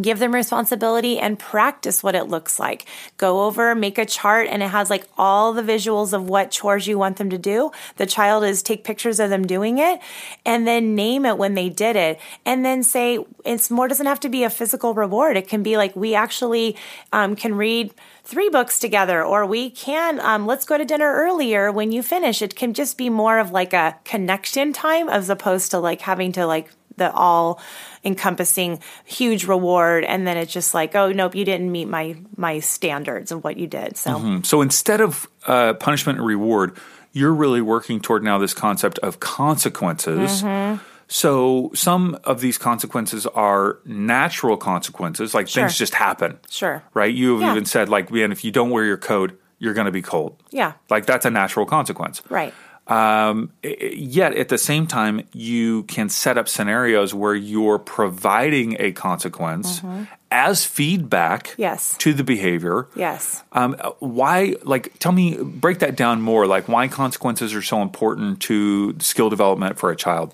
give 0.02 0.20
them 0.20 0.34
responsibility 0.34 1.20
and 1.20 1.40
practice 1.40 2.04
what 2.04 2.16
it 2.16 2.26
looks 2.26 2.60
like. 2.60 2.86
Go 3.18 3.46
over, 3.46 3.74
make 3.74 3.98
a 3.98 4.06
chart 4.06 4.48
and 4.50 4.62
it 4.62 4.70
has 4.70 4.90
like 4.90 5.08
all 5.18 5.54
the 5.54 5.64
visuals 5.64 6.14
of 6.14 6.30
what 6.30 6.52
chores 6.52 6.88
you 6.88 7.00
want 7.00 7.18
them 7.18 7.30
to 7.32 7.38
do. 7.38 7.72
The 7.98 8.06
child 8.06 8.44
is 8.44 8.62
take 8.62 8.84
pictures 8.84 9.20
of 9.20 9.30
them 9.30 9.48
doing 9.48 9.80
it 9.80 10.00
and 10.46 10.68
then 10.68 10.96
name 10.96 11.26
it 11.26 11.38
when 11.38 11.56
they 11.56 11.70
did 11.70 11.96
it. 11.96 12.20
And 12.46 12.64
then 12.64 12.84
say 12.84 13.20
it's 13.44 13.72
more 13.72 13.88
doesn't 13.88 14.06
have 14.06 14.20
to 14.22 14.30
be 14.30 14.44
a 14.44 14.50
physical 14.50 14.94
reward. 14.94 15.38
It 15.38 15.48
can 15.48 15.64
be 15.64 15.76
like 15.76 15.96
we 15.96 16.14
actually 16.14 16.76
um, 17.12 17.36
can 17.36 17.56
read 17.56 17.94
three 18.24 18.50
books 18.50 18.80
together 18.80 19.24
or 19.24 19.44
we 19.44 19.72
can 19.72 20.20
um, 20.20 20.46
let's 20.46 20.66
go 20.66 20.78
to 20.78 20.86
dinner 20.86 21.12
earlier 21.16 21.72
when 21.72 21.92
you 21.92 22.04
finish 22.04 22.44
it 22.44 22.56
can 22.56 22.76
just 22.76 22.96
be 22.96 23.10
more 23.10 23.40
of 23.40 23.50
like 23.50 23.74
a 23.74 23.98
connection 24.04 24.72
time 24.72 25.10
as 25.10 25.32
opposed 25.32 25.72
to 25.72 25.80
like 25.80 26.02
having 26.02 26.32
to 26.32 26.46
like 26.46 26.70
the 27.00 27.12
all 27.12 27.60
encompassing 28.06 28.80
huge 29.06 29.46
reward 29.46 30.04
and 30.04 30.26
then 30.28 30.38
it's 30.38 30.54
just 30.54 30.74
like 30.74 30.96
oh 30.96 31.12
nope 31.12 31.36
you 31.36 31.44
didn't 31.44 31.72
meet 31.72 31.86
my 31.86 32.16
my 32.38 32.60
standards 32.60 33.32
of 33.32 33.44
what 33.44 33.58
you 33.58 33.68
did 33.68 33.98
so 33.98 34.12
mm-hmm. 34.12 34.44
so 34.44 34.62
instead 34.62 35.02
of 35.02 35.28
uh, 35.48 35.74
punishment 35.74 36.20
and 36.20 36.28
reward 36.28 36.78
you're 37.12 37.34
really 37.34 37.62
working 37.62 38.00
toward 38.00 38.24
now 38.24 38.38
this 38.38 38.54
concept 38.54 39.00
of 39.00 39.20
consequences 39.20 40.44
mm-hmm. 40.44 40.84
So 41.12 41.72
some 41.74 42.20
of 42.24 42.40
these 42.40 42.60
consequences 42.60 43.26
are 43.26 43.80
natural 43.84 44.58
consequences, 44.58 45.34
like 45.34 45.48
sure. 45.48 45.64
things 45.64 45.76
just 45.76 45.96
happen. 45.96 46.38
Sure. 46.52 46.84
Right? 46.94 47.12
You've 47.12 47.42
yeah. 47.42 47.52
even 47.52 47.66
said, 47.66 47.90
like, 47.90 48.12
man, 48.12 48.32
if 48.32 48.46
you 48.46 48.52
don't 48.52 48.70
wear 48.70 48.86
your 48.86 48.98
coat, 48.98 49.38
you're 49.58 49.74
going 49.74 49.86
to 49.86 49.92
be 49.92 50.04
cold. 50.04 50.42
Yeah. 50.52 50.74
Like 50.88 51.08
that's 51.08 51.26
a 51.26 51.32
natural 51.32 51.66
consequence. 51.66 52.22
Right. 52.30 52.54
Um, 52.90 53.52
yet 53.62 54.36
at 54.36 54.50
the 54.50 54.58
same 54.58 54.88
time, 54.88 55.22
you 55.32 55.84
can 55.84 56.10
set 56.10 56.38
up 56.40 56.50
scenarios 56.50 57.14
where 57.14 57.36
you're 57.36 57.78
providing 57.78 58.78
a 58.80 58.92
consequence 58.94 59.80
mm-hmm. 59.80 60.06
as 60.32 60.66
feedback 60.66 61.54
yes. 61.56 61.96
to 62.00 62.14
the 62.14 62.24
behavior. 62.24 62.88
Yes. 62.96 63.44
Um, 63.52 63.76
why, 64.00 64.56
like, 64.64 64.98
tell 64.98 65.12
me, 65.12 65.38
break 65.38 65.80
that 65.80 65.96
down 65.96 66.24
more. 66.24 66.48
Like, 66.48 66.68
why 66.68 66.88
consequences 66.88 67.54
are 67.54 67.62
so 67.62 67.84
important 67.84 68.42
to 68.42 68.96
skill 69.00 69.30
development 69.30 69.78
for 69.78 69.92
a 69.92 69.96
child? 69.96 70.34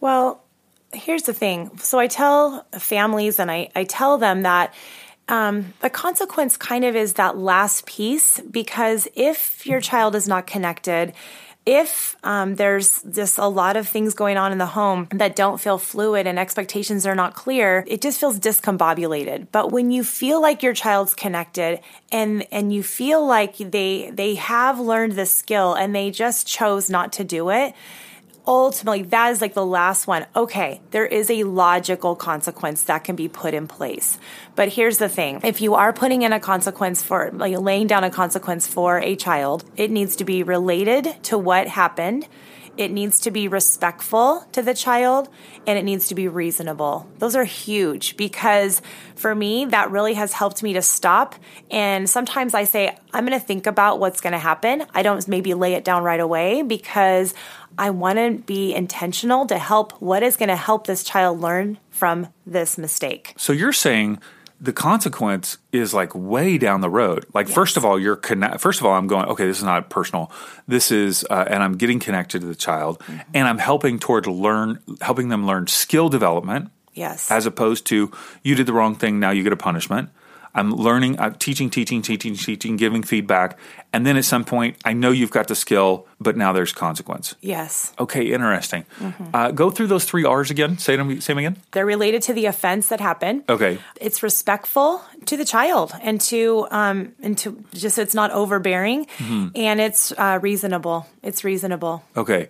Well, 0.00 0.42
here's 0.92 1.22
the 1.22 1.32
thing. 1.32 1.78
So 1.78 2.00
I 2.00 2.08
tell 2.08 2.66
families 2.78 3.38
and 3.38 3.50
I, 3.50 3.70
I 3.76 3.84
tell 3.84 4.18
them 4.18 4.42
that 4.42 4.74
um, 5.28 5.72
the 5.80 5.90
consequence 5.90 6.56
kind 6.56 6.84
of 6.84 6.96
is 6.96 7.14
that 7.14 7.38
last 7.38 7.86
piece 7.86 8.40
because 8.40 9.08
if 9.14 9.66
your 9.66 9.80
child 9.80 10.14
is 10.14 10.28
not 10.28 10.46
connected, 10.46 11.14
if 11.66 12.16
um, 12.22 12.56
there's 12.56 13.02
just 13.02 13.38
a 13.38 13.46
lot 13.46 13.76
of 13.76 13.88
things 13.88 14.12
going 14.12 14.36
on 14.36 14.52
in 14.52 14.58
the 14.58 14.66
home 14.66 15.08
that 15.12 15.34
don't 15.34 15.58
feel 15.58 15.78
fluid 15.78 16.26
and 16.26 16.38
expectations 16.38 17.06
are 17.06 17.14
not 17.14 17.34
clear, 17.34 17.84
it 17.86 18.02
just 18.02 18.20
feels 18.20 18.38
discombobulated. 18.38 19.46
But 19.50 19.72
when 19.72 19.90
you 19.90 20.04
feel 20.04 20.42
like 20.42 20.62
your 20.62 20.74
child's 20.74 21.14
connected 21.14 21.80
and 22.12 22.46
and 22.52 22.72
you 22.72 22.82
feel 22.82 23.26
like 23.26 23.56
they 23.56 24.10
they 24.10 24.34
have 24.34 24.78
learned 24.78 25.12
the 25.12 25.26
skill 25.26 25.72
and 25.74 25.94
they 25.94 26.10
just 26.10 26.46
chose 26.46 26.90
not 26.90 27.14
to 27.14 27.24
do 27.24 27.50
it, 27.50 27.74
ultimately 28.46 29.02
that 29.02 29.30
is 29.30 29.40
like 29.40 29.54
the 29.54 29.64
last 29.64 30.06
one. 30.06 30.26
Okay, 30.34 30.80
there 30.90 31.06
is 31.06 31.30
a 31.30 31.44
logical 31.44 32.14
consequence 32.16 32.84
that 32.84 33.04
can 33.04 33.16
be 33.16 33.28
put 33.28 33.54
in 33.54 33.66
place. 33.66 34.18
But 34.54 34.68
here's 34.68 34.98
the 34.98 35.08
thing. 35.08 35.40
If 35.42 35.60
you 35.60 35.74
are 35.74 35.92
putting 35.92 36.22
in 36.22 36.32
a 36.32 36.40
consequence 36.40 37.02
for 37.02 37.30
like 37.32 37.56
laying 37.58 37.86
down 37.86 38.04
a 38.04 38.10
consequence 38.10 38.66
for 38.66 38.98
a 38.98 39.16
child, 39.16 39.64
it 39.76 39.90
needs 39.90 40.16
to 40.16 40.24
be 40.24 40.42
related 40.42 41.16
to 41.24 41.38
what 41.38 41.68
happened 41.68 42.26
it 42.76 42.90
needs 42.90 43.20
to 43.20 43.30
be 43.30 43.48
respectful 43.48 44.46
to 44.52 44.62
the 44.62 44.74
child 44.74 45.28
and 45.66 45.78
it 45.78 45.82
needs 45.82 46.08
to 46.08 46.14
be 46.14 46.28
reasonable. 46.28 47.08
Those 47.18 47.36
are 47.36 47.44
huge 47.44 48.16
because 48.16 48.82
for 49.14 49.34
me, 49.34 49.64
that 49.66 49.90
really 49.90 50.14
has 50.14 50.32
helped 50.32 50.62
me 50.62 50.72
to 50.74 50.82
stop. 50.82 51.34
And 51.70 52.08
sometimes 52.08 52.54
I 52.54 52.64
say, 52.64 52.96
I'm 53.12 53.26
going 53.26 53.38
to 53.38 53.44
think 53.44 53.66
about 53.66 54.00
what's 54.00 54.20
going 54.20 54.32
to 54.32 54.38
happen. 54.38 54.84
I 54.94 55.02
don't 55.02 55.26
maybe 55.28 55.54
lay 55.54 55.74
it 55.74 55.84
down 55.84 56.02
right 56.02 56.20
away 56.20 56.62
because 56.62 57.34
I 57.78 57.90
want 57.90 58.18
to 58.18 58.42
be 58.44 58.74
intentional 58.74 59.46
to 59.46 59.58
help 59.58 59.92
what 60.00 60.22
is 60.22 60.36
going 60.36 60.48
to 60.48 60.56
help 60.56 60.86
this 60.86 61.04
child 61.04 61.40
learn 61.40 61.78
from 61.90 62.28
this 62.46 62.78
mistake. 62.78 63.34
So 63.36 63.52
you're 63.52 63.72
saying 63.72 64.18
the 64.64 64.72
consequence 64.72 65.58
is 65.72 65.92
like 65.92 66.14
way 66.14 66.56
down 66.56 66.80
the 66.80 66.88
road. 66.88 67.26
Like 67.34 67.48
yes. 67.48 67.54
first 67.54 67.76
of 67.76 67.84
all, 67.84 68.00
you're 68.00 68.16
connect. 68.16 68.60
First 68.60 68.80
of 68.80 68.86
all, 68.86 68.94
I'm 68.94 69.06
going. 69.06 69.26
Okay, 69.26 69.46
this 69.46 69.58
is 69.58 69.64
not 69.64 69.90
personal. 69.90 70.32
This 70.66 70.90
is, 70.90 71.24
uh, 71.28 71.44
and 71.46 71.62
I'm 71.62 71.76
getting 71.76 72.00
connected 72.00 72.40
to 72.40 72.46
the 72.46 72.54
child, 72.54 72.98
mm-hmm. 73.00 73.20
and 73.34 73.46
I'm 73.46 73.58
helping 73.58 73.98
toward 73.98 74.26
learn, 74.26 74.80
helping 75.02 75.28
them 75.28 75.46
learn 75.46 75.66
skill 75.66 76.08
development. 76.08 76.70
Yes. 76.94 77.30
As 77.30 77.44
opposed 77.44 77.86
to 77.86 78.10
you 78.42 78.54
did 78.54 78.66
the 78.66 78.72
wrong 78.72 78.94
thing, 78.94 79.20
now 79.20 79.30
you 79.30 79.42
get 79.42 79.52
a 79.52 79.56
punishment. 79.56 80.08
I'm 80.54 80.72
learning, 80.72 81.18
I'm 81.18 81.34
teaching, 81.34 81.70
teaching, 81.70 82.02
teaching, 82.02 82.34
teaching, 82.34 82.76
giving 82.76 83.02
feedback. 83.02 83.58
And 83.92 84.06
then 84.06 84.16
at 84.16 84.24
some 84.24 84.44
point, 84.44 84.76
I 84.84 84.92
know 84.92 85.10
you've 85.10 85.30
got 85.30 85.48
the 85.48 85.54
skill, 85.54 86.06
but 86.20 86.36
now 86.36 86.52
there's 86.52 86.72
consequence. 86.72 87.34
Yes. 87.40 87.92
Okay, 87.98 88.32
interesting. 88.32 88.84
Mm-hmm. 88.98 89.24
Uh, 89.34 89.50
go 89.50 89.70
through 89.70 89.88
those 89.88 90.04
three 90.04 90.24
R's 90.24 90.50
again. 90.50 90.78
Say 90.78 90.96
them, 90.96 91.20
say 91.20 91.32
them 91.32 91.38
again. 91.38 91.56
They're 91.72 91.86
related 91.86 92.22
to 92.22 92.32
the 92.32 92.46
offense 92.46 92.88
that 92.88 93.00
happened. 93.00 93.44
Okay. 93.48 93.78
It's 94.00 94.22
respectful 94.22 95.02
to 95.26 95.36
the 95.36 95.44
child 95.44 95.92
and 96.02 96.20
to 96.20 96.66
um 96.70 97.14
and 97.22 97.38
to 97.38 97.64
just 97.72 97.98
it's 97.98 98.14
not 98.14 98.30
overbearing 98.30 99.06
mm-hmm. 99.06 99.48
and 99.54 99.80
it's 99.80 100.12
uh, 100.12 100.38
reasonable. 100.42 101.06
It's 101.22 101.44
reasonable. 101.44 102.04
Okay. 102.16 102.48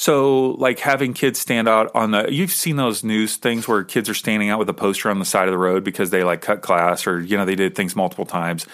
So, 0.00 0.52
like 0.52 0.78
having 0.78 1.12
kids 1.12 1.38
stand 1.38 1.68
out 1.68 1.90
on 1.94 2.12
the, 2.12 2.32
you've 2.32 2.52
seen 2.52 2.76
those 2.76 3.04
news 3.04 3.36
things 3.36 3.68
where 3.68 3.84
kids 3.84 4.08
are 4.08 4.14
standing 4.14 4.48
out 4.48 4.58
with 4.58 4.70
a 4.70 4.72
poster 4.72 5.10
on 5.10 5.18
the 5.18 5.26
side 5.26 5.46
of 5.46 5.52
the 5.52 5.58
road 5.58 5.84
because 5.84 6.08
they 6.08 6.24
like 6.24 6.40
cut 6.40 6.62
class 6.62 7.06
or, 7.06 7.20
you 7.20 7.36
know, 7.36 7.44
they 7.44 7.54
did 7.54 7.74
things 7.74 7.94
multiple 7.94 8.24
times. 8.24 8.66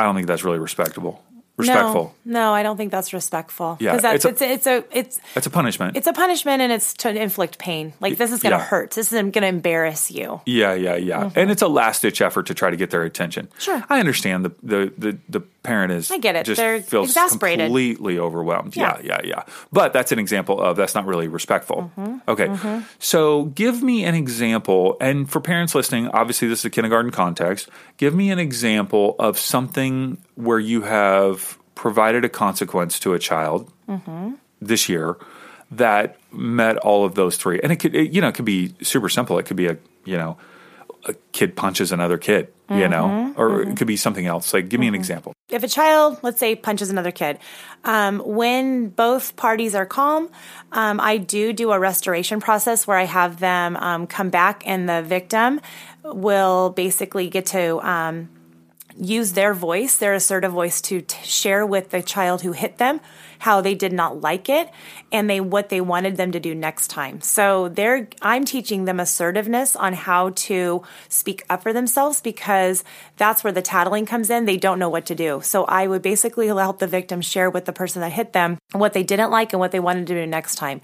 I 0.00 0.02
don't 0.02 0.16
think 0.16 0.26
that's 0.26 0.42
really 0.42 0.58
respectable 0.58 1.22
respectful. 1.58 2.14
No, 2.24 2.40
no, 2.40 2.54
I 2.54 2.62
don't 2.62 2.76
think 2.76 2.90
that's 2.92 3.12
respectful. 3.12 3.76
Yeah, 3.80 3.96
because 3.96 4.24
it's, 4.24 4.42
it's, 4.42 4.66
a 4.66 4.84
it's 4.92 5.20
it's 5.34 5.46
a 5.46 5.50
punishment. 5.50 5.96
It's 5.96 6.06
a 6.06 6.12
punishment, 6.12 6.62
and 6.62 6.72
it's 6.72 6.94
to 6.94 7.10
inflict 7.10 7.58
pain. 7.58 7.92
Like 8.00 8.16
this 8.16 8.32
is 8.32 8.42
going 8.42 8.52
to 8.52 8.58
yeah. 8.58 8.64
hurt. 8.64 8.92
This 8.92 9.12
is 9.12 9.20
going 9.20 9.32
to 9.32 9.46
embarrass 9.46 10.10
you. 10.10 10.40
Yeah, 10.46 10.74
yeah, 10.74 10.96
yeah. 10.96 11.24
Mm-hmm. 11.24 11.38
And 11.38 11.50
it's 11.50 11.62
a 11.62 11.68
last 11.68 12.02
ditch 12.02 12.22
effort 12.22 12.46
to 12.46 12.54
try 12.54 12.70
to 12.70 12.76
get 12.76 12.90
their 12.90 13.02
attention. 13.02 13.48
Sure, 13.58 13.84
I 13.88 14.00
understand 14.00 14.44
the 14.44 14.54
the 14.62 14.92
the, 14.96 15.18
the 15.28 15.40
parent 15.40 15.92
is. 15.92 16.10
I 16.10 16.18
get 16.18 16.36
it. 16.36 16.46
Just 16.46 16.58
They're 16.58 16.80
feels 16.80 17.08
exasperated, 17.08 17.66
completely 17.66 18.18
overwhelmed. 18.18 18.76
Yeah. 18.76 18.98
yeah, 19.02 19.20
yeah, 19.22 19.28
yeah. 19.28 19.42
But 19.72 19.92
that's 19.92 20.12
an 20.12 20.18
example 20.18 20.60
of 20.60 20.76
that's 20.76 20.94
not 20.94 21.06
really 21.06 21.28
respectful. 21.28 21.90
Mm-hmm. 21.96 22.30
Okay, 22.30 22.46
mm-hmm. 22.46 22.84
so 22.98 23.46
give 23.46 23.82
me 23.82 24.04
an 24.04 24.14
example, 24.14 24.96
and 25.00 25.30
for 25.30 25.40
parents 25.40 25.74
listening, 25.74 26.08
obviously 26.08 26.48
this 26.48 26.60
is 26.60 26.64
a 26.64 26.70
kindergarten 26.70 27.10
context. 27.10 27.68
Give 27.96 28.14
me 28.14 28.30
an 28.30 28.38
example 28.38 29.16
of 29.18 29.38
something 29.38 30.18
where 30.34 30.60
you 30.60 30.82
have 30.82 31.47
provided 31.78 32.24
a 32.24 32.28
consequence 32.28 32.98
to 32.98 33.14
a 33.14 33.20
child 33.20 33.70
mm-hmm. 33.88 34.34
this 34.60 34.88
year 34.88 35.16
that 35.70 36.16
met 36.32 36.76
all 36.78 37.04
of 37.04 37.14
those 37.14 37.36
three. 37.36 37.60
And 37.62 37.70
it 37.70 37.76
could, 37.76 37.94
it, 37.94 38.10
you 38.10 38.20
know, 38.20 38.26
it 38.26 38.34
could 38.34 38.44
be 38.44 38.74
super 38.82 39.08
simple. 39.08 39.38
It 39.38 39.46
could 39.46 39.56
be 39.56 39.68
a, 39.68 39.78
you 40.04 40.18
know, 40.18 40.36
a 41.06 41.14
kid 41.30 41.54
punches 41.54 41.92
another 41.92 42.18
kid, 42.18 42.48
mm-hmm. 42.68 42.80
you 42.80 42.88
know, 42.88 43.32
or 43.36 43.50
mm-hmm. 43.50 43.70
it 43.70 43.76
could 43.76 43.86
be 43.86 43.96
something 43.96 44.26
else. 44.26 44.52
Like, 44.52 44.68
give 44.68 44.80
me 44.80 44.88
an 44.88 44.94
mm-hmm. 44.94 45.00
example. 45.00 45.32
If 45.48 45.62
a 45.62 45.68
child, 45.68 46.18
let's 46.22 46.40
say, 46.40 46.56
punches 46.56 46.90
another 46.90 47.12
kid, 47.12 47.38
um, 47.84 48.18
when 48.18 48.88
both 48.88 49.36
parties 49.36 49.76
are 49.76 49.86
calm, 49.86 50.30
um, 50.72 50.98
I 50.98 51.16
do 51.16 51.52
do 51.52 51.70
a 51.70 51.78
restoration 51.78 52.40
process 52.40 52.88
where 52.88 52.98
I 52.98 53.04
have 53.04 53.38
them 53.38 53.76
um, 53.76 54.08
come 54.08 54.30
back, 54.30 54.64
and 54.66 54.88
the 54.88 55.02
victim 55.02 55.60
will 56.02 56.70
basically 56.70 57.30
get 57.30 57.46
to 57.46 57.80
um, 57.88 58.28
use 58.98 59.32
their 59.32 59.54
voice, 59.54 59.96
their 59.96 60.14
assertive 60.14 60.52
voice, 60.52 60.80
to 60.82 61.02
t- 61.02 61.16
share 61.24 61.64
with 61.64 61.90
the 61.90 62.02
child 62.02 62.42
who 62.42 62.52
hit 62.52 62.78
them 62.78 63.00
how 63.38 63.60
they 63.60 63.74
did 63.74 63.92
not 63.92 64.20
like 64.20 64.48
it 64.48 64.68
and 65.12 65.30
they 65.30 65.40
what 65.40 65.68
they 65.68 65.80
wanted 65.80 66.16
them 66.16 66.32
to 66.32 66.40
do 66.40 66.54
next 66.54 66.88
time. 66.88 67.20
So 67.20 67.68
they're 67.68 68.08
I'm 68.20 68.44
teaching 68.44 68.84
them 68.84 68.98
assertiveness 68.98 69.76
on 69.76 69.92
how 69.92 70.30
to 70.30 70.82
speak 71.08 71.44
up 71.48 71.62
for 71.62 71.72
themselves 71.72 72.20
because 72.20 72.82
that's 73.16 73.44
where 73.44 73.52
the 73.52 73.62
tattling 73.62 74.06
comes 74.06 74.30
in. 74.30 74.44
They 74.44 74.56
don't 74.56 74.78
know 74.78 74.88
what 74.88 75.06
to 75.06 75.14
do. 75.14 75.40
So 75.42 75.64
I 75.64 75.86
would 75.86 76.02
basically 76.02 76.48
help 76.48 76.80
the 76.80 76.86
victim 76.86 77.20
share 77.20 77.48
with 77.48 77.64
the 77.64 77.72
person 77.72 78.00
that 78.00 78.12
hit 78.12 78.32
them 78.32 78.58
what 78.72 78.92
they 78.92 79.02
didn't 79.02 79.30
like 79.30 79.52
and 79.52 79.60
what 79.60 79.70
they 79.70 79.80
wanted 79.80 80.06
to 80.08 80.14
do 80.14 80.26
next 80.26 80.56
time. 80.56 80.80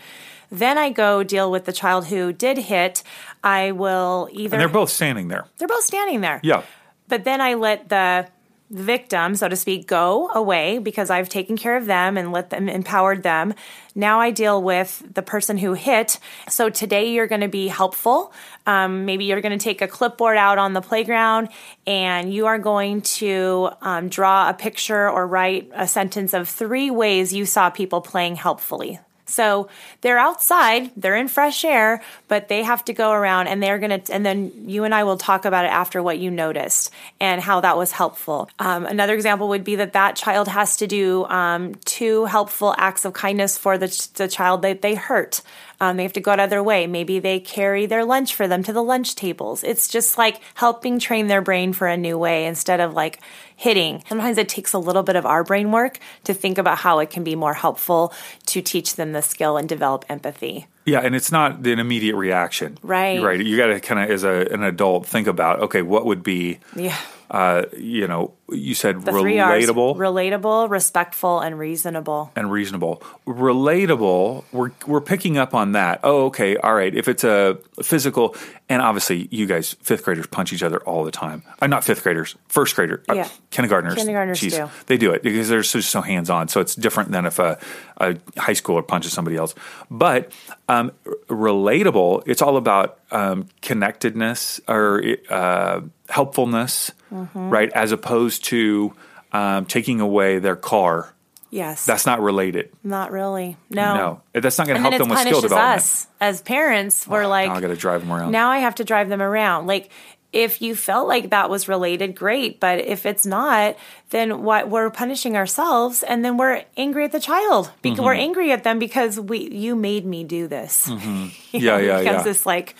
Then 0.51 0.79
I 0.79 0.91
go 0.91 1.25
deal 1.25 1.51
with 1.51 1.65
the 1.65 1.73
child 1.73 2.07
who 2.07 2.33
did 2.33 2.59
hit. 2.59 3.03
I 3.43 3.73
will 3.73 4.29
either. 4.33 4.57
And 4.57 4.61
they're 4.61 4.69
both 4.69 4.91
standing 4.91 5.29
there. 5.29 5.47
They're 5.59 5.69
both 5.69 5.85
standing 5.85 6.21
there. 6.21 6.41
Yeah. 6.45 6.63
But 7.09 7.25
then 7.25 7.41
I 7.41 7.55
let 7.55 7.89
the 7.89 8.29
victim, 8.71 9.37
so 9.37 9.49
to 9.49 9.57
speak, 9.57 9.87
go 9.87 10.29
away 10.35 10.79
because 10.79 11.11
I've 11.11 11.29
taken 11.29 11.57
care 11.57 11.77
of 11.77 11.87
them 11.87 12.17
and 12.17 12.33
let 12.33 12.51
them 12.51 12.69
empowered 12.69 13.23
them. 13.23 13.55
Now 13.95 14.21
I 14.21 14.31
deal 14.31 14.61
with 14.61 15.03
the 15.15 15.23
person 15.23 15.59
who 15.59 15.75
hit. 15.75 16.19
So 16.49 16.71
today 16.71 17.13
you're 17.13 17.27
going 17.29 17.43
to 17.43 17.49
be 17.49 17.69
helpful. 17.69 18.33
Um, 18.67 19.05
maybe 19.05 19.27
you're 19.27 19.41
going 19.41 19.57
to 19.57 19.63
take 19.63 19.81
a 19.81 19.87
clipboard 19.87 20.37
out 20.37 20.59
on 20.59 20.73
the 20.73 20.81
playground 20.81 21.51
and 21.87 22.33
you 22.33 22.47
are 22.47 22.59
going 22.59 23.03
to 23.03 23.71
um, 23.81 24.09
draw 24.09 24.49
a 24.49 24.55
picture 24.55 25.09
or 25.09 25.27
write 25.27 25.71
a 25.75 25.87
sentence 25.87 26.35
of 26.35 26.49
three 26.49 26.91
ways 26.91 27.33
you 27.33 27.47
saw 27.47 27.71
people 27.71 28.01
playing 28.01 28.37
helpfully. 28.37 28.99
So 29.27 29.69
they're 30.03 30.19
outside, 30.19 30.91
they're 30.97 31.17
in 31.17 31.29
fresh 31.29 31.65
air, 31.65 32.03
but 32.29 32.49
they 32.49 32.63
have 32.63 32.85
to 32.87 32.93
go 32.93 33.11
around 33.11 33.47
and 33.47 33.63
they're 33.63 33.79
going 33.79 34.01
to, 34.01 34.13
and 34.13 34.25
then 34.25 34.53
you 34.69 34.85
and 34.85 34.95
I 34.95 35.05
will 35.05 35.17
talk 35.17 35.45
about 35.45 35.65
it 35.65 35.73
after 35.73 36.03
what 36.03 36.19
you 36.19 36.31
noticed 36.31 36.91
and 37.21 37.41
how 37.41 37.61
that 37.61 37.77
was 37.77 37.93
helpful. 37.93 38.51
Um, 38.59 38.85
another 38.87 39.15
example 39.15 39.49
would 39.49 39.65
be 39.65 39.77
that 39.77 39.95
that 39.95 40.17
child 40.17 40.49
has 40.49 40.77
to 40.79 40.87
do 40.87 41.25
um, 41.27 41.75
two 41.85 42.27
helpful 42.27 42.75
acts 42.77 43.05
of 43.05 43.13
kindness 43.15 43.57
for 43.57 43.79
the, 43.79 44.09
the 44.17 44.29
child 44.29 44.63
that 44.63 44.83
they 44.83 44.95
hurt. 44.95 45.41
Um, 45.85 45.99
they 45.99 46.03
have 46.03 46.15
to 46.15 46.21
go 46.21 46.31
out 46.31 46.41
of 46.41 46.49
their 46.49 46.63
way. 46.63 46.87
Maybe 46.87 47.19
they 47.19 47.41
carry 47.41 47.85
their 47.85 48.07
lunch 48.07 48.35
for 48.35 48.49
them 48.49 48.63
to 48.63 48.73
the 48.73 48.83
lunch 48.83 49.17
tables. 49.17 49.63
It's 49.63 49.87
just 49.87 50.17
like 50.17 50.41
helping 50.55 50.99
train 50.99 51.27
their 51.27 51.43
brain 51.43 51.75
for 51.75 51.87
a 51.87 51.97
new 51.97 52.17
way 52.17 52.47
instead 52.47 52.81
of 52.81 52.95
like 52.95 53.21
hitting. 53.55 54.03
Sometimes 54.09 54.39
it 54.39 54.49
takes 54.49 54.73
a 54.73 54.79
little 54.79 55.03
bit 55.03 55.17
of 55.17 55.27
our 55.27 55.45
brain 55.45 55.73
work 55.73 55.99
to 56.25 56.33
think 56.33 56.57
about 56.57 56.79
how 56.79 57.01
it 57.01 57.11
can 57.11 57.23
be 57.23 57.37
more 57.37 57.53
helpful 57.53 58.15
to 58.47 58.63
teach 58.63 58.97
them 58.97 59.13
the 59.13 59.21
skill 59.21 59.59
and 59.59 59.69
develop 59.69 60.07
empathy. 60.09 60.69
Yeah, 60.87 61.01
and 61.01 61.15
it's 61.15 61.33
not 61.33 61.67
an 61.67 61.79
immediate 61.79 62.17
reaction. 62.17 62.77
Right. 62.83 63.23
Right. 63.23 63.41
You 63.45 63.57
got 63.57 63.69
to 63.69 63.81
kind 63.81 64.01
of, 64.03 64.11
as 64.11 64.23
a, 64.25 64.47
an 64.53 64.63
adult, 64.63 65.07
think 65.07 65.27
about 65.27 65.61
okay, 65.61 65.83
what 65.83 66.05
would 66.07 66.23
be, 66.23 66.59
Yeah. 66.77 66.97
uh, 67.31 67.63
you 67.77 68.07
know, 68.07 68.35
you 68.51 68.75
said 68.75 69.03
The 69.03 69.11
relatable 69.13 69.97
Relatable, 69.97 70.69
respectful, 70.69 71.41
and 71.41 71.59
reasonable. 71.59 72.31
and 72.37 72.53
reasonable. 72.53 73.03
Relatable, 73.27 74.45
we're 74.53 74.71
we're 74.87 75.01
picking 75.01 75.39
up 75.39 75.55
on 75.55 75.73
that. 75.73 76.01
Oh, 76.05 76.27
okay, 76.27 76.57
all 76.59 76.75
right. 76.75 76.95
If 76.95 77.09
it's 77.09 77.25
a 77.25 77.59
physical, 77.83 78.37
and 78.69 78.83
obviously 78.83 79.29
you 79.31 79.47
guys 79.47 79.75
fifth 79.83 80.05
graders 80.05 80.27
punch 80.27 80.53
each 80.53 80.63
other 80.63 80.79
all 80.81 81.05
the 81.05 81.11
time. 81.11 81.43
I'm 81.61 81.71
not 81.71 81.85
fifth 81.85 82.03
graders, 82.03 82.37
first 82.49 82.77
grader, 82.77 83.03
uh, 83.09 83.27
kindergartners. 83.51 83.95
Kindergartners 83.95 84.41
Jeez, 84.41 84.57
do. 84.57 84.71
They 84.87 84.97
do 84.99 85.13
it 85.13 85.23
because 85.23 85.49
they're 85.49 85.63
so, 85.63 85.81
so 85.81 86.01
hands 86.03 86.29
on. 86.31 86.49
So 86.49 86.61
it's 86.61 86.75
different 86.75 87.11
than 87.13 87.25
if 87.27 87.39
a, 87.39 87.59
a 87.99 88.17
high 88.37 88.53
schooler 88.53 88.87
punches 88.87 89.13
somebody 89.13 89.37
else. 89.37 89.55
But 89.91 90.33
um, 90.75 90.93
relatable, 91.29 92.23
it's 92.27 92.43
all 92.43 92.57
about 92.57 92.99
um, 93.11 93.49
connectedness 93.63 94.61
or 94.69 95.03
uh, 95.29 95.81
helpfulness, 96.09 96.91
Mm-hmm. 97.13 97.49
right? 97.51 97.71
As 97.73 97.93
opposed 97.93 98.45
to 98.47 98.93
um, 99.33 99.67
taking 99.67 100.01
away 100.01 100.41
their 100.41 100.57
car. 100.57 101.15
Yes. 101.51 101.87
That's 101.87 102.07
not 102.07 102.21
related. 102.21 102.71
not 102.83 103.13
really. 103.13 103.57
No. 103.71 103.95
No, 103.95 104.41
that's 104.41 104.59
not 104.59 104.67
going 104.67 104.83
to 104.83 104.83
help 104.83 104.99
them 104.99 105.09
with 105.09 105.21
skill 105.21 105.41
development. 105.41 105.77
us 105.77 106.09
as 106.21 106.43
parents. 106.43 107.07
We're 107.07 107.29
like, 107.29 107.49
now 107.49 107.55
I 107.55 107.61
got 107.61 107.69
to 107.69 107.77
drive 107.77 108.01
them 108.01 108.13
around. 108.13 108.33
now 108.33 108.51
I 108.51 108.59
have 108.59 108.75
to 108.77 108.85
drive 108.85 109.09
them 109.09 109.23
around. 109.23 109.69
Like, 109.69 109.91
if 110.35 110.61
you 110.61 110.75
felt 110.75 111.07
like 111.09 111.31
that 111.31 111.49
was 111.49 111.69
related, 111.69 112.15
great. 112.17 112.59
But 112.61 112.81
if 112.81 113.07
it's 113.07 113.25
not, 113.25 113.77
then 114.11 114.43
what 114.43 114.69
we're 114.69 114.91
punishing 114.91 115.37
ourselves, 115.37 116.03
and 116.03 116.25
then 116.25 116.37
we're 116.37 116.65
angry 116.77 117.05
at 117.05 117.13
the 117.13 117.21
child 117.21 117.71
because 117.81 117.99
Mm-hmm. 117.99 118.05
we're 118.07 118.15
angry 118.15 118.53
at 118.53 118.65
them 118.65 118.79
because 118.79 119.19
we 119.21 119.49
you 119.51 119.77
made 119.77 120.05
me 120.05 120.25
do 120.25 120.49
this. 120.49 120.91
You 121.01 121.31
Yeah, 121.53 121.79
yeah, 121.79 121.99
becomes 122.01 122.17
yeah. 122.19 122.23
This 122.23 122.45
like 122.45 122.75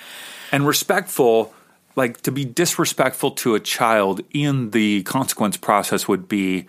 and 0.53 0.67
respectful, 0.67 1.55
like 1.97 2.21
to 2.23 2.33
be 2.33 2.45
disrespectful 2.45 3.31
to 3.43 3.55
a 3.55 3.61
child 3.61 4.21
in 4.33 4.71
the 4.71 5.03
consequence 5.05 5.57
process 5.57 6.09
would 6.09 6.29
be 6.29 6.67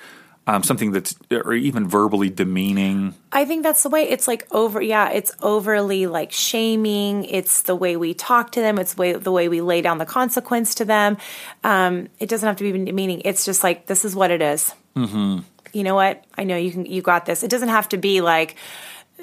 um, 0.47 0.63
something 0.63 0.91
that's 0.91 1.15
or 1.31 1.53
even 1.53 1.87
verbally 1.87 2.29
demeaning. 2.29 3.15
I 3.31 3.45
think 3.45 3.63
that's 3.63 3.83
the 3.83 3.89
way 3.89 4.03
it's 4.03 4.27
like 4.27 4.47
over 4.51 4.81
yeah, 4.81 5.09
it's 5.09 5.31
overly 5.41 6.07
like 6.07 6.31
shaming. 6.31 7.25
It's 7.25 7.63
the 7.63 7.75
way 7.75 7.97
we 7.97 8.13
talk 8.13 8.51
to 8.53 8.61
them, 8.61 8.77
it's 8.77 8.95
way 8.95 9.13
the 9.13 9.31
way 9.31 9.49
we 9.49 9.61
lay 9.61 9.81
down 9.81 9.97
the 9.97 10.05
consequence 10.05 10.75
to 10.75 10.85
them. 10.85 11.17
Um, 11.63 12.09
it 12.19 12.29
doesn't 12.29 12.45
have 12.45 12.57
to 12.57 12.71
be 12.71 12.85
demeaning. 12.85 13.21
It's 13.25 13.45
just 13.45 13.63
like 13.63 13.87
this 13.87 14.05
is 14.05 14.15
what 14.15 14.31
it 14.31 14.41
is. 14.41 14.73
Mm-hmm. 14.95 15.39
You 15.73 15.83
know 15.83 15.95
what? 15.95 16.23
I 16.37 16.43
know 16.43 16.57
you 16.57 16.71
can 16.71 16.85
you 16.85 17.01
got 17.01 17.25
this. 17.25 17.43
It 17.43 17.49
doesn't 17.49 17.69
have 17.69 17.89
to 17.89 17.97
be 17.97 18.21
like 18.21 18.55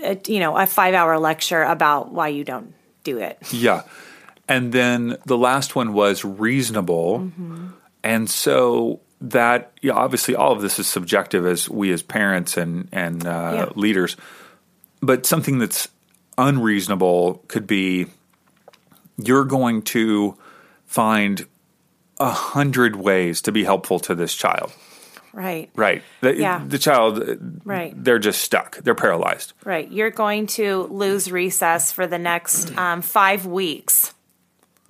a, 0.03 0.19
you 0.27 0.41
know, 0.41 0.57
a 0.57 0.63
5-hour 0.63 1.19
lecture 1.19 1.63
about 1.63 2.13
why 2.13 2.29
you 2.29 2.45
don't 2.45 2.75
do 3.05 3.19
it. 3.19 3.39
Yeah. 3.53 3.83
And 4.49 4.73
then 4.73 5.17
the 5.25 5.39
last 5.39 5.77
one 5.77 5.93
was 5.93 6.25
reasonable. 6.25 7.21
Mm-hmm. 7.21 7.69
And 8.03 8.29
so 8.29 9.01
that 9.31 9.73
yeah, 9.83 9.93
obviously 9.93 10.35
all 10.35 10.53
of 10.53 10.61
this 10.63 10.79
is 10.79 10.87
subjective 10.87 11.47
as 11.47 11.69
we 11.69 11.93
as 11.93 12.03
parents 12.03 12.57
and 12.57 12.89
and 12.93 13.27
uh, 13.27 13.53
Yeah. 13.55 13.67
leaders. 13.75 14.17
But 15.01 15.27
something 15.27 15.59
that's 15.59 15.89
unreasonable 16.39 17.43
could 17.49 17.67
be 17.67 18.07
you're 19.17 19.45
going 19.45 19.83
to 19.83 20.37
find 20.87 21.47
a 22.19 22.31
hundred 22.31 22.97
ways 22.97 23.41
to 23.43 23.53
be 23.53 23.65
helpful 23.65 23.99
to 24.01 24.15
this 24.15 24.35
child. 24.35 24.73
Right. 25.33 25.71
Right. 25.75 26.03
The, 26.21 26.37
Yeah. 26.37 26.63
the 26.67 26.79
child, 26.79 27.25
Right. 27.65 27.95
they're 27.97 28.19
just 28.19 28.43
stuck. 28.43 28.77
They're 28.79 28.95
paralyzed. 28.95 29.55
Right. 29.65 29.91
You're 29.91 30.11
going 30.11 30.47
to 30.59 30.83
lose 30.91 31.31
recess 31.33 31.91
for 31.91 32.07
the 32.07 32.19
next 32.19 32.77
um, 32.77 33.01
five 33.03 33.47
weeks. 33.47 34.13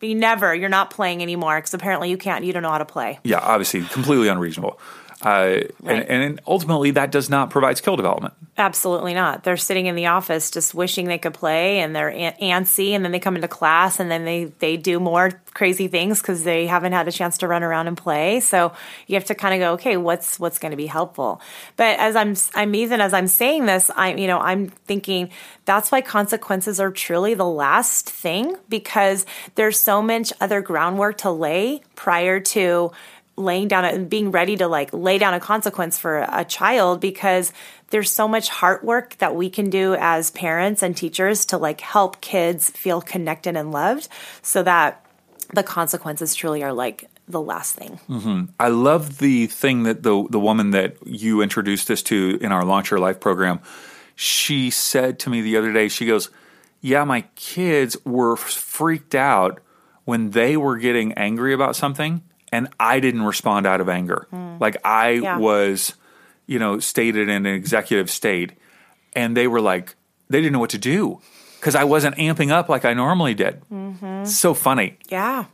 But 0.03 0.09
you 0.09 0.17
never, 0.17 0.53
you're 0.53 0.69
not 0.69 0.91
playing 0.91 1.23
anymore 1.23 1.57
because 1.59 1.75
apparently 1.75 2.11
you 2.11 2.19
can't, 2.19 2.45
you 2.45 2.53
don't 2.53 2.65
know 2.65 2.73
how 2.73 2.79
to 2.79 2.85
play. 2.85 3.21
Yeah, 3.23 3.39
obviously, 3.39 3.83
completely 3.83 4.27
unreasonable. 4.27 4.81
Uh, 5.25 5.61
Right. 5.81 6.07
and, 6.09 6.23
and 6.23 6.41
ultimately, 6.47 6.93
that 6.93 7.11
does 7.11 7.29
not 7.31 7.51
provide 7.51 7.77
skill 7.77 7.97
development. 7.97 8.35
Absolutely 8.59 9.15
not. 9.15 9.45
They're 9.45 9.57
sitting 9.57 9.87
in 9.87 9.95
the 9.95 10.07
office 10.07 10.51
just 10.51 10.75
wishing 10.75 11.07
they 11.07 11.19
could 11.19 11.33
play 11.35 11.81
and 11.81 11.97
they're 11.97 12.11
an- 12.11 12.35
antsy 12.41 12.91
and 12.91 13.03
then 13.05 13.11
they 13.11 13.19
come 13.19 13.35
into 13.35 13.49
class 13.49 13.99
and 13.99 14.11
then 14.11 14.25
they, 14.25 14.45
they 14.59 14.77
do 14.77 15.01
more 15.01 15.41
crazy 15.55 15.89
things 15.89 16.21
because 16.21 16.45
they 16.45 16.67
haven't 16.67 16.93
had 16.93 17.09
a 17.09 17.13
chance 17.13 17.39
to 17.39 17.49
run 17.49 17.63
around 17.63 17.89
and 17.89 17.97
play. 17.97 18.41
So 18.41 18.73
you 19.07 19.15
have 19.15 19.25
to 19.27 19.35
kind 19.35 19.55
of 19.55 19.61
go, 19.61 19.73
okay, 19.75 19.97
what's, 19.97 20.39
what's 20.39 20.59
going 20.59 20.71
to 20.73 20.77
be 20.77 20.87
helpful? 20.87 21.41
But 21.77 21.99
as 21.99 22.15
I'm, 22.15 22.37
I'm 22.55 22.75
even 22.75 23.01
as 23.01 23.15
I'm 23.15 23.27
saying 23.27 23.65
this, 23.67 23.91
I'm, 23.97 24.19
you 24.19 24.27
know, 24.27 24.39
I'm 24.39 24.69
thinking 24.69 25.31
that's 25.65 25.91
why 25.91 26.03
consequences 26.03 26.79
are 26.79 26.91
truly 26.91 27.35
the 27.35 27.47
last 27.47 28.09
thing 28.09 28.57
because 28.69 29.25
there's 29.55 29.79
so 29.79 30.03
much 30.03 30.33
other 30.41 30.61
groundwork 30.61 31.19
to 31.19 31.31
lay 31.31 31.81
prior 31.97 32.39
to 32.41 32.93
laying 33.37 33.69
down 33.69 33.85
and 33.85 34.11
being 34.11 34.31
ready 34.31 34.57
to 34.57 34.69
like 34.69 34.93
lay 34.93 35.19
down 35.19 35.35
a 35.35 35.41
consequence 35.41 35.99
for 35.99 36.27
a 36.29 36.45
child 36.45 37.01
because 37.01 37.53
there's 37.91 38.11
so 38.11 38.29
much 38.29 38.49
heart 38.49 38.85
work 38.85 39.17
that 39.19 39.35
we 39.35 39.51
can 39.51 39.71
do 39.71 39.95
as 39.95 40.31
parents 40.31 40.83
and 40.83 40.97
teachers 40.97 41.47
to 41.47 41.59
like 41.59 41.81
help 41.81 42.21
kids 42.21 42.71
feel 42.71 43.01
connected 43.01 43.57
and 43.57 43.73
loved 43.73 44.09
so 44.43 44.63
that 44.63 45.05
the 45.55 45.63
consequences 45.63 46.35
truly 46.35 46.63
are 46.63 46.73
like 46.73 47.09
the 47.29 47.41
last 47.41 47.77
thing. 47.77 47.99
Mm-hmm. 48.09 48.45
I 48.59 48.69
love 48.69 49.19
the 49.19 49.47
thing 49.47 49.85
that 49.85 50.03
the 50.03 50.27
the 50.29 50.41
woman 50.41 50.71
that 50.71 50.97
you 51.07 51.41
introduced 51.41 51.91
us 51.91 52.03
to 52.05 52.39
in 52.41 52.53
our 52.53 52.65
Launch 52.65 52.91
Your 52.91 53.01
Life 53.01 53.21
program. 53.21 53.61
She 54.15 54.71
said 54.71 55.19
to 55.21 55.31
me 55.31 55.41
the 55.41 55.57
other 55.57 55.73
day. 55.73 55.89
She 55.89 56.07
goes, 56.07 56.31
"Yeah, 56.81 57.05
my 57.05 57.23
kids 57.35 57.97
were 58.05 58.37
freaked 58.37 59.15
out 59.15 59.61
when 60.05 60.31
they 60.31 60.57
were 60.57 60.77
getting 60.77 61.13
angry 61.15 61.55
about 61.55 61.77
something, 61.77 62.23
and 62.53 62.69
I 62.79 63.01
didn't 63.01 63.23
respond 63.23 63.67
out 63.67 63.81
of 63.81 63.89
anger. 63.89 64.29
Like 64.61 64.77
I. 64.85 65.11
Yeah. 65.11 65.39
was, 65.39 65.95
you 66.47 66.59
know, 66.59 66.79
stated 66.79 67.29
in 67.29 67.47
an 67.47 67.55
executive 67.55 68.11
state, 68.11 68.53
and 69.15 69.37
they 69.37 69.49
were 69.49 69.61
like, 69.61 69.97
they 70.29 70.39
didn't 70.39 70.53
know 70.53 70.61
what 70.61 70.71
to 70.71 70.79
do." 70.79 71.21
Because 71.59 71.75
I 71.75 71.85
wasn't 71.85 72.17
amping 72.17 72.51
up 72.51 72.69
like 72.69 72.85
I 72.85 72.93
normally 72.93 73.35
did. 73.35 73.63
Mm-hmm. 73.73 74.25
So 74.25 74.53
funny. 74.53 74.99
Yeah. 75.09 75.47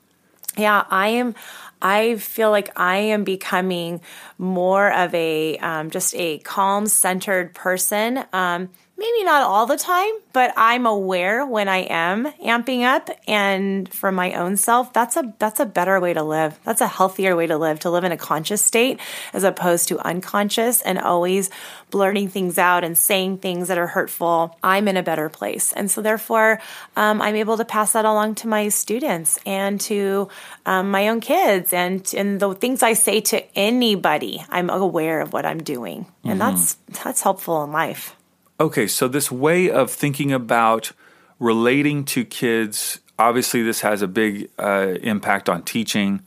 Yeah, 0.57 0.85
I 0.91 1.09
am. 1.09 1.35
I 1.81 2.17
feel 2.17 2.51
like 2.51 2.71
I 2.77 2.97
am 2.97 3.25
becoming 3.25 4.01
more 4.39 4.91
of 4.91 5.15
a 5.15 5.59
um, 5.59 5.91
just 5.91 6.15
a 6.17 6.39
calm, 6.39 6.87
centered 6.87 7.55
person. 7.55 8.25
Um, 8.33 8.71
maybe 8.99 9.23
not 9.23 9.43
all 9.43 9.65
the 9.65 9.77
time, 9.77 10.11
but 10.33 10.53
I'm 10.57 10.85
aware 10.85 11.47
when 11.47 11.69
I 11.69 11.79
am 11.89 12.27
amping 12.45 12.83
up. 12.83 13.09
And 13.29 13.89
for 13.89 14.11
my 14.11 14.35
own 14.35 14.57
self, 14.57 14.93
that's 14.93 15.17
a 15.17 15.33
that's 15.39 15.61
a 15.61 15.67
better 15.67 16.01
way 16.01 16.13
to 16.15 16.23
live. 16.25 16.59
That's 16.65 16.81
a 16.81 16.89
healthier 16.89 17.37
way 17.37 17.47
to 17.47 17.57
live. 17.57 17.79
To 17.81 17.91
live 17.91 18.03
in 18.03 18.11
a 18.11 18.17
conscious 18.17 18.63
state 18.63 18.99
as 19.33 19.45
opposed 19.45 19.89
to 19.89 19.99
unconscious 20.01 20.83
and 20.83 20.99
always 20.99 21.49
blurting 21.91 22.29
things 22.29 22.59
out 22.59 22.83
and 22.83 22.99
saying 22.99 23.39
things 23.39 23.69
that 23.69 23.79
are 23.79 23.87
hurtful. 23.87 24.59
I'm 24.63 24.89
in 24.89 24.97
a 24.97 25.03
better 25.03 25.29
place, 25.29 25.73
and 25.73 25.89
so 25.91 26.03
therefore, 26.03 26.61
um, 26.97 27.23
I'm 27.23 27.37
able 27.37 27.57
to 27.57 27.65
pass 27.65 27.93
that 27.93 28.05
along 28.05 28.35
to 28.37 28.49
my 28.49 28.69
students 28.69 29.39
and 29.47 29.81
to 29.83 30.29
um, 30.67 30.91
my 30.91 31.09
own 31.09 31.21
kids 31.21 31.73
and 31.73 32.13
and 32.17 32.41
the 32.41 32.53
things 32.55 32.83
I 32.83 32.95
say 32.95 33.21
to 33.33 33.57
anybody. 33.57 34.45
I'm 34.51 34.71
aware 34.71 35.21
of 35.21 35.33
what 35.33 35.47
I'm 35.47 35.63
doing, 35.63 36.07
and 36.25 36.41
that's 36.41 36.75
that's 37.05 37.23
helpful 37.23 37.63
in 37.63 37.71
life. 37.71 38.17
Okay, 38.61 38.89
so 38.89 39.07
this 39.07 39.31
way 39.31 39.71
of 39.71 39.91
thinking 39.91 40.33
about 40.33 40.93
relating 41.39 42.05
to 42.07 42.25
kids, 42.25 42.99
obviously, 43.19 43.63
this 43.63 43.83
has 43.83 44.03
a 44.03 44.09
big 44.09 44.51
uh, 44.59 44.95
impact 45.03 45.49
on 45.49 45.63
teaching. 45.63 46.23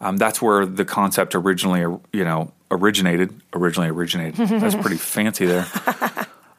Um, 0.00 0.16
that's 0.16 0.40
where 0.40 0.66
the 0.66 0.84
concept 0.84 1.34
originally, 1.34 1.80
you 2.12 2.24
know, 2.24 2.52
originated. 2.70 3.40
Originally 3.52 3.88
originated. 3.88 4.34
That's 4.48 4.74
pretty 4.74 4.96
fancy 4.96 5.46
there. 5.46 5.66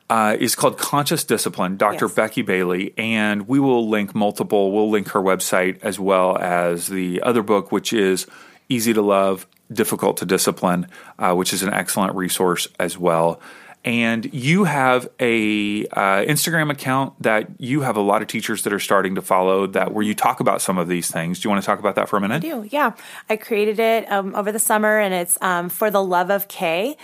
Uh, 0.09 0.37
is 0.39 0.55
called 0.55 0.77
Conscious 0.77 1.23
Discipline, 1.23 1.77
Dr. 1.77 2.05
Yes. 2.05 2.13
Becky 2.13 2.41
Bailey, 2.43 2.93
and 2.97 3.47
we 3.47 3.59
will 3.59 3.89
link 3.89 4.13
multiple. 4.13 4.71
We'll 4.71 4.89
link 4.89 5.09
her 5.09 5.19
website 5.19 5.79
as 5.81 5.99
well 5.99 6.37
as 6.37 6.87
the 6.87 7.21
other 7.23 7.41
book, 7.41 7.71
which 7.71 7.91
is 7.91 8.27
Easy 8.69 8.93
to 8.93 9.01
Love, 9.01 9.47
Difficult 9.71 10.17
to 10.17 10.25
Discipline, 10.25 10.87
uh, 11.17 11.33
which 11.33 11.53
is 11.53 11.63
an 11.63 11.73
excellent 11.73 12.15
resource 12.15 12.67
as 12.79 12.99
well. 12.99 13.41
And 13.85 14.33
you 14.33 14.63
have 14.63 15.07
a 15.19 15.85
uh, 15.85 16.25
Instagram 16.25 16.71
account 16.71 17.21
that 17.21 17.47
you 17.59 17.81
have 17.81 17.95
a 17.95 18.01
lot 18.01 18.23
of 18.23 18.27
teachers 18.27 18.63
that 18.63 18.73
are 18.73 18.79
starting 18.79 19.13
to 19.13 19.21
follow. 19.21 19.67
That 19.67 19.93
where 19.93 20.03
you 20.03 20.15
talk 20.15 20.39
about 20.39 20.61
some 20.61 20.79
of 20.79 20.87
these 20.87 21.09
things. 21.09 21.39
Do 21.39 21.47
you 21.47 21.51
want 21.51 21.61
to 21.61 21.65
talk 21.65 21.77
about 21.77 21.93
that 21.95 22.09
for 22.09 22.17
a 22.17 22.21
minute? 22.21 22.37
I 22.37 22.39
do. 22.39 22.67
Yeah, 22.69 22.93
I 23.29 23.37
created 23.37 23.79
it 23.79 24.11
um, 24.11 24.33
over 24.35 24.51
the 24.51 24.59
summer, 24.59 24.99
and 24.99 25.13
it's 25.13 25.37
um, 25.39 25.69
for 25.69 25.91
the 25.91 26.03
love 26.03 26.31
of 26.31 26.47
K. 26.47 26.97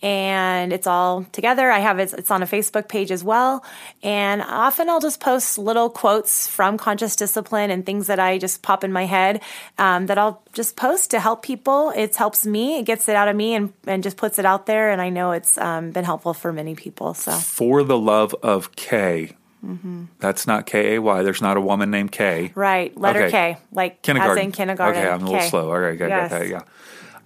And 0.00 0.72
it's 0.72 0.86
all 0.86 1.24
together. 1.32 1.70
I 1.70 1.80
have 1.80 1.98
it, 1.98 2.12
it's 2.12 2.30
on 2.30 2.42
a 2.42 2.46
Facebook 2.46 2.88
page 2.88 3.10
as 3.10 3.24
well. 3.24 3.64
And 4.02 4.42
often 4.42 4.88
I'll 4.88 5.00
just 5.00 5.18
post 5.20 5.58
little 5.58 5.90
quotes 5.90 6.46
from 6.46 6.78
conscious 6.78 7.16
discipline 7.16 7.70
and 7.72 7.84
things 7.84 8.06
that 8.06 8.20
I 8.20 8.38
just 8.38 8.62
pop 8.62 8.84
in 8.84 8.92
my 8.92 9.06
head 9.06 9.42
um, 9.76 10.06
that 10.06 10.16
I'll 10.16 10.42
just 10.52 10.76
post 10.76 11.10
to 11.10 11.18
help 11.20 11.42
people. 11.42 11.90
It 11.96 12.14
helps 12.14 12.46
me, 12.46 12.78
it 12.78 12.84
gets 12.84 13.08
it 13.08 13.16
out 13.16 13.26
of 13.26 13.34
me 13.34 13.54
and, 13.54 13.72
and 13.88 14.02
just 14.04 14.16
puts 14.16 14.38
it 14.38 14.44
out 14.44 14.66
there. 14.66 14.90
And 14.90 15.00
I 15.02 15.08
know 15.10 15.32
it's 15.32 15.58
um, 15.58 15.90
been 15.90 16.04
helpful 16.04 16.32
for 16.32 16.52
many 16.52 16.76
people. 16.76 17.14
So, 17.14 17.32
For 17.32 17.82
the 17.82 17.98
love 17.98 18.34
of 18.42 18.76
K. 18.76 19.34
That's 20.20 20.46
not 20.46 20.66
K 20.66 20.94
A 20.94 21.02
Y. 21.02 21.22
There's 21.24 21.42
not 21.42 21.56
a 21.56 21.60
woman 21.60 21.90
named 21.90 22.12
K. 22.12 22.52
Right. 22.54 22.96
Letter 22.96 23.24
Okay. 23.24 23.54
K, 23.54 23.60
like 23.72 24.02
Kindergarten. 24.02 24.38
as 24.38 24.44
in 24.44 24.52
kindergarten. 24.52 25.02
Okay, 25.02 25.10
I'm 25.10 25.20
a 25.22 25.24
little 25.24 25.40
K. 25.40 25.48
slow. 25.48 25.68
All 25.72 25.78
right, 25.80 25.98
got, 25.98 26.08
Yes. 26.08 26.30
got 26.30 26.38
that. 26.38 26.48
Yeah. 26.48 26.60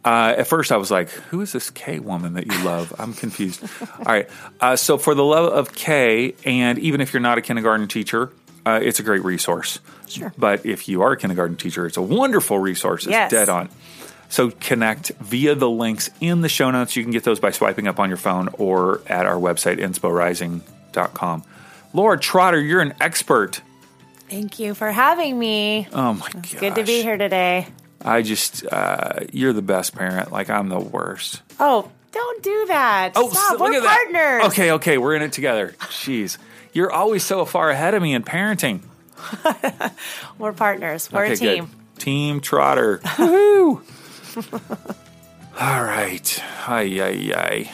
Uh, 0.05 0.35
at 0.39 0.47
first, 0.49 0.73
I 0.73 0.77
was 0.79 0.91
like, 0.91 1.11
"Who 1.11 1.41
is 1.43 1.53
this 1.53 1.71
K 1.71 1.99
woman 2.01 2.35
that 2.35 2.47
you 2.53 2.59
love?" 2.65 2.93
I'm 2.99 3.13
confused. 3.15 3.63
All 3.81 4.05
right. 4.05 4.29
Uh, 4.61 4.75
so, 4.77 4.99
for 4.99 5.15
the 5.15 5.25
love 5.25 5.53
of 5.53 5.75
K, 5.75 6.35
and 6.45 6.79
even 6.81 7.01
if 7.01 7.13
you're 7.13 7.21
not 7.21 7.39
a 7.39 7.43
kindergarten 7.43 7.87
teacher, 7.87 8.33
uh, 8.67 8.81
it's 8.83 8.99
a 8.99 9.03
great 9.05 9.25
resource. 9.25 9.79
Sure. 10.09 10.33
But 10.37 10.67
if 10.67 10.89
you 10.89 11.03
are 11.03 11.13
a 11.13 11.17
kindergarten 11.17 11.57
teacher, 11.57 11.87
it's 11.87 11.97
a 11.97 12.03
wonderful 12.03 12.59
resource. 12.59 13.05
It's 13.05 13.13
Yes. 13.13 13.31
dead 13.31 13.49
on. 13.49 13.69
So 14.29 14.51
connect 14.51 15.11
via 15.21 15.55
the 15.55 15.69
links 15.71 16.09
in 16.21 16.41
the 16.41 16.49
show 16.49 16.71
notes. 16.71 16.97
You 16.97 17.03
can 17.03 17.13
get 17.13 17.23
those 17.23 17.39
by 17.39 17.51
swiping 17.51 17.87
up 17.87 18.01
on 18.01 18.09
your 18.09 18.17
phone 18.17 18.49
or 18.55 19.03
at 19.07 19.27
our 19.27 19.35
website, 19.37 19.79
insporising.com. 19.79 21.45
Laura 21.93 22.19
Trotter, 22.19 22.59
you're 22.61 22.81
an 22.81 22.95
expert. 23.01 23.61
Thank 24.31 24.59
you 24.59 24.73
for 24.75 24.91
having 24.91 25.39
me. 25.39 25.87
Oh 25.93 26.15
my 26.15 26.29
god. 26.31 26.57
Good 26.59 26.75
to 26.77 26.85
be 26.85 27.03
here 27.03 27.19
today. 27.19 27.67
I 28.05 28.23
just, 28.23 28.65
uh, 28.71 29.21
you're 29.33 29.53
the 29.53 29.63
best 29.63 29.95
parent. 29.95 30.33
Like 30.33 30.51
I'm 30.51 30.69
the 30.69 30.81
worst. 30.81 31.43
Oh, 31.61 31.91
don't 32.13 32.43
do 32.43 32.65
that. 32.69 33.13
Oh, 33.17 33.29
Stop. 33.31 33.59
so- 33.59 33.65
We're 33.65 33.77
at 33.77 33.83
that. 33.83 34.05
partners. 34.13 34.45
Okay, 34.53 34.71
okay, 34.73 34.99
we're 34.99 35.15
in 35.15 35.23
it 35.23 35.33
together. 35.33 35.75
Jeez, 35.83 36.37
you're 36.73 36.91
always 36.93 37.23
so 37.25 37.45
far 37.45 37.71
ahead 37.71 37.95
of 37.95 38.03
me 38.03 38.13
in 38.15 38.23
parenting. 38.23 38.81
We're 40.39 40.53
partners. 40.53 41.11
We're 41.13 41.25
okay, 41.27 41.33
a 41.35 41.37
team. 41.37 41.65
good. 41.67 42.01
Team 42.01 42.41
Trotter. 42.41 42.99
Woohoo! 43.05 43.81
All 45.61 45.85
right. 45.85 46.43
Ay, 46.67 47.01
ay, 47.01 47.33
ay. 47.37 47.71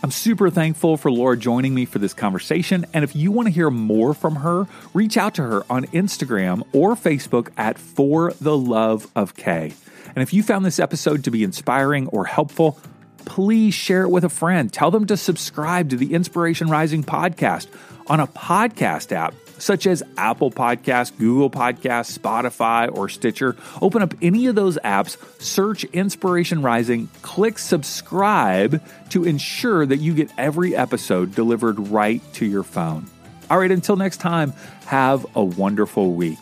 I'm 0.00 0.12
super 0.12 0.48
thankful 0.48 0.96
for 0.96 1.10
Laura 1.10 1.36
joining 1.36 1.74
me 1.74 1.84
for 1.84 1.98
this 1.98 2.14
conversation. 2.14 2.86
And 2.94 3.02
if 3.02 3.16
you 3.16 3.32
want 3.32 3.46
to 3.46 3.52
hear 3.52 3.68
more 3.68 4.14
from 4.14 4.36
her, 4.36 4.68
reach 4.94 5.16
out 5.16 5.34
to 5.34 5.42
her 5.42 5.64
on 5.68 5.86
Instagram 5.86 6.62
or 6.72 6.94
Facebook 6.94 7.50
at 7.56 7.78
For 7.78 8.32
the 8.40 8.56
Love 8.56 9.10
of 9.16 9.34
K. 9.34 9.72
And 10.14 10.22
if 10.22 10.32
you 10.32 10.44
found 10.44 10.64
this 10.64 10.78
episode 10.78 11.24
to 11.24 11.32
be 11.32 11.42
inspiring 11.42 12.06
or 12.08 12.24
helpful, 12.26 12.78
please 13.24 13.74
share 13.74 14.02
it 14.02 14.08
with 14.08 14.22
a 14.22 14.28
friend. 14.28 14.72
Tell 14.72 14.92
them 14.92 15.06
to 15.06 15.16
subscribe 15.16 15.90
to 15.90 15.96
the 15.96 16.14
Inspiration 16.14 16.68
Rising 16.68 17.02
podcast 17.02 17.66
on 18.06 18.20
a 18.20 18.26
podcast 18.28 19.10
app 19.10 19.34
such 19.58 19.86
as 19.86 20.02
Apple 20.16 20.50
Podcasts, 20.50 21.16
Google 21.16 21.50
Podcasts, 21.50 22.16
Spotify, 22.16 22.94
or 22.94 23.08
Stitcher. 23.08 23.56
Open 23.82 24.02
up 24.02 24.14
any 24.22 24.46
of 24.46 24.54
those 24.54 24.78
apps, 24.78 25.16
search 25.40 25.84
Inspiration 25.84 26.62
Rising, 26.62 27.08
click 27.22 27.58
subscribe 27.58 28.82
to 29.10 29.24
ensure 29.24 29.84
that 29.86 29.98
you 29.98 30.14
get 30.14 30.30
every 30.38 30.74
episode 30.74 31.34
delivered 31.34 31.78
right 31.88 32.22
to 32.34 32.46
your 32.46 32.62
phone. 32.62 33.08
All 33.50 33.58
right, 33.58 33.70
until 33.70 33.96
next 33.96 34.18
time, 34.18 34.52
have 34.86 35.24
a 35.34 35.42
wonderful 35.42 36.12
week. 36.12 36.38